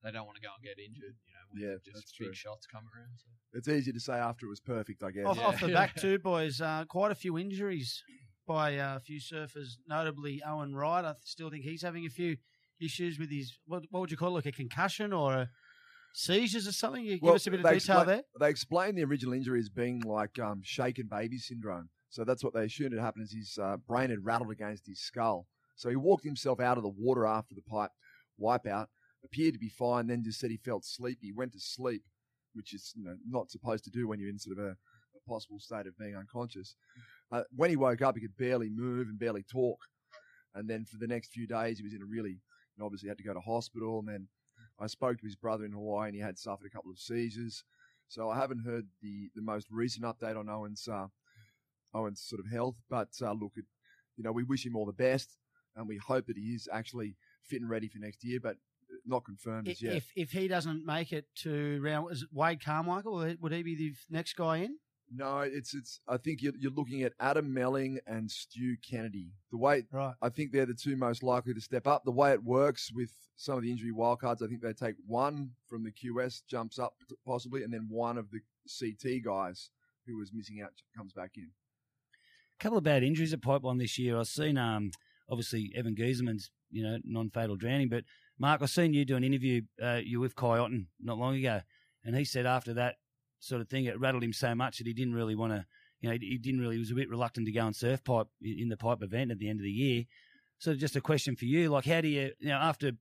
they 0.03 0.11
don't 0.13 0.25
want 0.27 0.37
to 0.37 0.43
go 0.43 0.55
and 0.55 0.63
get 0.65 0.79
injured. 0.79 1.17
You 1.27 1.33
know, 1.35 1.45
when 1.51 1.61
Yeah, 1.61 1.77
just 1.85 1.95
that's 1.95 2.13
big 2.19 2.29
true. 2.29 2.35
shots 2.35 2.67
come 2.67 2.85
around. 2.95 3.19
So. 3.19 3.29
It's 3.53 3.69
easy 3.69 3.93
to 3.93 4.01
say 4.01 4.15
after 4.15 4.47
it 4.47 4.51
was 4.51 4.61
perfect, 4.61 5.03
I 5.03 5.11
guess. 5.11 5.27
Off, 5.27 5.37
Yeah. 5.39 5.47
off 5.47 5.61
the 5.61 5.69
back 5.69 5.95
too, 6.01 6.19
boys. 6.21 6.61
Uh, 6.61 6.85
quite 6.89 7.11
a 7.11 7.17
few 7.17 7.37
injuries 7.37 8.03
by 8.51 8.77
uh, 8.79 8.97
a 8.97 9.01
few 9.01 9.21
surfers, 9.21 9.77
notably 9.87 10.43
Owen 10.45 10.75
Wright. 10.75 11.05
I 11.05 11.15
still 11.23 11.51
think 11.51 11.63
he's 11.63 11.83
having 11.83 12.05
a 12.05 12.11
few 12.11 12.37
issues 12.83 13.17
with 13.17 13.31
his 13.31 13.57
what, 13.67 13.85
what 13.91 14.01
would 14.01 14.11
you 14.11 14.17
call 14.17 14.31
it, 14.31 14.45
like 14.45 14.47
a 14.47 14.53
concussion 14.53 15.13
or 15.13 15.35
a 15.35 15.51
seizures 16.15 16.67
or 16.67 16.73
something. 16.73 17.05
You 17.05 17.21
give 17.21 17.33
us 17.33 17.47
a 17.47 17.53
bit 17.53 17.65
of 17.65 17.73
detail 17.73 18.05
there. 18.05 18.23
They 18.41 18.51
explain 18.51 18.97
the 18.97 19.05
original 19.05 19.35
injury 19.35 19.61
as 19.61 19.69
being 19.69 20.01
like 20.01 20.37
um, 20.41 20.63
shaken 20.65 21.07
baby 21.09 21.39
syndrome. 21.39 21.91
So 22.09 22.25
that's 22.25 22.43
what 22.43 22.53
they 22.53 22.65
assumed 22.65 22.93
had 22.93 23.01
happened 23.01 23.27
is 23.27 23.33
his 23.33 23.57
uh, 23.63 23.77
brain 23.87 24.11
had 24.11 24.25
rattled 24.25 24.51
against 24.51 24.85
his 24.85 25.01
skull. 25.01 25.47
So 25.77 25.89
he 25.89 25.95
walked 25.95 26.25
himself 26.25 26.59
out 26.59 26.77
of 26.77 26.83
the 26.83 26.89
water 26.89 27.27
after 27.27 27.55
the 27.55 27.63
pipe 27.63 27.91
wipeout, 28.43 28.87
appeared 29.25 29.55
to 29.55 29.61
be 29.61 29.69
fine, 29.69 30.09
then 30.09 30.25
just 30.25 30.41
said 30.41 30.51
he 30.51 30.57
felt 30.57 30.85
sleepy, 30.85 31.33
went 31.33 31.53
to 31.53 31.61
sleep, 31.61 32.03
which 32.55 32.75
is 32.75 32.93
you 32.97 33.05
know, 33.05 33.15
not 33.29 33.49
supposed 33.49 33.85
to 33.85 33.91
do 33.91 34.09
when 34.09 34.19
you're 34.19 34.29
in 34.29 34.41
sort 34.41 34.59
of 34.59 34.65
a, 34.65 34.71
a 34.71 35.29
possible 35.29 35.61
state 35.61 35.87
of 35.87 35.97
being 35.97 36.17
unconscious. 36.17 36.75
Uh, 37.33 37.43
when 37.55 37.71
he 37.71 37.77
woke 37.77 38.03
up, 38.03 38.17
he 38.17 38.21
could 38.21 38.37
barely 38.37 38.69
move 38.69 39.09
and 39.09 39.19
barely 39.19 39.43
talk. 39.43 39.79
And 40.55 40.69
then 40.69 40.85
for 40.85 40.99
the 40.99 41.07
next 41.07 41.31
few 41.31 41.47
days, 41.47 41.79
he 41.79 41.85
was 41.85 41.95
in 41.95 42.03
a 42.03 42.07
really, 42.07 42.31
you 42.31 42.79
know, 42.79 42.87
obviously 42.87 43.09
had 43.09 43.19
to 43.19 43.25
go 43.25 43.35
to 43.35 43.41
hospital. 43.41 44.01
And 44.01 44.09
then 44.09 44.29
I 44.81 44.87
spoke 44.89 45.19
to 45.19 45.27
his 45.27 45.37
brother 45.37 45.65
in 45.65 45.73
Hawaii, 45.73 46.09
and 46.09 46.15
he 46.17 46.21
had 46.21 46.39
suffered 46.39 46.67
a 46.67 46.71
couple 46.71 46.91
of 46.91 46.99
seizures. 46.99 47.63
So 48.09 48.29
I 48.29 48.37
haven't 48.37 48.65
heard 48.65 48.89
the, 49.01 49.31
the 49.37 49.43
most 49.43 49.69
recent 49.71 50.05
update 50.05 50.37
on 50.37 50.49
Owen's 50.49 50.89
uh, 50.89 51.07
Owen's 51.95 52.21
sort 52.21 52.41
of 52.41 52.51
health, 52.51 52.77
but 52.89 53.09
uh, 53.23 53.33
look, 53.33 53.53
it, 53.57 53.65
you 54.17 54.25
know, 54.25 54.33
we 54.33 54.45
wish 54.45 54.67
him 54.67 54.77
all 54.77 54.87
the 54.87 54.93
best, 54.93 55.37
and 55.77 55.89
we 55.89 55.97
hope 55.97 56.27
that 56.27 56.37
he 56.37 56.55
is 56.55 56.69
actually 56.73 57.17
fit 57.45 57.61
and 57.61 57.71
ready 57.71 57.89
for 57.89 57.99
next 57.99 58.25
year, 58.25 58.41
but 58.43 58.57
not 59.07 59.25
confirmed 59.25 59.69
as 59.69 59.81
yet. 59.81 59.95
If 59.95 60.13
if 60.17 60.33
he 60.33 60.49
doesn't 60.49 60.85
make 60.85 61.13
it 61.13 61.27
to 61.43 61.81
round, 61.83 62.13
is 62.13 62.23
it 62.23 62.29
Wade 62.33 62.65
Carmichael? 62.65 63.35
Would 63.41 63.53
he 63.53 63.63
be 63.63 63.77
the 63.77 63.95
next 64.09 64.35
guy 64.35 64.59
in? 64.59 64.77
No, 65.13 65.41
it's 65.41 65.75
it's. 65.75 66.01
I 66.07 66.17
think 66.19 66.41
you're, 66.41 66.53
you're 66.59 66.71
looking 66.71 67.03
at 67.03 67.13
Adam 67.19 67.53
Melling 67.53 67.99
and 68.07 68.31
Stu 68.31 68.77
Kennedy. 68.89 69.33
The 69.51 69.59
way 69.59 69.85
Right. 69.91 70.15
I 70.23 70.29
think 70.29 70.53
they're 70.53 70.67
the 70.67 70.75
two 70.75 70.97
most 70.97 71.23
likely 71.23 71.53
to 71.53 71.61
step 71.61 71.87
up. 71.87 72.05
The 72.05 72.13
way 72.13 72.33
it 72.33 72.45
works 72.45 72.93
with 72.95 73.11
some 73.37 73.57
of 73.57 73.63
the 73.63 73.71
injury 73.71 73.91
wildcards, 73.93 74.43
I 74.43 74.47
think 74.47 74.63
they 74.63 74.73
take 74.73 74.95
one 75.07 75.51
from 75.69 75.83
the 75.83 75.91
QS 75.91 76.43
jumps 76.49 76.79
up 76.79 76.95
possibly, 77.27 77.65
and 77.65 77.73
then 77.73 77.87
one 77.89 78.19
of 78.19 78.29
the 78.31 78.41
CT 78.69 79.25
guys 79.25 79.71
who 80.07 80.17
was 80.17 80.33
missing 80.33 80.61
out 80.63 80.71
comes 80.97 81.13
back 81.13 81.33
in. 81.37 81.51
A 82.59 82.63
couple 82.63 82.79
of 82.79 82.85
bad 82.85 83.03
injuries 83.03 83.33
at 83.33 83.43
Pipeline 83.43 83.79
this 83.79 83.99
year. 83.99 84.19
I've 84.19 84.29
seen, 84.29 84.59
um, 84.59 84.91
obviously, 85.29 85.73
Evan 85.75 85.95
Geiselman's, 85.95 86.51
you 86.71 86.83
know, 86.83 86.99
non-fatal 87.05 87.57
drowning. 87.57 87.89
But, 87.89 88.05
Mark, 88.39 88.63
I've 88.63 88.71
seen 88.71 88.95
you 88.95 89.05
do 89.05 89.17
an 89.17 89.25
interview, 89.25 89.63
uh, 89.83 90.01
you 90.05 90.21
with 90.21 90.37
Kai 90.37 90.59
Otton 90.59 90.87
not 91.01 91.19
long 91.19 91.37
ago. 91.37 91.63
And 92.05 92.17
he 92.17 92.25
said 92.25 92.47
after 92.47 92.75
that 92.75 92.97
sort 93.41 93.61
of 93.61 93.69
thing, 93.69 93.87
it 93.87 93.99
rattled 93.99 94.23
him 94.23 94.33
so 94.33 94.55
much 94.55 94.79
that 94.79 94.87
he 94.87 94.93
didn't 94.93 95.15
really 95.15 95.35
want 95.35 95.53
to, 95.53 95.65
you 96.01 96.09
know, 96.09 96.17
he 96.21 96.39
didn't 96.39 96.61
really, 96.61 96.77
he 96.77 96.81
was 96.81 96.91
a 96.91 96.95
bit 96.95 97.11
reluctant 97.11 97.47
to 97.47 97.53
go 97.53 97.67
and 97.67 97.75
surf 97.75 98.05
pipe 98.05 98.29
in 98.41 98.69
the 98.69 98.77
pipe 98.77 99.03
event 99.03 99.31
at 99.31 99.39
the 99.39 99.49
end 99.49 99.61
of 99.61 99.65
the 99.65 99.71
year. 99.71 100.05
So 100.59 100.75
just 100.75 100.97
a 100.97 101.01
question 101.01 101.37
for 101.37 101.47
you, 101.47 101.71
like 101.71 101.87
how 101.87 102.01
do 102.01 102.09
you, 102.09 102.33
you 102.39 102.49
know, 102.49 102.57
after 102.57 102.93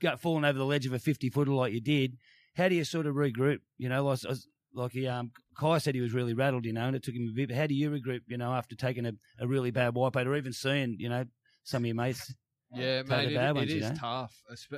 got 0.00 0.20
falling 0.20 0.44
over 0.44 0.58
the 0.58 0.64
ledge 0.64 0.86
of 0.86 0.92
a 0.92 0.98
50 0.98 1.28
footer 1.30 1.50
like 1.50 1.72
you 1.72 1.80
did, 1.80 2.16
how 2.56 2.68
do 2.68 2.74
you 2.74 2.84
sort 2.84 3.06
of 3.06 3.14
regroup? 3.14 3.58
You 3.78 3.88
know, 3.88 4.04
like, 4.04 4.20
like 4.74 4.92
he, 4.92 5.06
um, 5.06 5.32
Kai 5.56 5.78
said 5.78 5.94
he 5.94 6.00
was 6.00 6.14
really 6.14 6.34
rattled, 6.34 6.64
you 6.64 6.72
know, 6.72 6.86
and 6.86 6.96
it 6.96 7.02
took 7.02 7.14
him 7.14 7.28
a 7.30 7.34
bit. 7.34 7.48
But 7.48 7.56
how 7.56 7.66
do 7.66 7.74
you 7.74 7.90
regroup, 7.90 8.20
you 8.26 8.38
know, 8.38 8.52
after 8.52 8.76
taking 8.76 9.06
a, 9.06 9.12
a 9.38 9.46
really 9.46 9.70
bad 9.70 9.94
wipeout 9.94 10.26
or 10.26 10.36
even 10.36 10.52
seeing, 10.52 10.96
you 10.98 11.08
know, 11.08 11.24
some 11.64 11.82
of 11.82 11.86
your 11.86 11.96
mates? 11.96 12.32
Yeah, 12.72 13.02
mate, 13.02 13.32
it 13.32 13.54
ones, 13.54 13.72
you 13.72 13.80
know? 13.80 13.94
tough. 13.96 14.32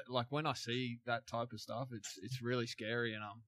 Like 0.08 0.26
when 0.30 0.46
I 0.46 0.54
see 0.54 0.98
that 1.04 1.26
type 1.26 1.52
of 1.52 1.60
stuff, 1.60 1.88
it's 1.92 2.18
it's 2.22 2.40
really 2.40 2.66
scary, 2.66 3.12
and 3.12 3.22
um, 3.22 3.42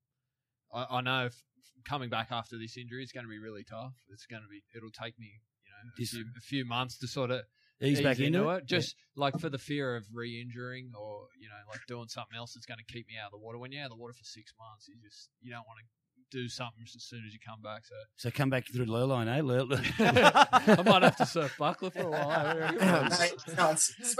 I, 0.72 0.98
I 0.98 1.00
know 1.00 1.26
if 1.26 1.42
coming 1.84 2.08
back 2.08 2.28
after 2.30 2.58
this 2.58 2.76
injury 2.76 3.02
is 3.02 3.12
going 3.12 3.24
to 3.24 3.30
be 3.30 3.38
really 3.38 3.64
tough. 3.64 3.94
It's 4.08 4.26
going 4.26 4.42
to 4.42 4.48
be. 4.48 4.62
It'll 4.76 4.90
take 4.90 5.18
me, 5.18 5.40
you 5.64 5.70
know, 5.70 5.90
a 6.02 6.06
few, 6.06 6.24
a 6.36 6.40
few 6.40 6.64
months 6.64 6.98
to 6.98 7.06
sort 7.08 7.30
of 7.30 7.42
Ease 7.80 8.00
back 8.00 8.20
into 8.20 8.48
it. 8.50 8.66
Just 8.66 8.94
like 9.16 9.38
for 9.38 9.50
the 9.50 9.58
fear 9.58 9.96
of 9.96 10.04
re-injuring 10.12 10.92
or 10.98 11.26
you 11.38 11.48
know, 11.48 11.60
like 11.70 11.80
doing 11.88 12.08
something 12.08 12.36
else 12.36 12.54
that's 12.54 12.66
going 12.66 12.78
to 12.78 12.92
keep 12.92 13.06
me 13.08 13.14
out 13.20 13.26
of 13.26 13.32
the 13.32 13.44
water. 13.44 13.58
When 13.58 13.72
you're 13.72 13.82
out 13.82 13.90
of 13.90 13.98
the 13.98 14.00
water 14.00 14.14
for 14.14 14.24
six 14.24 14.52
months, 14.58 14.88
you 14.88 14.94
just 15.02 15.28
you 15.42 15.50
don't 15.50 15.66
want 15.66 15.78
to 15.80 15.86
do 16.30 16.48
something 16.48 16.82
as 16.82 17.02
soon 17.04 17.22
as 17.26 17.32
you 17.32 17.38
come 17.46 17.60
back. 17.62 17.84
So 17.84 17.94
So 18.16 18.30
come 18.30 18.50
back 18.50 18.66
through 18.72 18.86
Lurline, 18.86 19.28
eh? 19.28 19.42
Lur- 19.42 19.66
I 19.98 20.82
might 20.82 21.02
have 21.02 21.16
to 21.16 21.26
surf 21.26 21.54
Buckler 21.58 21.90
for 21.90 22.02
a 22.02 22.10
while. 22.10 22.54
Mate, 22.56 23.32
no, 23.56 23.76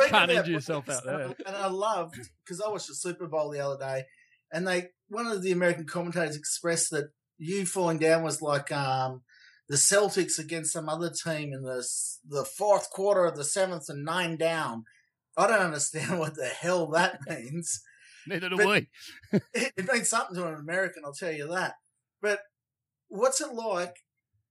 Can't 0.09 0.30
injure 0.30 0.52
yourself 0.52 0.88
out 0.88 1.04
there. 1.04 1.35
And 1.46 1.57
I 1.57 1.68
loved 1.68 2.16
because 2.44 2.61
I 2.61 2.68
watched 2.68 2.88
the 2.88 2.94
Super 2.94 3.26
Bowl 3.26 3.50
the 3.50 3.61
other 3.61 3.78
day, 3.78 4.04
and 4.52 4.66
they 4.66 4.88
one 5.09 5.26
of 5.26 5.42
the 5.42 5.52
American 5.52 5.87
commentators 5.87 6.37
expressed 6.37 6.90
that 6.90 7.11
you 7.38 7.66
falling 7.66 7.99
down 7.99 8.23
was 8.23 8.42
like 8.42 8.70
um, 8.73 9.23
the 9.68 9.77
Celtics 9.77 10.38
against 10.38 10.73
some 10.73 10.88
other 10.88 11.11
team 11.11 11.53
in 11.53 11.62
the 11.62 11.87
the 12.27 12.44
fourth 12.44 12.90
quarter 12.90 13.25
of 13.25 13.37
the 13.37 13.44
seventh 13.44 13.88
and 13.88 14.05
nine 14.05 14.37
down. 14.37 14.85
I 15.37 15.47
don't 15.47 15.61
understand 15.61 16.18
what 16.18 16.35
the 16.35 16.47
hell 16.47 16.87
that 16.88 17.20
means. 17.29 17.83
Neither 18.27 18.49
do 18.49 18.57
we. 18.57 18.88
it, 19.53 19.73
it 19.77 19.92
means 19.92 20.09
something 20.09 20.37
to 20.37 20.47
an 20.47 20.55
American, 20.55 21.03
I'll 21.05 21.12
tell 21.12 21.33
you 21.33 21.49
that. 21.49 21.75
But 22.23 22.40
what's 23.09 23.40
it 23.40 23.53
like 23.53 23.97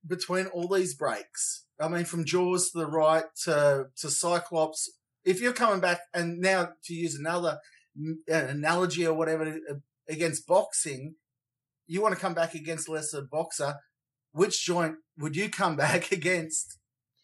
between 0.05 0.45
all 0.47 0.67
these 0.67 0.93
breaks? 0.93 1.65
I 1.79 1.87
mean, 1.87 2.05
from 2.05 2.25
Jaws 2.25 2.69
to 2.71 2.79
the 2.79 2.85
right 2.85 3.25
to, 3.45 3.87
to 3.97 4.09
Cyclops. 4.09 4.91
If 5.25 5.41
you're 5.41 5.53
coming 5.53 5.79
back, 5.79 6.01
and 6.13 6.39
now 6.39 6.69
to 6.83 6.93
use 6.93 7.15
another 7.15 7.59
mm, 7.99 8.15
analogy 8.27 9.07
or 9.07 9.13
whatever 9.15 9.45
uh, 9.45 9.75
against 10.07 10.45
boxing, 10.45 11.15
you 11.87 12.01
want 12.01 12.13
to 12.13 12.19
come 12.19 12.33
back 12.33 12.53
against 12.53 12.87
a 12.87 12.91
lesser 12.91 13.21
boxer. 13.21 13.75
Which 14.31 14.63
joint 14.65 14.95
would 15.17 15.35
you 15.35 15.49
come 15.49 15.75
back 15.85 16.11
against 16.11 16.77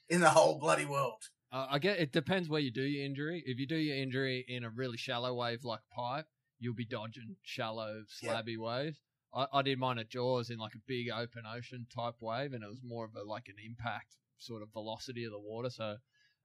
in 0.08 0.22
the 0.22 0.30
whole 0.30 0.60
bloody 0.60 0.86
world? 0.86 1.24
Uh, 1.52 1.66
I 1.72 1.80
get 1.80 2.00
it 2.00 2.12
depends 2.12 2.48
where 2.48 2.62
you 2.62 2.72
do 2.72 2.84
your 2.84 3.06
injury. 3.06 3.44
If 3.46 3.60
you 3.60 3.68
do 3.68 3.76
your 3.76 3.98
injury 3.98 4.46
in 4.48 4.64
a 4.64 4.70
really 4.70 4.98
shallow 4.98 5.34
wave 5.34 5.64
like 5.64 5.80
pipe, 5.96 6.26
you'll 6.60 6.76
be 6.76 6.86
dodging 6.86 7.38
shallow, 7.42 8.04
slabby 8.24 8.58
waves. 8.58 9.00
I, 9.34 9.48
I 9.52 9.62
did 9.62 9.80
mine 9.80 9.98
at 9.98 10.10
Jaws 10.10 10.50
in 10.50 10.58
like 10.58 10.76
a 10.76 10.82
big 10.88 11.10
open 11.10 11.44
ocean 11.52 11.88
type 11.94 12.16
wave, 12.20 12.54
and 12.54 12.64
it 12.64 12.70
was 12.70 12.82
more 12.84 13.06
of 13.06 13.16
a 13.16 13.24
like 13.24 13.48
an 13.48 13.56
impact 13.66 14.16
sort 14.38 14.62
of 14.62 14.72
velocity 14.74 15.24
of 15.26 15.32
the 15.32 15.40
water. 15.40 15.70
So, 15.70 15.98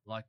like, 0.06 0.24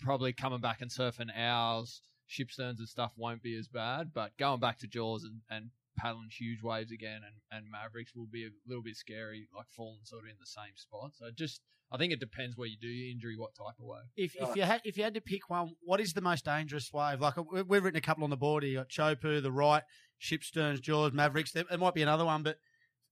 probably 0.00 0.32
coming 0.32 0.60
back 0.60 0.80
and 0.80 0.90
surfing 0.90 1.30
ours, 1.36 2.02
Shipsterns 2.28 2.78
and 2.78 2.88
stuff 2.88 3.12
won't 3.16 3.42
be 3.42 3.56
as 3.56 3.68
bad. 3.68 4.12
But 4.14 4.36
going 4.38 4.60
back 4.60 4.78
to 4.78 4.86
Jaws 4.86 5.24
and, 5.24 5.40
and 5.50 5.70
paddling 5.98 6.30
huge 6.30 6.62
waves 6.62 6.92
again 6.92 7.20
and, 7.26 7.34
and 7.50 7.70
Mavericks 7.70 8.14
will 8.14 8.26
be 8.30 8.44
a 8.46 8.50
little 8.66 8.82
bit 8.82 8.96
scary, 8.96 9.48
like 9.54 9.66
falling 9.76 10.00
sort 10.04 10.24
of 10.24 10.30
in 10.30 10.36
the 10.40 10.46
same 10.46 10.76
spot. 10.76 11.10
So 11.14 11.26
just 11.36 11.60
I 11.90 11.96
think 11.96 12.12
it 12.12 12.20
depends 12.20 12.56
where 12.56 12.68
you 12.68 12.76
do 12.80 12.86
your 12.88 13.10
injury, 13.10 13.36
what 13.36 13.54
type 13.54 13.74
of 13.78 13.84
wave. 13.86 14.02
If 14.16 14.34
if 14.36 14.42
Right. 14.42 14.56
you 14.56 14.62
had 14.62 14.80
if 14.84 14.96
you 14.96 15.04
had 15.04 15.14
to 15.14 15.20
pick 15.20 15.48
one, 15.50 15.70
what 15.82 16.00
is 16.00 16.12
the 16.12 16.20
most 16.20 16.44
dangerous 16.44 16.92
wave? 16.92 17.20
Like 17.20 17.36
we- 17.50 17.62
we've 17.62 17.82
written 17.84 17.98
a 17.98 18.02
couple 18.02 18.24
on 18.24 18.30
the 18.30 18.36
board. 18.36 18.62
here. 18.62 18.72
You 18.72 18.78
got 18.78 18.88
Chopu, 18.88 19.42
the 19.42 19.52
right, 19.52 19.82
Shipsterns, 20.20 20.80
Jaws, 20.80 21.12
Mavericks. 21.12 21.52
There, 21.52 21.64
there 21.68 21.78
might 21.78 21.94
be 21.94 22.02
another 22.02 22.24
one, 22.24 22.42
but 22.42 22.58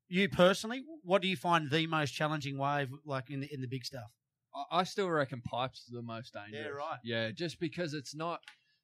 you 0.08 0.28
personally, 0.28 0.84
what 1.02 1.22
do 1.22 1.28
you 1.28 1.36
find 1.36 1.70
the 1.70 1.86
most 1.86 2.12
challenging 2.12 2.58
wave 2.58 2.88
like 3.04 3.30
in 3.30 3.40
the 3.40 3.52
in 3.52 3.60
the 3.60 3.66
big 3.68 3.84
stuff? 3.84 4.10
I- 4.54 4.78
I 4.80 4.84
still 4.84 5.10
reckon 5.10 5.40
pipes 5.42 5.88
are 5.90 5.96
the 5.96 6.02
most 6.02 6.32
dangerous. 6.32 6.64
Yeah, 6.66 6.70
right. 6.70 6.98
Yeah, 7.04 7.30
just 7.30 7.58
because 7.58 7.94
it's 7.94 8.14
not 8.14 8.40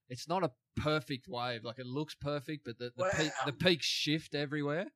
it's 0.09 0.29
not 0.29 0.43
a 0.43 0.51
perfect 0.77 1.27
wave. 1.29 1.65
Like 1.65 1.79
it 1.79 1.87
looks 1.87 2.15
perfect, 2.15 2.65
but 2.65 2.79
the 2.79 2.93
the, 2.97 3.05
peak, 3.17 3.33
Wow. 3.39 3.47
the 3.47 3.53
peaks 3.53 3.87
shift 3.87 4.35
everywhere, 4.35 4.87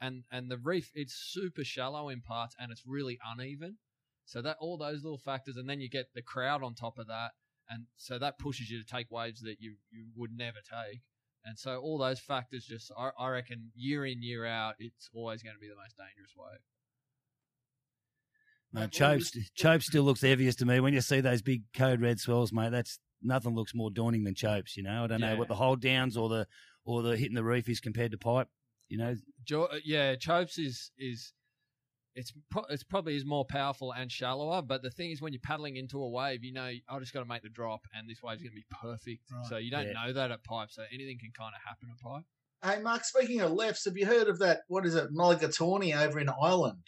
and 0.00 0.24
and 0.30 0.50
the 0.50 0.58
reef 0.58 0.90
it's 0.94 1.14
super 1.14 1.64
shallow 1.64 2.08
in 2.08 2.20
parts 2.22 2.54
and 2.58 2.70
it's 2.72 2.82
really 2.86 3.18
uneven. 3.24 3.78
So 4.24 4.42
that 4.42 4.56
all 4.60 4.76
those 4.76 5.04
little 5.04 5.18
factors, 5.18 5.56
and 5.56 5.68
then 5.68 5.80
you 5.80 5.88
get 5.88 6.06
the 6.14 6.22
crowd 6.22 6.62
on 6.62 6.74
top 6.74 6.98
of 6.98 7.06
that, 7.06 7.30
and 7.70 7.86
so 7.96 8.18
that 8.18 8.38
pushes 8.38 8.70
you 8.70 8.82
to 8.82 8.86
take 8.86 9.10
waves 9.10 9.40
that 9.42 9.56
you 9.60 9.76
you 9.90 10.06
would 10.16 10.36
never 10.36 10.58
take. 10.58 11.00
And 11.44 11.56
so 11.56 11.78
all 11.78 11.96
those 11.96 12.18
factors 12.18 12.64
just, 12.64 12.90
I, 12.98 13.10
I 13.16 13.28
reckon, 13.28 13.70
year 13.76 14.04
in 14.04 14.20
year 14.20 14.44
out, 14.44 14.74
it's 14.80 15.08
always 15.14 15.44
going 15.44 15.54
to 15.54 15.60
be 15.60 15.68
the 15.68 15.76
most 15.76 15.96
dangerous 15.96 16.32
wave. 16.36 16.58
No, 18.72 18.80
Like, 18.80 18.90
Chope, 18.90 19.22
Chope 19.54 19.82
still 19.82 20.02
looks 20.02 20.22
heaviest 20.22 20.58
to 20.58 20.66
me. 20.66 20.80
When 20.80 20.92
you 20.92 21.00
see 21.00 21.20
those 21.20 21.42
big 21.42 21.62
code 21.72 22.00
red 22.00 22.18
swells, 22.18 22.52
mate, 22.52 22.72
that's 22.72 22.98
nothing 23.22 23.54
looks 23.54 23.74
more 23.74 23.90
daunting 23.90 24.24
than 24.24 24.34
Chopes. 24.34 24.76
You 24.76 24.82
know, 24.82 25.04
I 25.04 25.06
don't 25.06 25.20
know 25.20 25.36
what 25.36 25.48
the 25.48 25.54
hold 25.54 25.80
downs 25.80 26.16
or 26.16 26.28
the 26.28 26.46
or 26.84 27.02
the 27.02 27.16
hitting 27.16 27.34
the 27.34 27.44
reef 27.44 27.68
is 27.68 27.80
compared 27.80 28.12
to 28.12 28.18
pipe. 28.18 28.48
You 28.88 28.98
know, 28.98 29.14
Jo- 29.44 29.64
uh, 29.72 29.78
yeah, 29.84 30.14
Chopes 30.16 30.58
is 30.58 30.90
is 30.98 31.32
it's 32.14 32.32
pro- 32.50 32.64
it's 32.70 32.84
probably 32.84 33.16
is 33.16 33.24
more 33.26 33.44
powerful 33.44 33.92
and 33.92 34.10
shallower. 34.10 34.62
But 34.62 34.82
the 34.82 34.90
thing 34.90 35.10
is, 35.10 35.20
when 35.20 35.32
you're 35.32 35.40
paddling 35.40 35.76
into 35.76 36.00
a 36.02 36.08
wave, 36.08 36.44
you 36.44 36.52
know 36.52 36.70
I 36.88 36.98
just 36.98 37.12
got 37.12 37.20
to 37.20 37.26
make 37.26 37.42
the 37.42 37.48
drop, 37.48 37.80
and 37.94 38.08
this 38.08 38.22
wave's 38.22 38.42
going 38.42 38.52
to 38.52 38.56
be 38.56 38.64
perfect. 38.80 39.22
Right. 39.32 39.46
So 39.46 39.56
you 39.56 39.70
don't 39.70 39.88
Yeah. 39.88 39.92
know 40.06 40.12
that 40.12 40.30
at 40.30 40.44
pipe, 40.44 40.68
so 40.70 40.82
anything 40.92 41.18
can 41.18 41.32
kind 41.36 41.52
of 41.54 41.62
happen 41.66 41.88
at 41.92 41.98
pipe. 42.00 42.24
Hey, 42.64 42.82
Mark, 42.82 43.04
speaking 43.04 43.40
of 43.42 43.52
lefts, 43.52 43.84
have 43.84 43.96
you 43.98 44.06
heard 44.06 44.28
of 44.28 44.38
that? 44.38 44.60
What 44.68 44.86
is 44.86 44.94
it? 44.94 45.12
Mulligatawny 45.12 45.94
over 45.94 46.18
in 46.18 46.28
Ireland. 46.30 46.86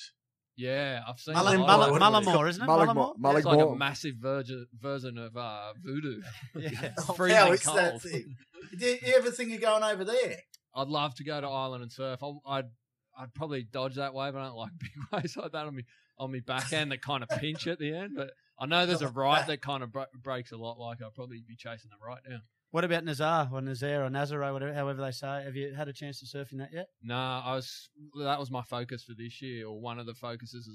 Yeah, 0.59 1.03
I've 1.07 1.21
seen. 1.21 1.35
Mullen, 1.35 1.61
a 1.61 1.63
lot 1.65 1.79
Mullen, 1.79 1.93
of 1.95 2.01
Mullen- 2.01 2.23
it. 2.23 2.27
Mullaghmore, 2.27 2.49
isn't 2.51 2.63
it? 2.63 2.67
Mullig- 2.67 2.89
Mullaghmore? 2.89 3.15
Mullig- 3.19 3.37
It's 3.39 3.47
like 3.47 3.61
a 3.61 3.75
massive 3.77 4.17
version 4.17 4.67
version 4.79 5.17
of 5.17 5.37
uh, 5.37 5.73
voodoo. 5.83 6.21
Yeah. 6.57 6.93
Oh, 6.99 7.13
Freezing 7.15 7.37
how 7.39 7.53
is 7.53 7.63
that 7.63 7.91
cold. 7.91 8.03
thing? 8.03 8.37
Do 8.77 8.87
you 8.87 8.99
ever 9.17 9.31
think 9.31 9.55
of 9.55 9.61
going 9.61 9.85
over 9.85 10.05
there? 10.05 10.37
I'd 10.75 10.89
love 10.89 11.15
to 11.15 11.25
go 11.25 11.41
to 11.41 11.47
Ireland 11.47 11.83
and 11.85 11.93
surf. 11.93 12.21
I- 12.23 12.57
I'd 12.59 12.67
I'd 13.17 13.35
probably 13.35 13.63
dodge 13.63 13.95
that 13.97 14.15
wave. 14.15 14.35
I 14.35 14.45
don't 14.45 14.57
like 14.57 14.73
big 14.79 14.91
waves 15.13 15.37
like 15.37 15.53
that 15.53 15.67
on 15.67 15.75
me 15.77 15.85
on 16.19 16.31
me 16.33 16.41
back 16.41 16.73
end 16.73 16.91
that 16.91 17.03
kind 17.03 17.23
of 17.23 17.29
pinch 17.39 17.69
at 17.69 17.79
the 17.79 17.95
end. 17.95 18.15
But 18.17 18.33
I 18.59 18.67
know 18.67 18.85
there's 18.85 19.03
a 19.03 19.09
right 19.09 19.47
that 19.47 19.63
kind 19.63 19.85
of 19.85 19.93
br- 19.93 20.03
breaks 20.21 20.51
a 20.51 20.57
lot. 20.57 20.79
Like 20.81 20.99
I'd 21.01 21.15
probably 21.15 21.41
be 21.47 21.55
chasing 21.57 21.91
the 21.91 22.05
right 22.05 22.19
down. 22.29 22.43
What 22.71 22.85
about 22.85 23.05
Nazar 23.05 23.49
or 23.51 23.63
Nazar 23.63 24.05
or 24.05 24.11
Nazaro, 24.11 24.53
whatever, 24.53 24.75
however 24.75 25.01
they 25.01 25.11
say? 25.11 25.43
Have 25.43 25.57
you 25.57 25.75
had 25.75 25.89
a 25.89 25.93
chance 25.93 26.21
to 26.21 26.27
surf 26.27 26.53
in 26.53 26.59
that 26.59 26.69
yet? 26.73 26.89
Nah, 27.03 27.43
I 27.43 27.55
was 27.55 27.89
that 28.23 28.39
was 28.39 28.51
my 28.51 28.63
focus 28.63 29.05
for 29.05 29.15
this 29.17 29.41
year, 29.41 29.67
or 29.67 29.81
one 29.81 29.99
of 29.99 30.05
the 30.05 30.15
focuses, 30.15 30.69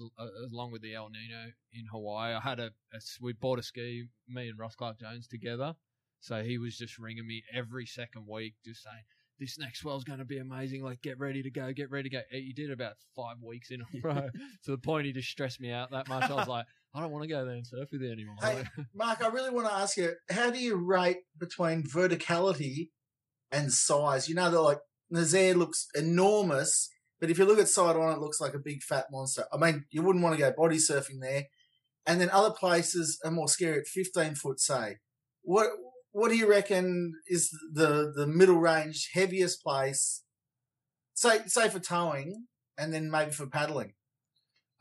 along 0.52 0.72
with 0.72 0.82
the 0.82 0.96
El 0.96 1.10
Nino 1.10 1.52
in 1.72 1.86
Hawaii. 1.92 2.34
I 2.34 2.40
had 2.40 2.60
a, 2.60 2.72
a 2.94 3.00
we 3.22 3.34
bought 3.34 3.60
a 3.60 3.64
ski, 3.64 4.06
me 4.28 4.50
and 4.50 4.58
Ross 4.58 4.76
Clarke-Jones 4.76 5.28
together. 5.28 5.76
So 6.20 6.42
he 6.42 6.58
was 6.58 6.78
just 6.78 6.98
ringing 6.98 7.28
me 7.28 7.44
every 7.54 7.86
second 7.86 8.26
week, 8.28 8.56
just 8.66 8.82
saying, 8.82 9.04
"This 9.40 9.60
next 9.60 9.82
swell's 9.82 10.04
going 10.04 10.20
to 10.20 10.26
be 10.26 10.40
amazing. 10.40 10.84
Like, 10.84 11.02
get 11.04 11.20
ready 11.20 11.44
to 11.44 11.52
go, 11.52 11.72
get 11.74 11.92
ready 11.92 12.10
to 12.10 12.16
go." 12.16 12.22
He 12.32 12.54
did 12.54 12.72
about 12.72 12.94
five 13.16 13.38
weeks 13.44 13.70
in 13.70 13.82
a 13.82 13.86
row, 14.04 14.30
to 14.64 14.72
the 14.72 14.80
point 14.80 15.06
he 15.06 15.12
just 15.12 15.30
stressed 15.30 15.60
me 15.60 15.72
out 15.72 15.92
that 15.92 16.08
much. 16.08 16.32
I 16.32 16.34
was 16.34 16.48
like, 16.48 16.66
"I 16.94 17.02
don't 17.02 17.12
want 17.12 17.24
to 17.24 17.30
go 17.30 17.46
there 17.46 17.56
and 17.56 17.66
surf 17.66 17.90
with 17.92 18.02
you 18.02 18.12
anymore." 18.12 18.36
Hey, 18.42 18.64
Mark, 18.94 19.24
I 19.24 19.28
really 19.28 19.50
want 19.50 19.68
to 19.68 19.74
ask 19.74 19.98
you, 19.98 20.14
how 20.30 20.50
do 20.50 20.60
you 20.60 20.76
rate 20.76 21.20
between 21.38 21.84
verticality 21.84 22.90
and 23.52 23.72
size? 23.72 24.30
You 24.30 24.36
know, 24.36 24.50
they're 24.52 24.60
like 24.60 24.80
Nazaré 25.14 25.56
looks 25.56 25.88
enormous, 25.96 26.90
but 27.20 27.30
if 27.30 27.38
you 27.38 27.46
look 27.46 27.60
at 27.60 27.70
side 27.70 27.96
on, 27.96 28.14
it 28.14 28.20
looks 28.20 28.42
like 28.42 28.54
a 28.54 28.60
big 28.60 28.82
fat 28.82 29.06
monster. 29.12 29.46
I 29.52 29.58
mean, 29.58 29.86
you 29.92 30.02
wouldn't 30.02 30.24
want 30.24 30.36
to 30.36 30.42
go 30.42 30.52
body 30.56 30.78
surfing 30.78 31.22
there. 31.22 31.46
And 32.06 32.20
then 32.20 32.30
other 32.32 32.52
places 32.52 33.20
are 33.24 33.32
more 33.32 33.48
scary 33.48 33.80
at 33.80 33.88
15 33.88 34.36
foot, 34.36 34.60
say. 34.60 34.98
What 35.44 35.70
what 36.12 36.30
do 36.30 36.38
you 36.38 36.50
reckon 36.50 37.14
is 37.28 37.50
the 37.74 38.12
the 38.16 38.28
middle 38.28 38.60
range 38.60 39.10
heaviest 39.14 39.64
place? 39.64 40.24
Say 41.14 41.42
say 41.48 41.70
for 41.70 41.80
towing, 41.80 42.48
and 42.78 42.94
then 42.94 43.10
maybe 43.10 43.32
for 43.32 43.48
paddling. 43.48 43.94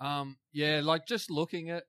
Um, 0.05 0.37
yeah, 0.53 0.81
like 0.83 1.07
just 1.07 1.31
looking 1.31 1.71
at 1.71 1.85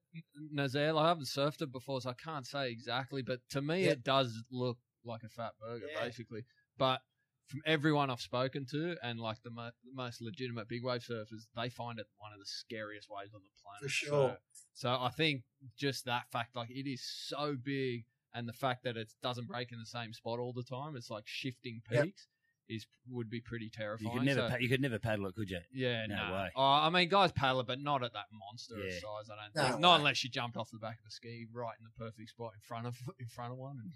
Nazaré, 0.55 0.97
I 1.01 1.07
haven't 1.07 1.25
surfed 1.27 1.61
it 1.61 1.71
before, 1.71 2.01
so 2.01 2.11
I 2.11 2.13
can't 2.13 2.45
say 2.45 2.69
exactly. 2.71 3.21
But 3.23 3.39
to 3.51 3.61
me, 3.61 3.85
Yeah. 3.85 3.91
it 3.91 4.03
does 4.03 4.43
look 4.51 4.77
like 5.03 5.23
a 5.23 5.29
fat 5.29 5.53
burger, 5.59 5.87
Yeah. 5.91 6.03
basically. 6.03 6.43
But 6.77 7.01
from 7.47 7.61
everyone 7.65 8.09
I've 8.09 8.21
spoken 8.21 8.65
to, 8.71 8.95
and 9.03 9.19
like 9.19 9.41
the, 9.43 9.49
mo- 9.49 9.71
the 9.83 9.93
most 9.93 10.21
legitimate 10.21 10.67
big 10.67 10.83
wave 10.83 11.01
surfers, 11.01 11.47
they 11.55 11.69
find 11.69 11.99
it 11.99 12.07
one 12.17 12.31
of 12.33 12.39
the 12.39 12.45
scariest 12.45 13.09
waves 13.09 13.33
on 13.33 13.41
the 13.43 13.49
planet. 13.61 13.81
For 13.83 13.89
sure. 13.89 14.37
So, 14.73 14.89
so 14.89 14.89
I 15.01 15.09
think 15.09 15.43
just 15.77 16.05
that 16.05 16.29
fact, 16.31 16.55
like 16.55 16.69
it 16.69 16.87
is 16.89 17.03
so 17.03 17.55
big, 17.61 18.05
and 18.33 18.47
the 18.47 18.53
fact 18.53 18.83
that 18.83 18.95
it 18.97 19.11
doesn't 19.21 19.47
break 19.47 19.71
in 19.71 19.79
the 19.79 19.85
same 19.85 20.13
spot 20.13 20.39
all 20.39 20.53
the 20.53 20.63
time, 20.63 20.95
it's 20.95 21.09
like 21.09 21.25
shifting 21.27 21.81
peaks, 21.89 22.27
is 22.69 22.85
would 23.09 23.29
be 23.29 23.41
pretty 23.41 23.69
terrifying. 23.69 24.05
you 24.13 24.19
terrifying. 24.19 24.27
could 24.27 24.35
never 24.37 24.47
So- 24.47 24.51
pa- 24.55 24.61
you 24.61 24.69
could 24.69 24.81
never 24.81 24.99
paddle 24.99 25.25
it, 25.27 25.35
could 25.35 25.49
you? 25.49 25.59
yeah, 25.73 26.05
No 26.07 26.15
no 26.15 26.33
way. 26.33 26.51
Oh, 26.55 26.63
I 26.63 26.89
mean, 26.89 27.09
guys 27.09 27.31
paddle 27.31 27.59
it, 27.59 27.67
but 27.67 27.79
not 27.79 28.03
at 28.03 28.13
that 28.13 28.25
monster 28.31 28.77
Yeah. 28.77 28.91
size. 28.99 29.29
I 29.29 29.35
don't 29.35 29.55
No 29.55 29.67
think. 29.69 29.79
Not 29.81 29.91
way. 29.95 29.97
unless 29.99 30.23
you 30.23 30.29
jumped 30.29 30.55
off 30.57 30.69
the 30.71 30.79
back 30.79 30.99
of 30.99 31.05
the 31.05 31.11
ski 31.11 31.45
right 31.51 31.75
in 31.77 31.83
the 31.83 31.91
perfect 31.91 32.29
spot 32.29 32.53
in 32.55 32.61
front 32.61 32.87
of 32.87 32.97
in 33.19 33.27
front 33.27 33.51
of 33.51 33.57
one 33.57 33.77
and, 33.79 33.91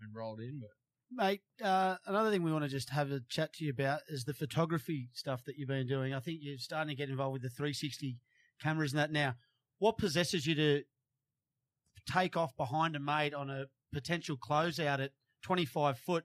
and 0.00 0.14
rolled 0.14 0.40
in. 0.40 0.60
But 0.60 0.70
Mate, 1.10 1.42
uh, 1.62 1.96
another 2.06 2.30
thing 2.30 2.42
we 2.42 2.50
want 2.52 2.64
to 2.64 2.68
just 2.68 2.90
have 2.90 3.10
a 3.12 3.20
chat 3.20 3.52
to 3.54 3.64
you 3.64 3.70
about 3.70 4.00
is 4.08 4.24
the 4.24 4.34
photography 4.34 5.10
stuff 5.12 5.44
that 5.44 5.56
you've 5.56 5.68
been 5.68 5.86
doing. 5.86 6.12
I 6.14 6.18
think 6.20 6.40
you're 6.42 6.58
starting 6.58 6.88
to 6.88 6.94
get 6.96 7.08
involved 7.10 7.34
with 7.34 7.42
the 7.42 7.50
360 7.50 8.18
cameras 8.60 8.92
and 8.92 8.98
that 8.98 9.12
now. 9.12 9.36
What 9.78 9.96
possesses 9.98 10.46
you 10.46 10.54
to 10.56 10.84
take 12.10 12.36
off 12.36 12.56
behind 12.56 12.96
a 12.96 13.00
mate 13.00 13.34
on 13.34 13.50
a 13.50 13.66
potential 13.92 14.36
closeout 14.36 14.98
at 15.02 15.12
25 15.42 15.98
foot 15.98 16.24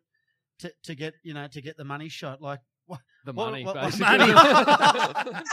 to, 0.60 0.74
to 0.84 0.95
get 0.95 1.13
you 1.24 1.34
know 1.34 1.48
to 1.48 1.62
get 1.62 1.78
the 1.78 1.84
money 1.86 2.10
shot? 2.10 2.41
Like, 2.41 2.60
what, 2.86 3.00
the 3.26 3.34
money, 3.34 3.63
what- 3.63 3.76
what 3.76 3.84
basically. 3.86 4.17
money? 4.17 4.34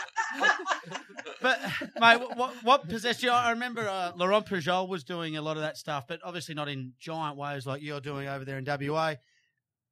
but 1.43 1.59
mate, 2.01 2.21
what, 2.21 2.37
what, 2.37 2.55
what 2.63 2.89
possessed 2.89 3.23
you? 3.23 3.31
I 3.31 3.51
remember 3.51 3.87
uh, 3.89 4.13
Laurent 4.17 4.47
Pujol 4.47 4.89
was 4.89 5.05
doing 5.05 5.37
a 5.37 5.43
lot 5.43 5.57
of 5.57 5.63
that 5.63 5.77
stuff, 5.77 6.05
but 6.09 6.21
obviously 6.25 6.55
not 6.55 6.69
in 6.69 6.93
giant 6.99 7.37
waves 7.37 7.67
like 7.67 7.83
you're 7.83 8.01
doing 8.01 8.29
over 8.29 8.45
there 8.45 8.59
in 8.59 8.65
WA. 8.65 9.15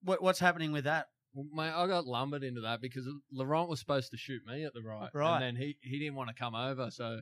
What, 0.02 0.22
what's 0.22 0.38
happening 0.38 0.72
with 0.72 0.84
that? 0.84 1.06
Well, 1.34 1.46
Mate, 1.52 1.72
I 1.74 1.86
got 1.86 2.06
lumbered 2.06 2.44
into 2.44 2.60
that 2.62 2.80
because 2.80 3.08
Laurent 3.32 3.68
was 3.68 3.80
supposed 3.80 4.10
to 4.12 4.16
shoot 4.16 4.42
me 4.46 4.64
at 4.64 4.72
the 4.74 4.82
right, 4.82 5.10
Right. 5.12 5.34
and 5.36 5.42
then 5.42 5.56
he, 5.56 5.76
he 5.80 5.98
didn't 5.98 6.14
want 6.14 6.28
to 6.28 6.34
come 6.34 6.54
over, 6.54 6.90
so 6.90 7.20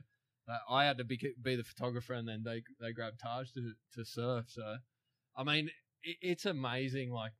uh, 0.49 0.57
I 0.69 0.85
had 0.85 0.97
to 0.99 1.03
be 1.03 1.17
be 1.41 1.55
the 1.55 1.63
photographer, 1.63 2.13
and 2.13 2.27
then 2.27 2.43
they 2.45 2.61
they 2.79 2.91
grabbed 2.91 3.19
Taj 3.21 3.51
to 3.53 3.73
to 3.95 4.05
surf. 4.05 4.45
So, 4.49 4.75
I 5.35 5.43
mean, 5.43 5.69
it, 6.03 6.17
it's 6.21 6.45
amazing, 6.45 7.11
like 7.11 7.31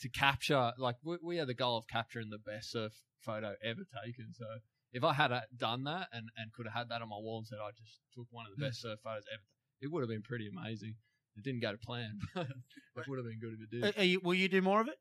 to 0.00 0.08
capture. 0.08 0.72
Like 0.78 0.96
we, 1.04 1.18
we 1.22 1.36
had 1.36 1.48
the 1.48 1.54
goal 1.54 1.76
of 1.78 1.86
capturing 1.88 2.30
the 2.30 2.38
best 2.38 2.70
surf 2.72 2.92
photo 3.20 3.54
ever 3.64 3.82
taken. 4.04 4.32
So, 4.32 4.44
if 4.92 5.02
I 5.04 5.12
had 5.12 5.32
done 5.56 5.84
that 5.84 6.08
and 6.12 6.28
and 6.36 6.52
could 6.52 6.66
have 6.66 6.74
had 6.74 6.88
that 6.90 7.02
on 7.02 7.08
my 7.08 7.16
wall 7.16 7.38
and 7.38 7.46
said 7.46 7.58
I 7.62 7.70
just 7.76 8.00
took 8.14 8.26
one 8.30 8.46
of 8.46 8.56
the 8.56 8.64
best 8.64 8.80
surf 8.82 8.98
photos 9.02 9.24
ever, 9.32 9.42
it 9.80 9.90
would 9.90 10.00
have 10.02 10.08
been 10.10 10.22
pretty 10.22 10.48
amazing. 10.48 10.94
It 11.36 11.42
didn't 11.44 11.60
go 11.60 11.72
to 11.72 11.78
plan, 11.78 12.18
but 12.34 12.46
it 12.46 13.08
would 13.08 13.18
have 13.18 13.26
been 13.26 13.40
good 13.40 13.54
if 13.54 13.60
it 13.60 13.70
did. 13.70 13.84
Are- 13.84 14.00
are 14.00 14.04
you, 14.04 14.20
will 14.20 14.34
you 14.34 14.48
do 14.48 14.62
more 14.62 14.80
of 14.80 14.88
it? 14.88 14.98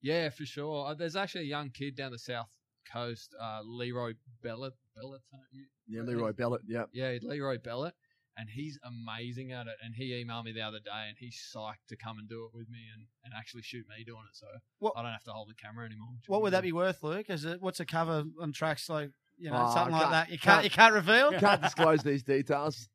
Yeah, 0.00 0.30
for 0.30 0.44
sure. 0.44 0.86
Uh, 0.88 0.94
there's 0.94 1.16
actually 1.16 1.42
a 1.42 1.48
young 1.48 1.70
kid 1.70 1.96
down 1.96 2.12
the 2.12 2.18
south 2.18 2.46
coast, 2.92 3.34
uh, 3.40 3.60
Leroy 3.64 4.12
Bellet. 4.42 4.72
Bellet, 4.96 5.22
you- 5.52 5.66
Yeah, 5.88 6.02
Leroy 6.02 6.32
Bellet. 6.32 6.60
Yeah. 6.68 6.84
yeah, 6.92 7.18
Leroy 7.22 7.58
Bellet, 7.58 7.94
and 8.36 8.48
he's 8.50 8.78
amazing 8.84 9.52
at 9.52 9.66
it. 9.66 9.74
And 9.84 9.94
he 9.94 10.10
emailed 10.24 10.44
me 10.44 10.52
the 10.52 10.62
other 10.62 10.78
day, 10.78 11.06
and 11.08 11.16
he's 11.18 11.36
psyched 11.54 11.86
to 11.88 11.96
come 11.96 12.18
and 12.18 12.28
do 12.28 12.44
it 12.44 12.56
with 12.56 12.68
me 12.68 12.78
and, 12.94 13.06
and 13.24 13.32
actually 13.36 13.62
shoot 13.62 13.84
me 13.88 14.04
doing 14.04 14.22
it. 14.30 14.36
So 14.36 14.46
What- 14.78 14.94
I 14.96 15.02
don't 15.02 15.12
have 15.12 15.24
to 15.24 15.32
hold 15.32 15.48
the 15.48 15.54
camera 15.54 15.86
anymore. 15.86 16.14
What 16.26 16.42
would 16.42 16.52
that 16.52 16.62
be 16.62 16.72
worth, 16.72 17.02
Luke? 17.02 17.26
Is 17.28 17.44
it 17.44 17.60
what's 17.60 17.80
a 17.80 17.86
cover 17.86 18.24
on 18.40 18.52
tracks 18.52 18.88
like 18.88 19.10
you 19.38 19.50
know 19.50 19.66
Oh, 19.68 19.74
something 19.74 19.92
like 19.94 20.10
that? 20.10 20.30
You 20.30 20.38
can't, 20.38 20.54
can't- 20.56 20.64
you 20.64 20.70
can't 20.70 20.94
reveal. 20.94 21.32
Can't 21.38 21.62
disclose 21.68 22.02
these 22.02 22.22
details. 22.22 22.88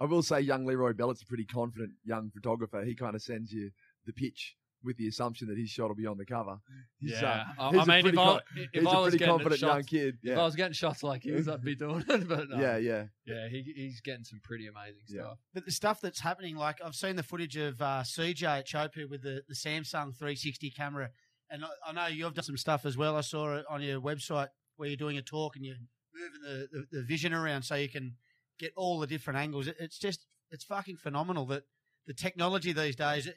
I 0.00 0.06
will 0.06 0.22
say 0.22 0.40
young 0.40 0.66
Leroy 0.66 0.92
Bellet's 0.92 1.22
a 1.22 1.26
pretty 1.26 1.44
confident 1.44 1.92
young 2.04 2.30
photographer. 2.30 2.82
He 2.84 2.94
kind 2.96 3.14
of 3.14 3.22
sends 3.22 3.52
you 3.52 3.70
the 4.06 4.12
pitch 4.12 4.56
with 4.84 4.96
the 4.98 5.08
assumption 5.08 5.48
that 5.48 5.56
his 5.58 5.70
shot 5.70 5.88
will 5.88 5.94
be 5.96 6.06
on 6.06 6.18
the 6.18 6.26
cover. 6.26 6.58
He's, 6.98 7.14
uh, 7.14 7.20
Yeah, 7.22 7.44
I, 7.58 7.70
he's 7.70 7.78
I 7.80 7.82
a 7.82 7.86
mean, 7.86 7.96
if 7.96 8.02
pretty 8.04 8.18
I, 8.18 8.38
if 8.56 8.70
he's 8.72 8.86
I 8.86 8.90
a 8.92 9.00
was 9.00 9.02
pretty 9.02 9.18
getting 9.18 9.32
confident 9.32 9.60
young 9.62 9.70
shots, 9.80 9.88
kid. 9.88 10.18
if 10.22 10.38
I 10.38 10.42
was 10.44 10.56
getting 10.56 10.72
shots 10.74 11.02
like 11.02 11.22
his, 11.24 11.48
I'd 11.48 11.62
be 11.62 11.74
doing 11.84 12.04
it. 12.08 12.28
But 12.28 12.48
no. 12.50 12.60
yeah, 12.60 12.76
yeah. 12.76 13.04
yeah, 13.26 13.48
he, 13.48 13.62
he's 13.74 14.00
getting 14.00 14.24
some 14.24 14.40
pretty 14.44 14.66
amazing 14.66 15.02
Yeah. 15.08 15.22
stuff. 15.22 15.38
But 15.54 15.64
the 15.64 15.72
stuff 15.72 16.00
that's 16.00 16.20
happening, 16.20 16.56
like 16.56 16.78
I've 16.84 16.94
seen 16.94 17.16
the 17.16 17.22
footage 17.22 17.56
of 17.56 17.80
uh, 17.80 18.02
CJ 18.04 18.42
at 18.44 18.66
Chopu 18.68 19.08
with 19.08 19.22
the, 19.22 19.42
the 19.48 19.54
Samsung 19.54 20.14
360 20.16 20.70
camera, 20.70 21.10
and 21.50 21.64
I, 21.64 21.68
I 21.88 21.92
know 21.92 22.06
you've 22.06 22.34
done 22.34 22.44
some 22.44 22.56
stuff 22.56 22.84
as 22.84 22.96
well. 22.96 23.16
I 23.16 23.22
saw 23.22 23.56
it 23.56 23.64
on 23.70 23.82
your 23.82 24.00
website 24.00 24.48
where 24.76 24.88
you're 24.88 24.96
doing 24.96 25.16
a 25.18 25.22
talk 25.22 25.56
and 25.56 25.64
you're 25.64 25.76
moving 26.14 26.40
the, 26.42 26.68
the, 26.90 26.98
the 27.00 27.02
vision 27.04 27.32
around 27.32 27.62
so 27.62 27.74
you 27.74 27.88
can 27.88 28.16
get 28.58 28.72
all 28.76 28.98
the 28.98 29.06
different 29.06 29.38
angles. 29.38 29.66
It, 29.66 29.76
it's 29.80 29.98
just 29.98 30.26
it's 30.50 30.64
fucking 30.64 30.96
phenomenal 30.96 31.46
that 31.46 31.62
the 32.06 32.14
technology 32.14 32.72
these 32.72 32.96
days. 32.96 33.26
It, 33.26 33.36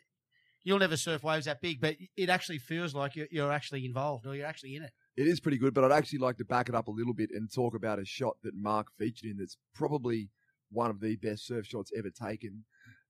you'll 0.68 0.80
never 0.80 0.97
surf 0.97 1.24
waves 1.24 1.45
that 1.45 1.61
big, 1.61 1.80
but 1.80 1.95
it 2.18 2.28
actually 2.28 2.57
feels 2.57 2.93
like 2.93 3.15
you're, 3.15 3.28
you're 3.32 3.53
actually 3.53 3.86
involved 3.86 4.26
or 4.26 4.36
you're 4.36 4.45
actually 4.45 4.76
in 4.76 4.84
it. 4.84 4.91
It 5.15 5.26
is 5.26 5.39
pretty 5.39 5.57
good, 5.57 5.74
but 5.74 5.86
I'd 5.86 5.93
actually 5.93 6.20
like 6.20 6.36
to 6.39 6.45
back 6.45 6.68
it 6.68 6.76
up 6.76 6.89
a 6.89 6.91
little 6.91 7.13
bit 7.13 7.30
and 7.32 7.49
talk 7.49 7.74
about 7.74 7.99
a 7.99 8.05
shot 8.05 8.36
that 8.43 8.53
Mark 8.53 8.88
featured 8.99 9.32
in 9.32 9.38
that's 9.38 9.55
probably 9.74 10.30
one 10.70 10.89
of 10.89 10.99
the 10.99 11.15
best 11.15 11.47
surf 11.47 11.65
shots 11.65 11.93
ever 11.97 12.09
taken, 12.09 12.65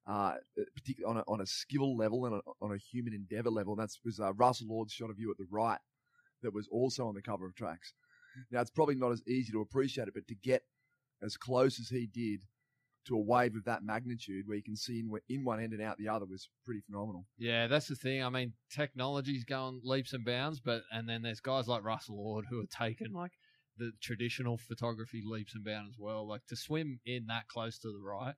uh, 0.05 0.33
particularly 0.75 1.17
on 1.17 1.23
a, 1.27 1.31
on 1.33 1.41
a 1.41 1.47
skill 1.47 1.97
level 1.97 2.27
and 2.27 2.35
a, 2.35 2.41
on 2.61 2.73
a 2.73 2.77
human 2.77 3.15
endeavor 3.15 3.49
level. 3.49 3.73
And 3.73 3.81
that 3.81 3.89
was 4.05 4.19
uh, 4.19 4.33
Russell 4.33 4.71
Ord's 4.71 4.93
shot 4.93 5.09
of 5.09 5.17
you 5.17 5.31
at 5.31 5.37
the 5.39 5.47
right 5.49 5.79
that 6.43 6.53
was 6.53 6.67
also 6.71 7.07
on 7.07 7.15
the 7.15 7.23
cover 7.23 7.47
of 7.47 7.55
tracks. 7.55 7.93
Now, 8.51 8.61
it's 8.61 8.69
probably 8.69 8.93
not 8.93 9.13
as 9.13 9.23
easy 9.27 9.51
to 9.53 9.61
appreciate 9.61 10.07
it, 10.07 10.13
but 10.13 10.27
to 10.27 10.35
get 10.35 10.61
as 11.23 11.35
close 11.35 11.79
as 11.79 11.89
he 11.89 12.05
did 12.05 12.41
to 13.07 13.15
a 13.15 13.19
wave 13.21 13.55
of 13.55 13.63
that 13.65 13.83
magnitude 13.83 14.47
where 14.47 14.57
you 14.57 14.63
can 14.63 14.75
see 14.75 14.99
in, 14.99 15.09
in 15.29 15.43
one 15.43 15.59
end 15.61 15.73
and 15.73 15.81
out 15.81 15.97
the 15.97 16.07
other 16.09 16.25
was 16.25 16.49
pretty 16.65 16.81
phenomenal. 16.81 17.25
Yeah, 17.37 17.67
that's 17.67 17.87
the 17.87 17.95
thing. 17.95 18.23
I 18.23 18.29
mean, 18.29 18.53
technology's 18.71 19.43
going 19.45 19.81
leaps 19.83 20.13
and 20.13 20.25
bounds, 20.25 20.59
but 20.59 20.81
and 20.91 21.07
then 21.07 21.21
there's 21.21 21.39
guys 21.39 21.67
like 21.67 21.83
Russell 21.83 22.19
Ord 22.19 22.45
who 22.49 22.59
are 22.61 22.65
taking 22.87 23.13
like 23.13 23.31
the 23.77 23.91
traditional 24.01 24.57
photography 24.57 25.21
leaps 25.25 25.53
and 25.55 25.63
bounds 25.63 25.91
as 25.95 25.99
well. 25.99 26.27
Like 26.27 26.41
to 26.47 26.55
swim 26.55 26.99
in 27.05 27.25
that 27.27 27.47
close 27.47 27.77
to 27.79 27.87
the 27.87 28.01
right 28.03 28.35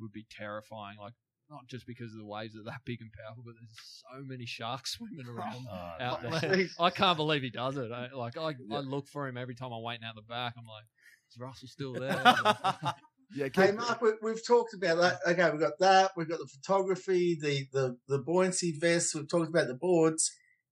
would 0.00 0.12
be 0.12 0.26
terrifying. 0.30 0.96
Like 0.98 1.14
not 1.50 1.66
just 1.68 1.86
because 1.86 2.12
of 2.12 2.18
the 2.18 2.26
waves 2.26 2.54
are 2.56 2.62
that 2.64 2.80
big 2.84 3.00
and 3.00 3.10
powerful, 3.12 3.42
but 3.44 3.54
there's 3.60 3.76
so 4.18 4.24
many 4.24 4.46
sharks 4.46 4.92
swimming 4.96 5.26
around 5.26 5.66
Oh, 5.70 5.92
out 6.00 6.24
Like 6.24 6.40
there. 6.42 6.66
I 6.78 6.90
can't 6.90 7.16
believe 7.16 7.42
he 7.42 7.50
does 7.50 7.76
it. 7.76 7.90
I, 7.92 8.08
like 8.14 8.36
I, 8.38 8.54
Yeah. 8.66 8.78
I 8.78 8.80
look 8.80 9.08
for 9.08 9.28
him 9.28 9.36
every 9.36 9.54
time 9.54 9.72
I'm 9.72 9.82
waiting 9.82 10.04
out 10.04 10.14
the 10.14 10.22
back. 10.22 10.54
I'm 10.56 10.64
like, 10.66 10.84
is 11.30 11.38
Russell 11.38 11.68
still 11.68 11.92
there? 11.94 12.14
Yeah, 13.34 13.48
Hey, 13.54 13.72
Mark, 13.72 14.02
we, 14.02 14.10
we've 14.22 14.46
talked 14.46 14.74
about 14.74 14.98
that. 14.98 15.18
Okay, 15.26 15.50
we've 15.50 15.60
got 15.60 15.78
that. 15.80 16.12
We've 16.16 16.28
got 16.28 16.38
the 16.38 16.46
photography, 16.46 17.36
the, 17.40 17.66
the, 17.72 17.96
the 18.08 18.18
buoyancy 18.18 18.76
vests. 18.78 19.14
We've 19.14 19.28
talked 19.28 19.48
about 19.48 19.68
the 19.68 19.74
boards. 19.74 20.30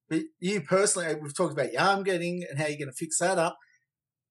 But 0.08 0.22
you 0.40 0.61
personally, 0.61 1.08
eh, 1.08 1.14
we've 1.20 1.36
talked 1.36 1.52
about 1.52 1.72
your 1.72 1.82
arm 1.82 2.02
getting 2.02 2.44
and 2.48 2.58
how 2.58 2.66
you're 2.66 2.78
going 2.78 2.88
to 2.88 2.92
fix 2.92 3.18
that 3.18 3.38
up. 3.38 3.56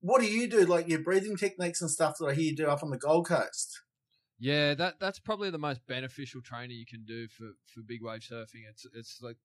What 0.01 0.21
do 0.21 0.27
you 0.27 0.47
do, 0.47 0.65
like 0.65 0.88
your 0.88 0.99
breathing 0.99 1.38
techniques 1.38 1.82
and 1.82 1.89
stuff 1.89 2.15
that 2.19 2.27
I 2.27 2.34
hear 2.34 2.51
you 2.51 2.55
do 2.55 2.67
up 2.67 2.84
on 2.84 2.89
the 2.89 2.97
Gold 2.97 3.27
Coast? 3.27 3.82
Yeah, 4.39 4.73
that 4.75 4.95
that's 4.99 5.19
probably 5.19 5.49
the 5.49 5.57
most 5.57 5.86
beneficial 5.88 6.41
training 6.41 6.77
you 6.77 6.86
can 6.86 7.03
do 7.03 7.27
for, 7.27 7.51
for 7.73 7.82
big 7.86 8.01
wave 8.01 8.21
surfing. 8.21 8.63
It's 8.69 8.86
it's 8.93 9.19
like 9.21 9.36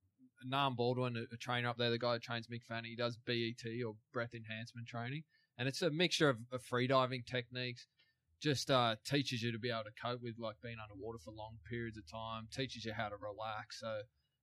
Nam 0.45 0.77
Baldwin, 0.77 1.17
a, 1.17 1.35
a 1.35 1.37
trainer 1.37 1.69
up 1.69 1.79
there, 1.79 1.91
the 1.91 1.99
guy 1.99 2.13
that 2.13 2.23
trains 2.23 2.47
Mick 2.47 2.63
Fanning, 2.63 2.91
he 2.91 2.97
does 2.97 3.17
BET 3.17 3.65
or 3.85 3.95
breath 4.13 4.35
enhancement 4.35 4.87
training, 4.87 5.25
and 5.59 5.67
it's 5.67 5.83
a 5.83 5.91
mixture 5.91 6.29
of, 6.29 6.39
of 6.53 6.63
freediving 6.63 7.27
techniques. 7.27 7.87
Just 8.45 8.71
uh, 8.71 8.97
teaches 9.07 9.43
you 9.43 9.53
to 9.53 9.59
be 9.59 9.71
able 9.71 9.89
to 9.89 9.97
cope 9.97 10.21
with 10.21 10.37
like 10.39 10.61
being 10.63 10.77
underwater 10.77 11.17
for 11.17 11.33
long 11.33 11.57
periods 11.65 11.97
of 11.97 12.05
time. 12.05 12.47
Teaches 12.53 12.85
you 12.85 12.93
how 12.93 13.09
to 13.09 13.17
relax, 13.17 13.81
so 13.81 14.03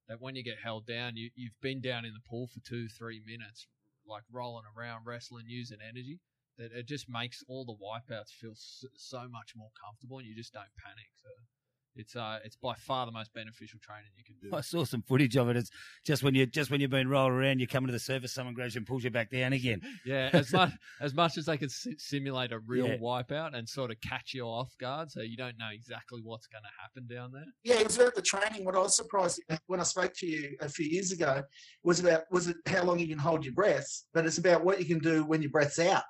that 0.10 0.20
when 0.20 0.36
you 0.36 0.44
get 0.44 0.58
held 0.58 0.88
down, 0.88 1.16
you 1.16 1.30
you've 1.36 1.62
been 1.62 1.82
down 1.82 2.04
in 2.04 2.14
the 2.14 2.28
pool 2.28 2.48
for 2.48 2.62
two 2.66 2.90
three 2.90 3.22
minutes, 3.24 3.68
like 4.08 4.24
rolling 4.32 4.66
around, 4.76 5.06
wrestling, 5.06 5.46
using 5.46 5.78
energy 5.88 6.20
that 6.58 6.72
it 6.74 6.88
just 6.88 7.08
makes 7.08 7.44
all 7.48 7.64
the 7.64 7.78
wipeouts 7.78 8.34
feel 8.34 8.54
so, 8.56 8.88
so 8.96 9.28
much 9.30 9.54
more 9.56 9.70
comfortable, 9.78 10.18
and 10.18 10.28
you 10.28 10.36
just 10.36 10.54
don't 10.54 10.74
panic. 10.84 11.10
So 11.22 11.30
it's 11.96 12.16
uh, 12.16 12.40
it's 12.46 12.56
by 12.56 12.74
far 12.76 13.06
the 13.06 13.12
most 13.12 13.34
beneficial 13.34 13.80
training 13.82 14.10
you 14.18 14.24
can 14.24 14.36
do. 14.42 14.56
I 14.56 14.62
saw 14.62 14.84
some 14.86 15.02
footage 15.02 15.36
of 15.38 15.50
it. 15.50 15.58
It's 15.58 15.70
just 16.06 16.24
when 16.24 16.34
you 16.36 16.46
just 16.46 16.72
when 16.72 16.80
you've 16.82 16.90
been 16.92 17.10
rolled 17.10 17.32
around, 17.32 17.60
you 17.60 17.68
come 17.68 17.86
to 17.86 17.92
the 17.92 18.00
surface, 18.00 18.32
someone 18.34 18.54
grabs 18.54 18.76
you 18.76 18.80
and 18.80 18.88
pulls 18.88 19.04
you 19.04 19.10
back 19.10 19.30
down 19.30 19.54
again. 19.54 19.82
Yeah, 20.06 20.30
as 20.34 20.52
much 20.54 20.72
as 21.00 21.14
much 21.14 21.38
as 21.38 21.46
they 21.46 21.58
can 21.58 21.70
simulate 21.70 22.52
a 22.52 22.60
real 22.60 22.88
Yeah. 22.88 22.98
wipeout 22.98 23.56
and 23.56 23.68
sort 23.68 23.92
of 23.92 24.00
catch 24.02 24.34
you 24.34 24.44
off 24.46 24.76
guard, 24.80 25.12
so 25.12 25.22
you 25.22 25.38
don't 25.38 25.58
know 25.58 25.70
exactly 25.74 26.22
what's 26.24 26.48
going 26.48 26.64
to 26.64 26.70
happen 26.82 27.08
down 27.14 27.32
there. 27.32 27.46
Yeah, 27.64 27.80
it 27.82 27.86
was 27.88 27.98
about 27.98 28.16
the 28.16 28.22
training. 28.22 28.66
What 28.66 28.76
I 28.76 28.80
was 28.80 28.96
surprised 28.96 29.42
when 29.68 29.80
I 29.80 29.84
spoke 29.84 30.14
to 30.18 30.26
you 30.28 30.56
a 30.62 30.70
few 30.70 30.86
years 30.88 31.12
ago 31.12 31.44
was 31.84 32.00
about 32.00 32.24
was 32.32 32.48
it 32.48 32.58
how 32.68 32.84
long 32.84 33.00
you 33.00 33.08
can 33.08 33.20
hold 33.20 33.44
your 33.46 33.54
breath, 33.54 33.88
but 34.14 34.26
it's 34.26 34.38
about 34.38 34.64
what 34.64 34.80
you 34.80 34.86
can 34.86 35.00
do 35.00 35.24
when 35.26 35.42
your 35.42 35.52
breath's 35.52 35.80
out. 35.80 36.04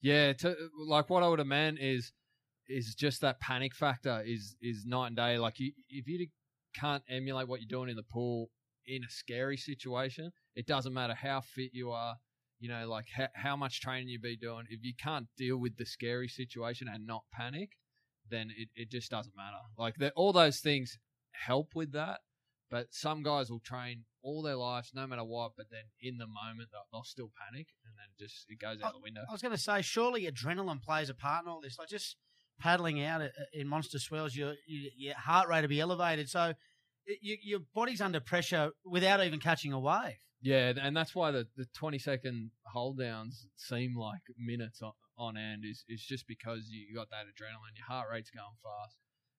Yeah, 0.00 0.32
to, 0.32 0.56
like 0.78 1.10
what 1.10 1.22
I 1.22 1.28
would 1.28 1.38
have 1.38 1.46
meant 1.48 1.78
is 1.80 2.12
is 2.72 2.94
just 2.94 3.20
that 3.20 3.40
panic 3.40 3.74
factor 3.74 4.22
is 4.24 4.56
is 4.60 4.84
night 4.86 5.08
and 5.08 5.16
day. 5.16 5.38
Like 5.38 5.60
you, 5.60 5.72
if 5.88 6.08
you 6.08 6.26
can't 6.74 7.02
emulate 7.08 7.48
what 7.48 7.60
you're 7.60 7.68
doing 7.68 7.90
in 7.90 7.96
the 7.96 8.02
pool 8.02 8.50
in 8.86 9.04
a 9.04 9.10
scary 9.10 9.56
situation, 9.56 10.32
it 10.56 10.66
doesn't 10.66 10.94
matter 10.94 11.14
how 11.14 11.40
fit 11.40 11.70
you 11.72 11.90
are. 11.90 12.16
You 12.58 12.68
know, 12.68 12.88
like 12.88 13.06
how, 13.14 13.28
how 13.34 13.56
much 13.56 13.80
training 13.80 14.08
you 14.08 14.20
be 14.20 14.36
doing. 14.36 14.66
If 14.70 14.84
you 14.84 14.92
can't 14.96 15.26
deal 15.36 15.56
with 15.56 15.76
the 15.76 15.86
scary 15.86 16.28
situation 16.28 16.88
and 16.92 17.06
not 17.06 17.22
panic, 17.32 17.70
then 18.30 18.50
it, 18.56 18.68
it 18.76 18.90
just 18.90 19.10
doesn't 19.10 19.36
matter. 19.36 19.58
Like 19.76 19.96
all 20.14 20.32
those 20.32 20.60
things 20.60 20.98
help 21.32 21.74
with 21.74 21.92
that. 21.92 22.20
But 22.70 22.86
some 22.90 23.22
guys 23.22 23.50
will 23.50 23.60
train 23.60 24.04
all 24.22 24.40
their 24.40 24.56
lives, 24.56 24.92
no 24.94 25.06
matter 25.06 25.24
what. 25.24 25.52
But 25.58 25.66
then 25.70 25.82
in 26.00 26.16
the 26.16 26.26
moment, 26.26 26.70
they'll, 26.72 26.86
they'll 26.90 27.04
still 27.04 27.30
panic, 27.36 27.66
and 27.84 27.94
then 27.98 28.06
just 28.18 28.46
it 28.48 28.58
goes 28.58 28.80
out 28.82 28.94
the 28.94 29.00
window. 29.00 29.20
I 29.28 29.32
was 29.32 29.42
going 29.42 29.54
to 29.54 29.60
say, 29.60 29.82
surely 29.82 30.26
adrenaline 30.30 30.80
plays 30.80 31.10
a 31.10 31.14
part 31.14 31.44
in 31.44 31.50
all 31.50 31.60
this. 31.60 31.78
Like 31.78 31.88
just 31.88 32.16
paddling 32.62 33.02
out 33.04 33.22
in 33.52 33.66
monster 33.66 33.98
swells, 33.98 34.34
your 34.34 34.54
your 34.66 34.90
your 34.96 35.14
heart 35.14 35.48
rate 35.48 35.62
will 35.62 35.68
be 35.68 35.80
elevated, 35.80 36.28
so 36.28 36.54
you, 37.20 37.36
your 37.42 37.60
body's 37.74 38.00
under 38.00 38.20
pressure 38.20 38.70
without 38.84 39.24
even 39.24 39.40
catching 39.40 39.72
a 39.72 39.80
wave. 39.80 40.16
Yeah, 40.40 40.72
and 40.80 40.96
that's 40.96 41.14
why 41.14 41.30
the, 41.30 41.46
the 41.56 41.66
20 41.74 41.98
second 41.98 42.50
hold 42.66 42.98
downs 42.98 43.46
seem 43.56 43.96
like 43.96 44.20
minutes 44.36 44.82
on, 44.82 44.92
on 45.16 45.36
end 45.36 45.62
is, 45.64 45.84
is 45.88 46.02
just 46.02 46.26
because 46.26 46.68
you 46.68 46.94
got 46.94 47.10
that 47.10 47.26
adrenaline, 47.26 47.76
your 47.76 47.86
heart 47.86 48.08
rate's 48.10 48.30
going 48.30 48.56
fast. 48.62 48.96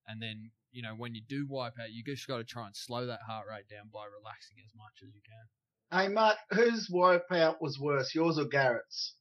And 0.08 0.22
then, 0.22 0.52
you 0.72 0.82
know, 0.82 0.96
when 0.96 1.14
you 1.14 1.22
do 1.28 1.46
wipe 1.50 1.74
out, 1.82 1.92
you 1.92 2.04
just 2.06 2.28
got 2.28 2.38
to 2.38 2.44
try 2.44 2.66
and 2.66 2.76
slow 2.76 3.06
that 3.06 3.20
heart 3.28 3.48
rate 3.50 3.68
down 3.70 3.90
by 3.94 4.06
relaxing 4.06 4.58
as 4.64 4.72
much 4.78 5.02
as 5.02 5.14
you 5.14 5.22
can. 5.26 6.00
Hey, 6.00 6.08
Mark, 6.08 6.38
whose 6.52 6.90
wipeout 6.90 7.56
was 7.62 7.80
worse, 7.80 8.16
yours 8.16 8.40
or 8.40 8.46
Garrett's? 8.46 9.16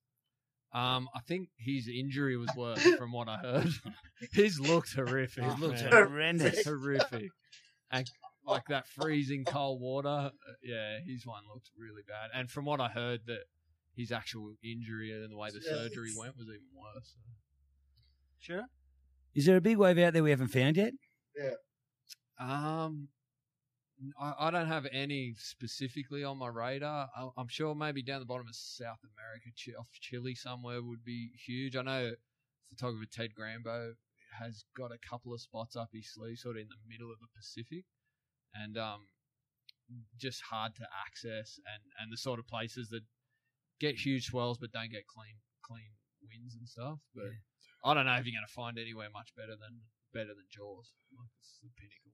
Um, 0.75 1.09
I 1.15 1.21
think 1.21 1.49
his 1.59 1.87
injury 1.89 2.37
was 2.37 2.49
worse 2.57 2.83
from 2.99 3.13
what 3.13 3.29
I 3.29 3.37
heard. 3.39 3.69
his 4.33 4.59
looked 4.59 4.95
horrific. 4.95 5.45
It 5.45 5.59
looked 5.59 5.83
man. 5.83 5.93
horrendous. 5.93 6.65
horrific. 6.67 7.31
And 7.91 8.11
like 8.47 8.65
that 8.69 8.87
freezing 8.89 9.45
cold 9.45 9.81
water, 9.81 10.09
uh, 10.09 10.31
yeah, 10.63 10.99
his 11.07 11.27
one 11.27 11.43
looked 11.53 11.71
really 11.79 12.03
bad. 12.09 12.31
And 12.35 12.51
from 12.51 12.65
what 12.65 12.81
I 12.81 12.89
heard, 12.89 13.21
that 13.27 13.43
his 13.95 14.11
actual 14.11 14.55
injury 14.65 15.13
and 15.13 15.31
the 15.31 15.37
way 15.37 15.51
the 15.51 15.61
Yeah, 15.65 15.77
surgery 15.77 16.11
went 16.17 16.37
was 16.37 16.47
even 16.47 16.61
worse. 16.75 17.15
Sure. 18.41 18.65
Is 19.35 19.45
there 19.47 19.57
a 19.57 19.61
big 19.61 19.77
wave 19.77 19.99
out 19.99 20.15
there 20.15 20.23
we 20.23 20.31
haven't 20.31 20.49
found 20.49 20.77
yet? 20.77 20.95
Yeah. 21.37 21.55
Um, 22.41 23.09
I, 24.21 24.35
I 24.39 24.51
don't 24.51 24.69
have 24.69 24.87
any 24.93 25.35
specifically 25.39 26.25
on 26.25 26.39
my 26.39 26.49
radar. 26.49 27.09
I, 27.17 27.29
I'm 27.37 27.49
sure 27.49 27.75
maybe 27.75 28.03
down 28.03 28.21
the 28.21 28.27
bottom 28.27 28.47
of 28.49 28.55
South 28.55 28.99
America, 29.03 29.79
off 29.79 29.89
Chile 30.01 30.35
somewhere 30.35 30.83
would 30.83 31.05
be 31.05 31.31
huge. 31.47 31.77
I 31.77 31.83
know 31.83 32.13
photographer 32.71 33.07
Ted 33.11 33.31
Grambeau 33.39 33.93
has 34.39 34.65
got 34.77 34.91
a 34.93 34.99
couple 35.09 35.35
of 35.35 35.41
spots 35.41 35.77
up 35.77 35.91
his 35.93 36.13
sleeve, 36.13 36.39
sort 36.39 36.57
of 36.57 36.63
in 36.63 36.69
the 36.69 36.89
middle 36.89 37.13
of 37.13 37.21
the 37.21 37.29
Pacific, 37.37 37.85
and 38.55 38.79
um, 38.79 39.09
just 40.19 40.41
hard 40.51 40.75
to 40.77 40.87
access, 41.07 41.61
and 41.67 41.83
and 42.01 42.13
the 42.13 42.17
sort 42.17 42.39
of 42.39 42.47
places 42.47 42.89
that 42.91 43.03
get 43.81 43.97
huge 43.97 44.27
swells 44.27 44.59
but 44.59 44.73
don't 44.73 44.91
get 44.91 45.07
clean 45.07 45.37
clean 45.65 45.93
winds 46.23 46.55
and 46.55 46.69
stuff. 46.69 46.99
But 47.15 47.31
I 47.85 47.95
don't 47.95 48.07
know 48.07 48.15
if 48.15 48.25
you're 48.25 48.35
going 48.35 48.47
to 48.47 48.55
find 48.55 48.79
anywhere 48.79 49.09
much 49.13 49.35
better 49.37 49.57
than 49.59 49.83
better 50.13 50.35
than 50.35 50.47
Jaws. 50.51 50.93
Like 51.17 51.31
it's 51.41 51.59
the 51.63 51.71
pinnacle. 51.77 52.12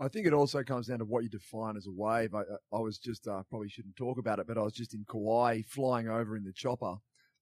I 0.00 0.08
think 0.08 0.26
it 0.26 0.32
also 0.32 0.62
comes 0.62 0.86
down 0.86 1.00
to 1.00 1.04
what 1.04 1.24
you 1.24 1.28
define 1.28 1.76
as 1.76 1.86
a 1.86 1.92
wave. 1.92 2.34
I, 2.34 2.42
I 2.72 2.78
was 2.78 2.98
just 2.98 3.26
uh, 3.26 3.42
probably 3.50 3.68
shouldn't 3.68 3.96
talk 3.96 4.18
about 4.18 4.38
it, 4.38 4.46
but 4.46 4.56
I 4.56 4.62
was 4.62 4.72
just 4.72 4.94
in 4.94 5.04
Kauai 5.10 5.62
flying 5.62 6.08
over 6.08 6.36
in 6.36 6.44
the 6.44 6.52
chopper, 6.52 6.94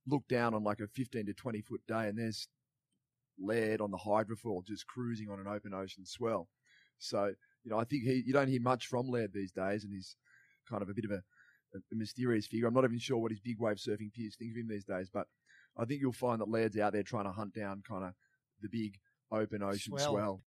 looked 0.06 0.28
down 0.28 0.54
on 0.54 0.64
like 0.64 0.80
a 0.80 0.86
15 0.88 1.26
to 1.26 1.34
20 1.34 1.60
foot 1.60 1.80
day, 1.86 2.08
and 2.08 2.18
there's 2.18 2.48
Laird 3.38 3.82
on 3.82 3.90
the 3.90 3.98
hydrofoil 3.98 4.64
just 4.64 4.86
cruising 4.86 5.28
on 5.28 5.38
an 5.38 5.46
open 5.46 5.74
ocean 5.74 6.06
swell. 6.06 6.48
So 6.98 7.34
you 7.64 7.70
know, 7.70 7.78
I 7.78 7.84
think 7.84 8.04
he 8.04 8.22
you 8.24 8.32
don't 8.32 8.48
hear 8.48 8.62
much 8.62 8.86
from 8.86 9.08
Laird 9.08 9.34
these 9.34 9.52
days, 9.52 9.84
and 9.84 9.92
he's 9.92 10.16
kind 10.68 10.82
of 10.82 10.88
a 10.88 10.94
bit 10.94 11.04
of 11.04 11.10
a, 11.10 11.22
a 11.74 11.80
mysterious 11.94 12.46
figure. 12.46 12.66
I'm 12.66 12.74
not 12.74 12.84
even 12.84 12.98
sure 12.98 13.18
what 13.18 13.32
his 13.32 13.40
big 13.40 13.60
wave 13.60 13.76
surfing 13.76 14.12
peers 14.14 14.36
think 14.36 14.52
of 14.52 14.56
him 14.56 14.68
these 14.68 14.84
days, 14.84 15.10
but 15.12 15.26
I 15.76 15.84
think 15.84 16.00
you'll 16.00 16.12
find 16.12 16.40
that 16.40 16.48
Laird's 16.48 16.78
out 16.78 16.94
there 16.94 17.02
trying 17.02 17.24
to 17.24 17.32
hunt 17.32 17.54
down 17.54 17.82
kind 17.86 18.04
of 18.04 18.14
the 18.62 18.68
big 18.70 18.98
open 19.30 19.62
ocean 19.62 19.92
Swell. 19.98 20.12
swell. 20.12 20.42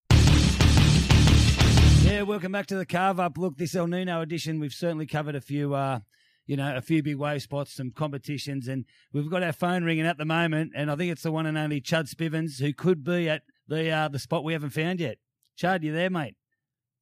Yeah, 2.10 2.24
welcome 2.24 2.52
back 2.52 2.66
to 2.66 2.76
the 2.76 2.88
carve 2.88 3.20
up. 3.20 3.38
Look, 3.38 3.58
this 3.58 3.76
El 3.76 3.86
Nino 3.86 4.22
edition, 4.22 4.60
we've 4.60 4.74
certainly 4.74 5.06
covered 5.06 5.36
a 5.36 5.42
few, 5.42 5.76
uh, 5.76 6.00
you 6.48 6.58
know, 6.58 6.76
a 6.76 6.82
few 6.82 7.04
big 7.04 7.18
wave 7.18 7.44
spots, 7.44 7.76
some 7.76 7.92
competitions, 7.92 8.68
and 8.68 8.86
we've 9.14 9.30
got 9.30 9.44
our 9.44 9.54
phone 9.54 9.84
ringing 9.84 10.08
at 10.08 10.18
the 10.18 10.26
moment, 10.26 10.72
and 10.76 10.90
I 10.90 10.96
think 10.96 11.12
it's 11.12 11.22
the 11.22 11.32
one 11.32 11.46
and 11.46 11.56
only 11.56 11.80
Chad 11.80 12.08
Spivens 12.08 12.60
who 12.60 12.74
could 12.74 13.04
be 13.04 13.30
at 13.30 13.44
the 13.68 13.92
uh, 13.92 14.08
the 14.08 14.18
spot 14.18 14.44
we 14.44 14.54
haven't 14.54 14.72
found 14.72 15.00
yet. 15.00 15.20
Chud, 15.56 15.84
you 15.84 15.94
there, 15.94 16.10
mate? 16.10 16.36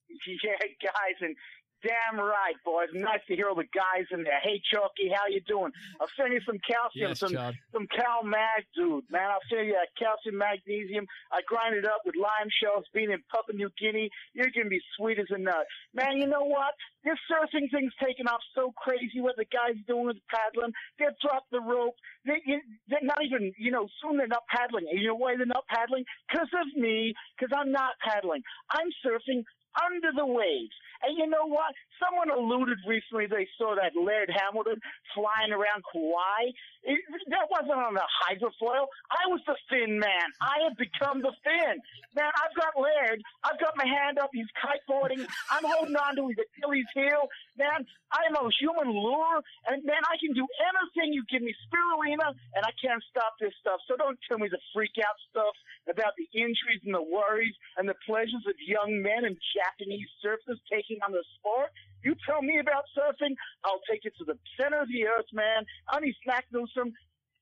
Yeah, 0.43 0.51
guys, 0.83 1.15
and 1.21 1.37
Damn 1.86 2.17
right, 2.19 2.57
boys. 2.65 2.89
Nice 2.93 3.21
to 3.28 3.36
hear 3.36 3.49
all 3.49 3.55
the 3.55 3.69
guys 3.69 4.09
in 4.11 4.23
there. 4.23 4.39
Hey, 4.41 4.59
Chalky, 4.73 5.13
how 5.13 5.30
you 5.30 5.41
doing? 5.45 5.71
I'll 6.01 6.09
send 6.17 6.34
you 6.34 6.41
some 6.45 6.57
calcium, 6.65 7.09
Yes, 7.13 7.19
some 7.19 7.32
Chad. 7.32 7.53
some 7.71 7.86
Cal 7.93 8.23
Mag, 8.23 8.65
dude. 8.75 9.05
Man, 9.11 9.30
I'll 9.30 9.45
send 9.45 9.67
you 9.67 9.73
that 9.78 9.93
calcium 9.93 10.38
magnesium. 10.41 11.05
I 11.32 11.41
grind 11.45 11.75
it 11.75 11.86
up 11.86 12.01
with 12.03 12.15
lime 12.17 12.49
shells. 12.49 12.86
Being 12.93 13.11
in 13.11 13.21
Papua 13.30 13.55
New 13.55 13.69
Guinea, 13.78 14.09
you're 14.34 14.49
gonna 14.49 14.69
be 14.73 14.82
sweet 14.97 15.19
as 15.19 15.28
a 15.30 15.38
nut. 15.38 15.67
Man, 15.93 16.17
you 16.17 16.25
know 16.25 16.43
what? 16.49 16.73
This 17.05 17.19
surfing 17.30 17.69
thing's 17.69 17.93
taking 18.03 18.25
off 18.28 18.41
so 18.55 18.73
crazy. 18.75 19.21
What 19.21 19.38
the 19.38 19.45
guys 19.45 19.78
doing 19.88 20.07
with 20.07 20.17
paddling? 20.34 20.73
They've 20.97 21.13
dropped 21.21 21.51
the 21.51 21.61
rope. 21.61 21.93
They, 22.25 22.41
you- 22.45 22.65
they're 22.89 23.05
not 23.05 23.21
even, 23.23 23.53
you 23.57 23.69
know, 23.69 23.88
soon 24.01 24.17
they're 24.17 24.28
not 24.28 24.47
paddling. 24.49 24.88
You 24.91 25.07
know 25.13 25.15
why 25.15 25.38
they're 25.38 25.45
not 25.45 25.67
paddling? 25.67 26.05
Because 26.28 26.49
of 26.57 26.67
me. 26.75 27.13
Because 27.38 27.53
I'm 27.55 27.71
not 27.71 27.93
paddling. 28.03 28.41
I'm 28.71 28.89
surfing 29.05 29.43
under 29.76 30.11
the 30.15 30.26
waves. 30.26 30.76
And 31.03 31.18
you 31.18 31.28
know 31.28 31.45
what? 31.45 31.74
Someone 32.01 32.30
alluded 32.32 32.78
recently 32.88 33.28
they 33.28 33.47
saw 33.57 33.76
that 33.76 33.93
Laird 33.99 34.32
Hamilton 34.34 34.80
flying 35.13 35.51
around 35.53 35.84
Kauai. 35.91 36.51
It, 36.88 37.03
that 37.27 37.51
wasn't 37.51 37.75
on 37.75 37.99
a 37.99 38.07
hydrofoil. 38.23 38.88
I 39.11 39.27
was 39.27 39.43
the 39.43 39.59
fin 39.67 39.99
man. 39.99 40.27
I 40.39 40.63
have 40.63 40.79
become 40.79 41.19
the 41.19 41.35
fin. 41.43 41.83
Man, 42.15 42.31
I've 42.31 42.55
got 42.55 42.79
Laird. 42.79 43.19
I've 43.43 43.59
got 43.59 43.75
my 43.75 43.83
hand 43.83 44.15
up. 44.23 44.31
He's 44.31 44.47
kiteboarding. 44.55 45.19
I'm 45.51 45.67
holding 45.67 45.99
on 45.99 46.15
to 46.15 46.31
his 46.31 46.39
Achilles 46.39 46.88
heel. 46.95 47.27
Man, 47.59 47.83
I'm 48.15 48.39
a 48.39 48.47
human 48.55 48.88
lure. 48.95 49.43
And 49.67 49.83
man, 49.83 49.99
I 50.07 50.15
can 50.15 50.31
do 50.31 50.47
anything 50.63 51.11
you 51.11 51.27
give 51.27 51.43
me 51.43 51.51
spirulina, 51.67 52.31
and 52.55 52.63
I 52.63 52.71
can't 52.79 53.03
stop 53.11 53.35
this 53.35 53.51
stuff. 53.59 53.83
So 53.83 53.99
don't 53.99 54.17
tell 54.23 54.39
me 54.39 54.47
the 54.47 54.63
freak 54.71 54.95
out 55.03 55.19
stuff 55.27 55.59
about 55.91 56.15
the 56.15 56.31
injuries 56.39 56.88
and 56.88 56.95
the 56.95 57.03
worries 57.03 57.55
and 57.75 57.83
the 57.83 57.99
pleasures 58.07 58.47
of 58.47 58.55
young 58.63 59.03
men 59.03 59.27
and 59.27 59.35
Japanese 59.51 60.07
surfers 60.23 60.63
taking 60.71 61.03
on 61.03 61.11
the 61.11 61.23
sport. 61.35 61.75
You 62.07 62.15
tell 62.25 62.41
me 62.41 62.57
about 62.57 62.85
surfing, 62.97 63.35
I'll 63.65 63.81
take 63.91 64.05
it 64.05 64.13
to 64.17 64.23
the 64.23 64.39
center 64.57 64.79
of 64.79 64.87
the 64.87 65.03
earth, 65.07 65.25
man. 65.33 65.65
Honey 65.87 66.15
Snack 66.23 66.45
Newsome, 66.53 66.93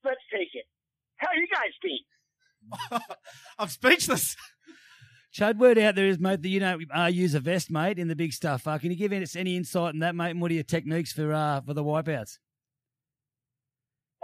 let's 0.04 0.18
take 0.34 0.48
it. 0.56 0.66
How 1.18 1.28
you 1.36 1.48
guys 1.54 3.00
been? 3.00 3.00
I'm 3.60 3.68
speechless. 3.68 4.36
Chad, 5.32 5.60
word 5.60 5.78
out 5.78 5.94
there 5.94 6.08
is, 6.08 6.18
mate, 6.18 6.42
that 6.42 6.50
you 6.50 6.60
don't 6.60 6.84
uh, 6.98 7.06
use 7.06 7.36
a 7.36 7.40
vest, 7.40 7.70
mate, 7.70 8.00
in 8.00 8.08
the 8.08 8.16
big 8.16 8.34
stuff. 8.34 8.66
Uh, 8.66 8.80
can 8.80 8.90
you 8.90 8.98
give 8.98 9.14
us 9.14 9.36
any 9.36 9.56
insight 9.56 9.94
in 9.94 10.00
that, 10.00 10.16
mate? 10.16 10.32
And 10.32 10.42
what 10.42 10.50
are 10.50 10.56
your 10.56 10.64
techniques 10.64 11.14
for 11.14 11.32
uh, 11.32 11.62
for 11.62 11.76
the 11.76 11.84
wipeouts? 11.84 12.40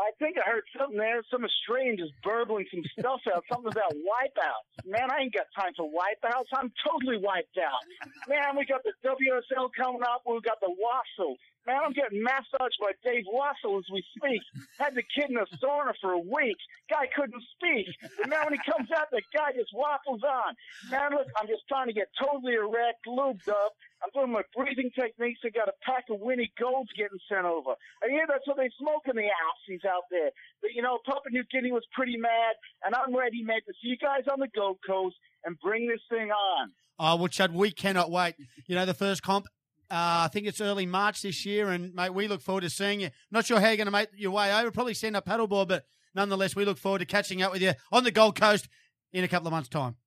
I 0.01 0.09
think 0.17 0.37
I 0.41 0.49
heard 0.49 0.65
something 0.73 0.97
there. 0.97 1.21
Some 1.29 1.45
Australian 1.45 1.97
just 1.97 2.17
burbling 2.25 2.65
some 2.73 2.81
stuff 2.97 3.21
out. 3.29 3.45
Something 3.45 3.69
about 3.69 3.93
wipeouts. 3.93 4.89
Man, 4.89 5.13
I 5.13 5.21
ain't 5.21 5.33
got 5.33 5.45
time 5.53 5.77
for 5.77 5.85
wipeouts. 5.85 6.49
I'm 6.57 6.73
totally 6.81 7.21
wiped 7.21 7.61
out. 7.61 7.85
Man, 8.27 8.57
we 8.57 8.65
got 8.65 8.81
the 8.81 8.97
WSL 9.05 9.69
coming 9.77 10.01
up. 10.01 10.25
We 10.25 10.41
got 10.41 10.57
the 10.59 10.73
Wassel. 10.73 11.37
Man, 11.67 11.77
I'm 11.85 11.93
getting 11.93 12.23
massaged 12.23 12.79
by 12.81 12.97
Dave 13.05 13.25
Wassel 13.29 13.77
as 13.77 13.85
we 13.91 14.03
speak. 14.17 14.41
Had 14.79 14.95
the 14.95 15.03
kid 15.03 15.29
in 15.29 15.37
a 15.37 15.45
sauna 15.61 15.93
for 16.01 16.11
a 16.11 16.19
week. 16.19 16.57
Guy 16.89 17.05
couldn't 17.15 17.43
speak. 17.53 17.85
And 18.21 18.31
now 18.31 18.45
when 18.45 18.53
he 18.57 18.61
comes 18.65 18.89
out, 18.97 19.11
the 19.11 19.21
guy 19.33 19.53
just 19.53 19.69
waffles 19.73 20.23
on. 20.25 20.55
Man, 20.89 21.11
look, 21.11 21.27
I'm 21.37 21.47
just 21.47 21.61
trying 21.69 21.87
to 21.87 21.93
get 21.93 22.09
totally 22.17 22.53
erect, 22.53 23.05
lubed 23.05 23.47
up. 23.47 23.77
I'm 24.01 24.09
doing 24.13 24.33
my 24.33 24.41
breathing 24.57 24.89
techniques. 24.97 25.41
I 25.45 25.49
got 25.49 25.69
a 25.69 25.77
pack 25.85 26.05
of 26.09 26.19
Winnie 26.19 26.51
Golds 26.59 26.89
getting 26.97 27.21
sent 27.29 27.45
over. 27.45 27.77
I 28.01 28.09
hear 28.09 28.25
that's 28.27 28.47
what 28.47 28.57
they 28.57 28.69
smoke 28.79 29.05
in 29.05 29.15
the 29.15 29.29
Aussies 29.29 29.85
out 29.85 30.09
there. 30.09 30.31
But 30.61 30.71
you 30.73 30.81
know, 30.81 30.97
Papua 31.05 31.29
New 31.29 31.43
Guinea 31.51 31.71
was 31.71 31.85
pretty 31.93 32.17
mad, 32.17 32.57
and 32.83 32.95
I'm 32.95 33.15
ready, 33.15 33.43
mate, 33.43 33.63
to 33.67 33.73
see 33.73 33.89
you 33.93 33.97
guys 33.97 34.25
on 34.31 34.39
the 34.39 34.49
Gold 34.55 34.79
Coast 34.85 35.15
and 35.45 35.59
bring 35.59 35.87
this 35.87 36.01
thing 36.09 36.31
on. 36.31 36.71
Oh, 36.97 37.15
well, 37.15 37.27
Chad, 37.27 37.53
we 37.53 37.71
cannot 37.71 38.11
wait. 38.11 38.35
You 38.65 38.75
know, 38.75 38.85
the 38.85 38.93
first 38.93 39.21
comp, 39.23 39.47
uh, 39.91 40.23
I 40.25 40.29
think 40.31 40.47
it's 40.47 40.61
early 40.61 40.85
March 40.85 41.21
this 41.21 41.45
year, 41.45 41.69
and, 41.69 41.93
mate, 41.93 42.13
we 42.13 42.29
look 42.29 42.41
forward 42.41 42.61
to 42.61 42.69
seeing 42.69 43.01
you. 43.01 43.09
Not 43.29 43.45
sure 43.45 43.59
how 43.59 43.67
you're 43.67 43.77
going 43.77 43.85
to 43.87 43.91
make 43.91 44.09
your 44.15 44.31
way 44.31 44.53
over. 44.53 44.71
Probably 44.71 44.93
send 44.93 45.17
a 45.17 45.21
paddleboard, 45.21 45.67
but 45.67 45.85
nonetheless, 46.15 46.55
we 46.55 46.63
look 46.63 46.77
forward 46.77 46.99
to 46.99 47.05
catching 47.05 47.41
up 47.41 47.51
with 47.51 47.61
you 47.61 47.73
on 47.91 48.05
the 48.05 48.11
Gold 48.11 48.39
Coast 48.39 48.69
in 49.11 49.25
a 49.25 49.27
couple 49.27 49.47
of 49.47 49.51
months' 49.51 49.69
time. 49.69 49.97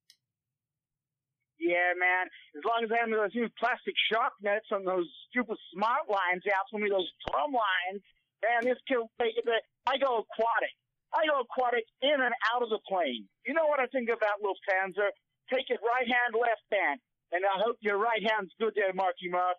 Yeah, 1.59 1.93
man. 1.97 2.27
As 2.57 2.63
long 2.65 2.81
as 2.83 2.89
I 2.91 2.97
have 3.01 3.09
those 3.09 3.35
new 3.35 3.49
plastic 3.57 3.93
shark 4.11 4.33
nets 4.41 4.67
on 4.71 4.85
those 4.85 5.05
stupid 5.29 5.57
smart 5.73 6.09
lines 6.09 6.43
out 6.49 6.65
for 6.69 6.79
me, 6.79 6.89
those 6.89 7.09
drum 7.29 7.53
lines, 7.53 8.01
man, 8.41 8.65
this 8.65 8.81
kid 8.87 8.97
will 8.97 9.09
it. 9.21 9.63
I 9.85 9.97
go 9.97 10.25
aquatic. 10.25 10.73
I 11.13 11.29
go 11.29 11.41
aquatic 11.41 11.85
in 12.01 12.17
and 12.21 12.33
out 12.53 12.61
of 12.61 12.69
the 12.69 12.81
plane. 12.89 13.29
You 13.45 13.53
know 13.53 13.65
what 13.69 13.79
I 13.79 13.87
think 13.87 14.09
about 14.09 14.41
Lufthansa? 14.41 15.13
Take 15.53 15.69
it 15.69 15.79
right 15.85 16.09
hand, 16.09 16.33
left 16.33 16.65
hand. 16.73 16.99
And 17.31 17.43
I 17.45 17.61
hope 17.63 17.77
your 17.81 17.97
right 17.97 18.21
hand's 18.21 18.53
good 18.59 18.73
there, 18.75 18.93
Marky 18.93 19.29
Mark. 19.29 19.57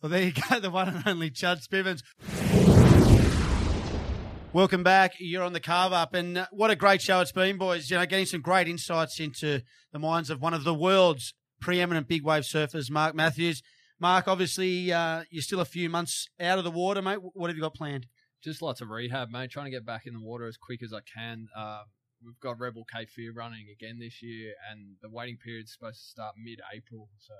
Well, 0.00 0.10
there 0.10 0.22
you 0.22 0.32
go, 0.32 0.60
the 0.60 0.70
one 0.70 0.88
and 0.88 1.02
only 1.06 1.30
Chad 1.30 1.58
Spivens. 1.58 2.02
Welcome 4.52 4.82
back. 4.82 5.12
You're 5.20 5.44
on 5.44 5.52
the 5.52 5.60
carve 5.60 5.92
up, 5.92 6.14
and 6.14 6.38
uh, 6.38 6.46
what 6.50 6.70
a 6.70 6.76
great 6.76 7.00
show 7.00 7.20
it's 7.20 7.32
been, 7.32 7.56
boys. 7.56 7.90
You 7.90 7.98
know, 7.98 8.06
getting 8.06 8.26
some 8.26 8.40
great 8.40 8.66
insights 8.66 9.20
into 9.20 9.62
the 9.92 9.98
minds 9.98 10.28
of 10.28 10.40
one 10.40 10.54
of 10.54 10.64
the 10.64 10.74
world's 10.74 11.34
preeminent 11.60 12.08
big 12.08 12.24
wave 12.24 12.42
surfers, 12.42 12.90
Mark 12.90 13.14
Mathews. 13.14 13.62
Mark, 14.00 14.26
obviously, 14.26 14.92
uh, 14.92 15.24
you're 15.30 15.42
still 15.42 15.60
a 15.60 15.66
few 15.66 15.88
months 15.90 16.26
out 16.40 16.58
of 16.58 16.64
the 16.64 16.70
water, 16.70 17.02
mate. 17.02 17.18
What 17.20 17.48
have 17.48 17.56
you 17.56 17.62
got 17.62 17.74
planned? 17.74 18.06
Just 18.42 18.62
lots 18.62 18.80
of 18.80 18.88
rehab, 18.88 19.28
mate. 19.30 19.50
Trying 19.50 19.66
to 19.66 19.70
get 19.70 19.84
back 19.84 20.06
in 20.06 20.14
the 20.14 20.20
water 20.20 20.46
as 20.46 20.56
quick 20.56 20.82
as 20.82 20.92
I 20.92 21.00
can. 21.00 21.46
Um, 21.56 21.82
we've 22.24 22.40
got 22.40 22.58
Red 22.58 22.74
Bull 22.74 22.84
Cape 22.84 23.08
Fear 23.08 23.32
running 23.32 23.66
again 23.70 23.98
this 23.98 24.22
year, 24.22 24.54
and 24.70 24.96
the 25.02 25.10
waiting 25.10 25.38
period's 25.38 25.72
supposed 25.72 26.00
to 26.00 26.08
start 26.08 26.34
mid-April. 26.36 27.08
So 27.18 27.34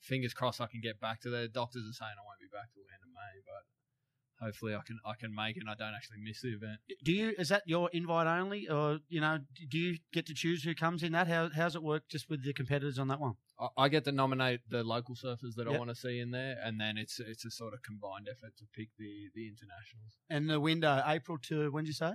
fingers 0.00 0.34
crossed 0.34 0.60
I 0.60 0.66
can 0.66 0.80
get 0.80 1.00
back 1.00 1.20
to 1.22 1.30
there. 1.30 1.48
Doctors 1.48 1.82
are 1.82 1.96
saying 1.96 2.16
I 2.16 2.24
won't 2.24 2.40
be 2.40 2.50
back 2.52 2.72
till 2.72 2.82
the 2.82 2.94
end 2.94 3.02
of 3.02 3.12
May, 3.12 3.42
but 3.44 3.64
hopefully 4.40 4.74
I 4.74 4.80
can 4.86 4.98
I 5.04 5.14
can 5.18 5.34
make 5.34 5.56
it. 5.56 5.60
and 5.60 5.70
I 5.70 5.74
don't 5.74 5.94
actually 5.94 6.18
miss 6.22 6.40
the 6.40 6.48
event. 6.48 6.80
Do 7.04 7.12
you 7.12 7.34
is 7.38 7.48
that 7.50 7.62
your 7.66 7.90
invite 7.92 8.26
only, 8.26 8.68
or 8.68 8.98
you 9.08 9.20
know, 9.20 9.38
do 9.68 9.78
you 9.78 9.98
get 10.12 10.26
to 10.26 10.34
choose 10.34 10.64
who 10.64 10.74
comes 10.74 11.02
in 11.02 11.12
that? 11.12 11.28
How 11.28 11.50
how's 11.54 11.76
it 11.76 11.82
work 11.82 12.04
just 12.08 12.28
with 12.28 12.44
the 12.44 12.52
competitors 12.52 12.98
on 12.98 13.08
that 13.08 13.20
one? 13.20 13.34
I, 13.58 13.84
I 13.84 13.88
get 13.88 14.04
to 14.04 14.12
nominate 14.12 14.60
the 14.68 14.82
local 14.82 15.14
surfers 15.14 15.54
that 15.56 15.68
I 15.68 15.76
want 15.76 15.90
to 15.90 15.96
see 15.96 16.18
in 16.18 16.30
there, 16.30 16.56
and 16.62 16.80
then 16.80 16.96
it's 16.96 17.20
it's 17.20 17.44
a 17.44 17.50
sort 17.50 17.74
of 17.74 17.82
combined 17.82 18.28
effort 18.30 18.56
to 18.58 18.64
pick 18.74 18.88
the 18.98 19.28
the 19.34 19.46
internationals. 19.48 20.16
And 20.28 20.48
the 20.48 20.60
window 20.60 21.02
April 21.06 21.38
to 21.48 21.70
when 21.70 21.84
did 21.84 21.88
you 21.88 21.94
say? 21.94 22.12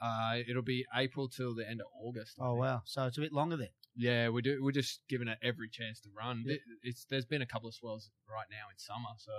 Uh, 0.00 0.38
it'll 0.48 0.62
be 0.62 0.84
April 0.94 1.28
till 1.28 1.54
the 1.54 1.68
end 1.68 1.80
of 1.80 1.86
August. 2.02 2.36
I 2.40 2.44
Oh 2.44 2.50
think. 2.52 2.60
wow, 2.60 2.82
so 2.84 3.06
it's 3.06 3.18
a 3.18 3.20
bit 3.22 3.32
longer 3.32 3.56
there. 3.56 3.70
Yeah, 3.96 4.28
we 4.28 4.42
do. 4.42 4.62
We're 4.62 4.72
just 4.72 5.00
giving 5.08 5.26
it 5.28 5.38
every 5.42 5.68
chance 5.70 6.00
to 6.00 6.10
run. 6.16 6.44
Yeah. 6.46 6.54
It- 6.54 6.60
it's 6.82 7.04
there's 7.06 7.24
been 7.24 7.42
a 7.42 7.46
couple 7.46 7.68
of 7.68 7.74
swells 7.74 8.10
right 8.28 8.46
now 8.50 8.68
in 8.70 8.78
summer, 8.78 9.08
so 9.18 9.32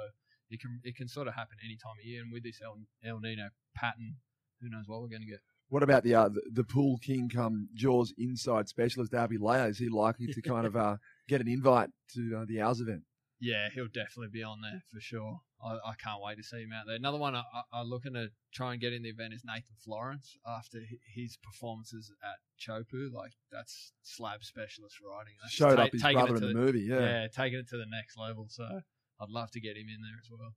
it 0.50 0.60
can 0.60 0.80
it 0.84 0.96
can 0.96 1.08
sort 1.08 1.28
of 1.28 1.36
happen 1.36 1.58
any 1.64 1.78
time 1.78 1.94
of 2.00 2.06
year. 2.06 2.22
And 2.24 2.32
with 2.34 2.44
this 2.44 2.60
El, 2.64 2.80
El 3.06 3.20
Nino 3.20 3.50
pattern, 3.76 4.16
who 4.62 4.70
knows 4.70 4.86
what 4.88 5.02
we're 5.02 5.10
going 5.10 5.22
to 5.22 5.28
get? 5.28 5.42
What 5.70 5.84
about 5.84 6.04
the 6.04 6.16
uh, 6.16 6.30
the, 6.30 6.42
the 6.52 6.64
pool 6.64 6.98
king 7.04 7.30
come 7.30 7.70
Jaws 7.76 8.14
inside 8.18 8.68
specialist 8.68 9.12
Darby 9.12 9.38
Layer? 9.38 9.68
Is 9.68 9.78
he 9.78 9.90
likely 9.90 10.26
to 10.28 10.42
kind 10.42 10.66
of 10.66 10.76
uh, 10.76 10.98
get 11.28 11.40
an 11.42 11.48
invite 11.48 11.90
to 12.16 12.40
uh, 12.40 12.46
the 12.48 12.62
Owls 12.62 12.82
event? 12.82 13.04
Yeah, 13.40 13.70
he'll 13.74 13.88
definitely 13.88 14.30
be 14.32 14.44
on 14.44 14.62
there 14.62 14.82
for 14.92 15.00
sure. 15.00 15.42
I, 15.64 15.74
I 15.74 15.94
can't 16.04 16.22
wait 16.24 16.38
to 16.38 16.44
see 16.44 16.62
him 16.62 16.72
out 16.74 16.86
there. 16.88 16.96
Another 16.96 17.18
one 17.18 17.36
I, 17.36 17.40
I, 17.40 17.80
I'm 17.80 17.88
looking 17.88 18.14
to 18.14 18.30
try 18.54 18.72
and 18.72 18.82
get 18.82 18.94
in 18.94 19.04
the 19.04 19.10
event 19.10 19.34
is 19.34 19.44
Nathan 19.46 19.76
Florence 19.84 20.38
after 20.48 20.80
his 21.14 21.38
performances 21.38 22.12
at 22.24 22.38
Chopu. 22.60 23.12
Like 23.14 23.34
that's 23.52 23.94
slab 24.04 24.44
specialist 24.44 24.96
riding. 25.08 25.34
That's 25.42 25.54
Showed 25.54 25.76
ta- 25.76 25.84
up 25.84 25.92
his 25.92 26.02
brother 26.02 26.36
in 26.36 26.42
to 26.42 26.48
the 26.48 26.54
movie. 26.54 26.82
Yeah. 26.82 27.00
yeah, 27.00 27.28
taking 27.28 27.60
it 27.60 27.70
to 27.70 27.78
the 27.78 27.86
next 27.90 28.18
level. 28.18 28.48
So 28.50 28.64
I'd 28.66 29.30
love 29.30 29.52
to 29.52 29.60
get 29.60 29.78
him 29.78 29.88
in 29.88 30.02
there 30.02 30.20
as 30.20 30.30
well. 30.32 30.54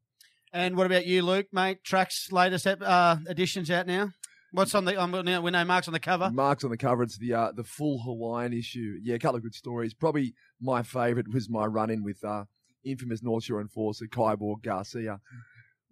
And 0.52 0.76
what 0.76 0.86
about 0.86 1.06
you, 1.06 1.22
Luke, 1.22 1.46
mate? 1.52 1.84
Track's 1.84 2.32
latest 2.32 2.66
ep- 2.66 2.82
uh, 2.82 3.18
editions 3.28 3.70
out 3.70 3.86
now. 3.86 4.10
What's 4.52 4.74
on 4.74 4.84
the? 4.84 5.00
Um, 5.00 5.12
now 5.12 5.40
we 5.40 5.50
know 5.52 5.64
Mark's 5.64 5.86
on 5.86 5.92
the 5.92 6.00
cover. 6.00 6.28
Mark's 6.32 6.64
on 6.64 6.70
the 6.70 6.76
cover. 6.76 7.04
It's 7.04 7.18
the 7.18 7.34
uh, 7.34 7.52
the 7.54 7.62
full 7.62 8.02
Hawaiian 8.02 8.52
issue. 8.52 8.98
Yeah, 9.00 9.14
a 9.14 9.18
couple 9.18 9.36
of 9.36 9.42
good 9.42 9.54
stories. 9.54 9.94
Probably 9.94 10.34
my 10.60 10.82
favourite 10.82 11.28
was 11.32 11.48
my 11.48 11.66
run 11.66 11.88
in 11.88 12.02
with 12.02 12.24
uh, 12.24 12.44
infamous 12.84 13.22
North 13.22 13.44
Shore 13.44 13.60
enforcer 13.60 14.06
Kyborg 14.06 14.62
Garcia. 14.62 15.20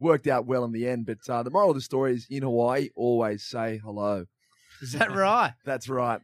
Worked 0.00 0.28
out 0.28 0.46
well 0.46 0.64
in 0.64 0.72
the 0.72 0.86
end, 0.86 1.06
but 1.06 1.18
uh, 1.28 1.42
the 1.42 1.50
moral 1.50 1.70
of 1.70 1.76
the 1.76 1.80
story 1.80 2.14
is 2.14 2.26
in 2.30 2.42
Hawaii, 2.42 2.90
always 2.94 3.44
say 3.44 3.80
hello. 3.82 4.26
Is 4.80 4.92
that 4.92 5.10
right? 5.10 5.54
That's 5.64 5.88
right. 5.88 6.20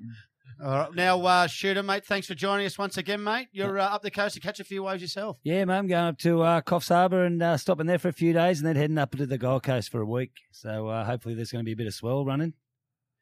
All 0.62 0.71
right. 0.71 0.95
Now, 0.95 1.21
uh, 1.23 1.47
shooter, 1.49 1.83
mate. 1.83 2.07
Thanks 2.07 2.29
for 2.29 2.35
joining 2.35 2.67
us 2.67 2.79
once 2.79 2.97
again, 2.97 3.25
mate. 3.25 3.49
You're 3.51 3.79
uh, 3.79 3.87
up 3.87 4.03
the 4.03 4.11
coast 4.11 4.35
to 4.35 4.41
catch 4.41 4.61
a 4.61 4.65
few 4.65 4.85
waves 4.85 5.03
yourself. 5.03 5.39
Yeah, 5.43 5.65
mate, 5.65 5.75
I'm 5.75 5.87
going 5.89 6.05
up 6.05 6.19
to 6.19 6.43
uh, 6.43 6.61
Coffs 6.61 6.89
Harbour 6.89 7.25
and 7.25 7.43
uh, 7.43 7.57
stopping 7.57 7.87
there 7.87 7.99
for 7.99 8.09
a 8.09 8.12
few 8.12 8.33
days 8.33 8.61
and 8.61 8.69
then 8.69 8.77
heading 8.77 8.99
up 8.99 9.11
to 9.17 9.27
the 9.27 9.39
Gold 9.39 9.65
Coast 9.65 9.91
for 9.91 10.01
a 10.01 10.07
week. 10.07 10.33
So 10.53 10.89
uh, 10.89 11.05
hopefully 11.05 11.35
there's 11.35 11.51
going 11.51 11.65
to 11.65 11.67
be 11.67 11.73
a 11.73 11.77
bit 11.77 11.89
of 11.89 11.95
swell 11.95 12.25
running. 12.25 12.53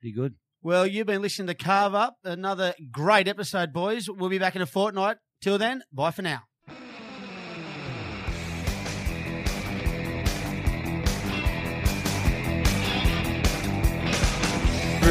Be 0.02 0.12
good. 0.12 0.34
Well, 0.62 0.86
you've 0.86 1.06
been 1.06 1.22
listening 1.22 1.48
to 1.48 1.54
Carve 1.54 1.94
Up. 1.94 2.16
Another 2.22 2.74
great 2.90 3.28
episode, 3.28 3.72
boys. 3.72 4.08
We'll 4.10 4.30
be 4.30 4.38
back 4.38 4.54
in 4.54 4.62
a 4.62 4.66
fortnight. 4.66 5.16
Till 5.40 5.58
then, 5.58 5.82
bye 5.92 6.10
for 6.12 6.22
now. 6.22 6.42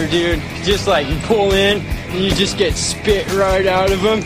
Dude. 0.07 0.41
Just 0.63 0.87
like 0.87 1.07
you 1.09 1.17
pull 1.19 1.53
in 1.53 1.81
and 1.81 2.19
you 2.23 2.31
just 2.31 2.57
get 2.57 2.75
spit 2.75 3.31
right 3.33 3.65
out 3.65 3.91
of 3.91 4.01
them. 4.01 4.21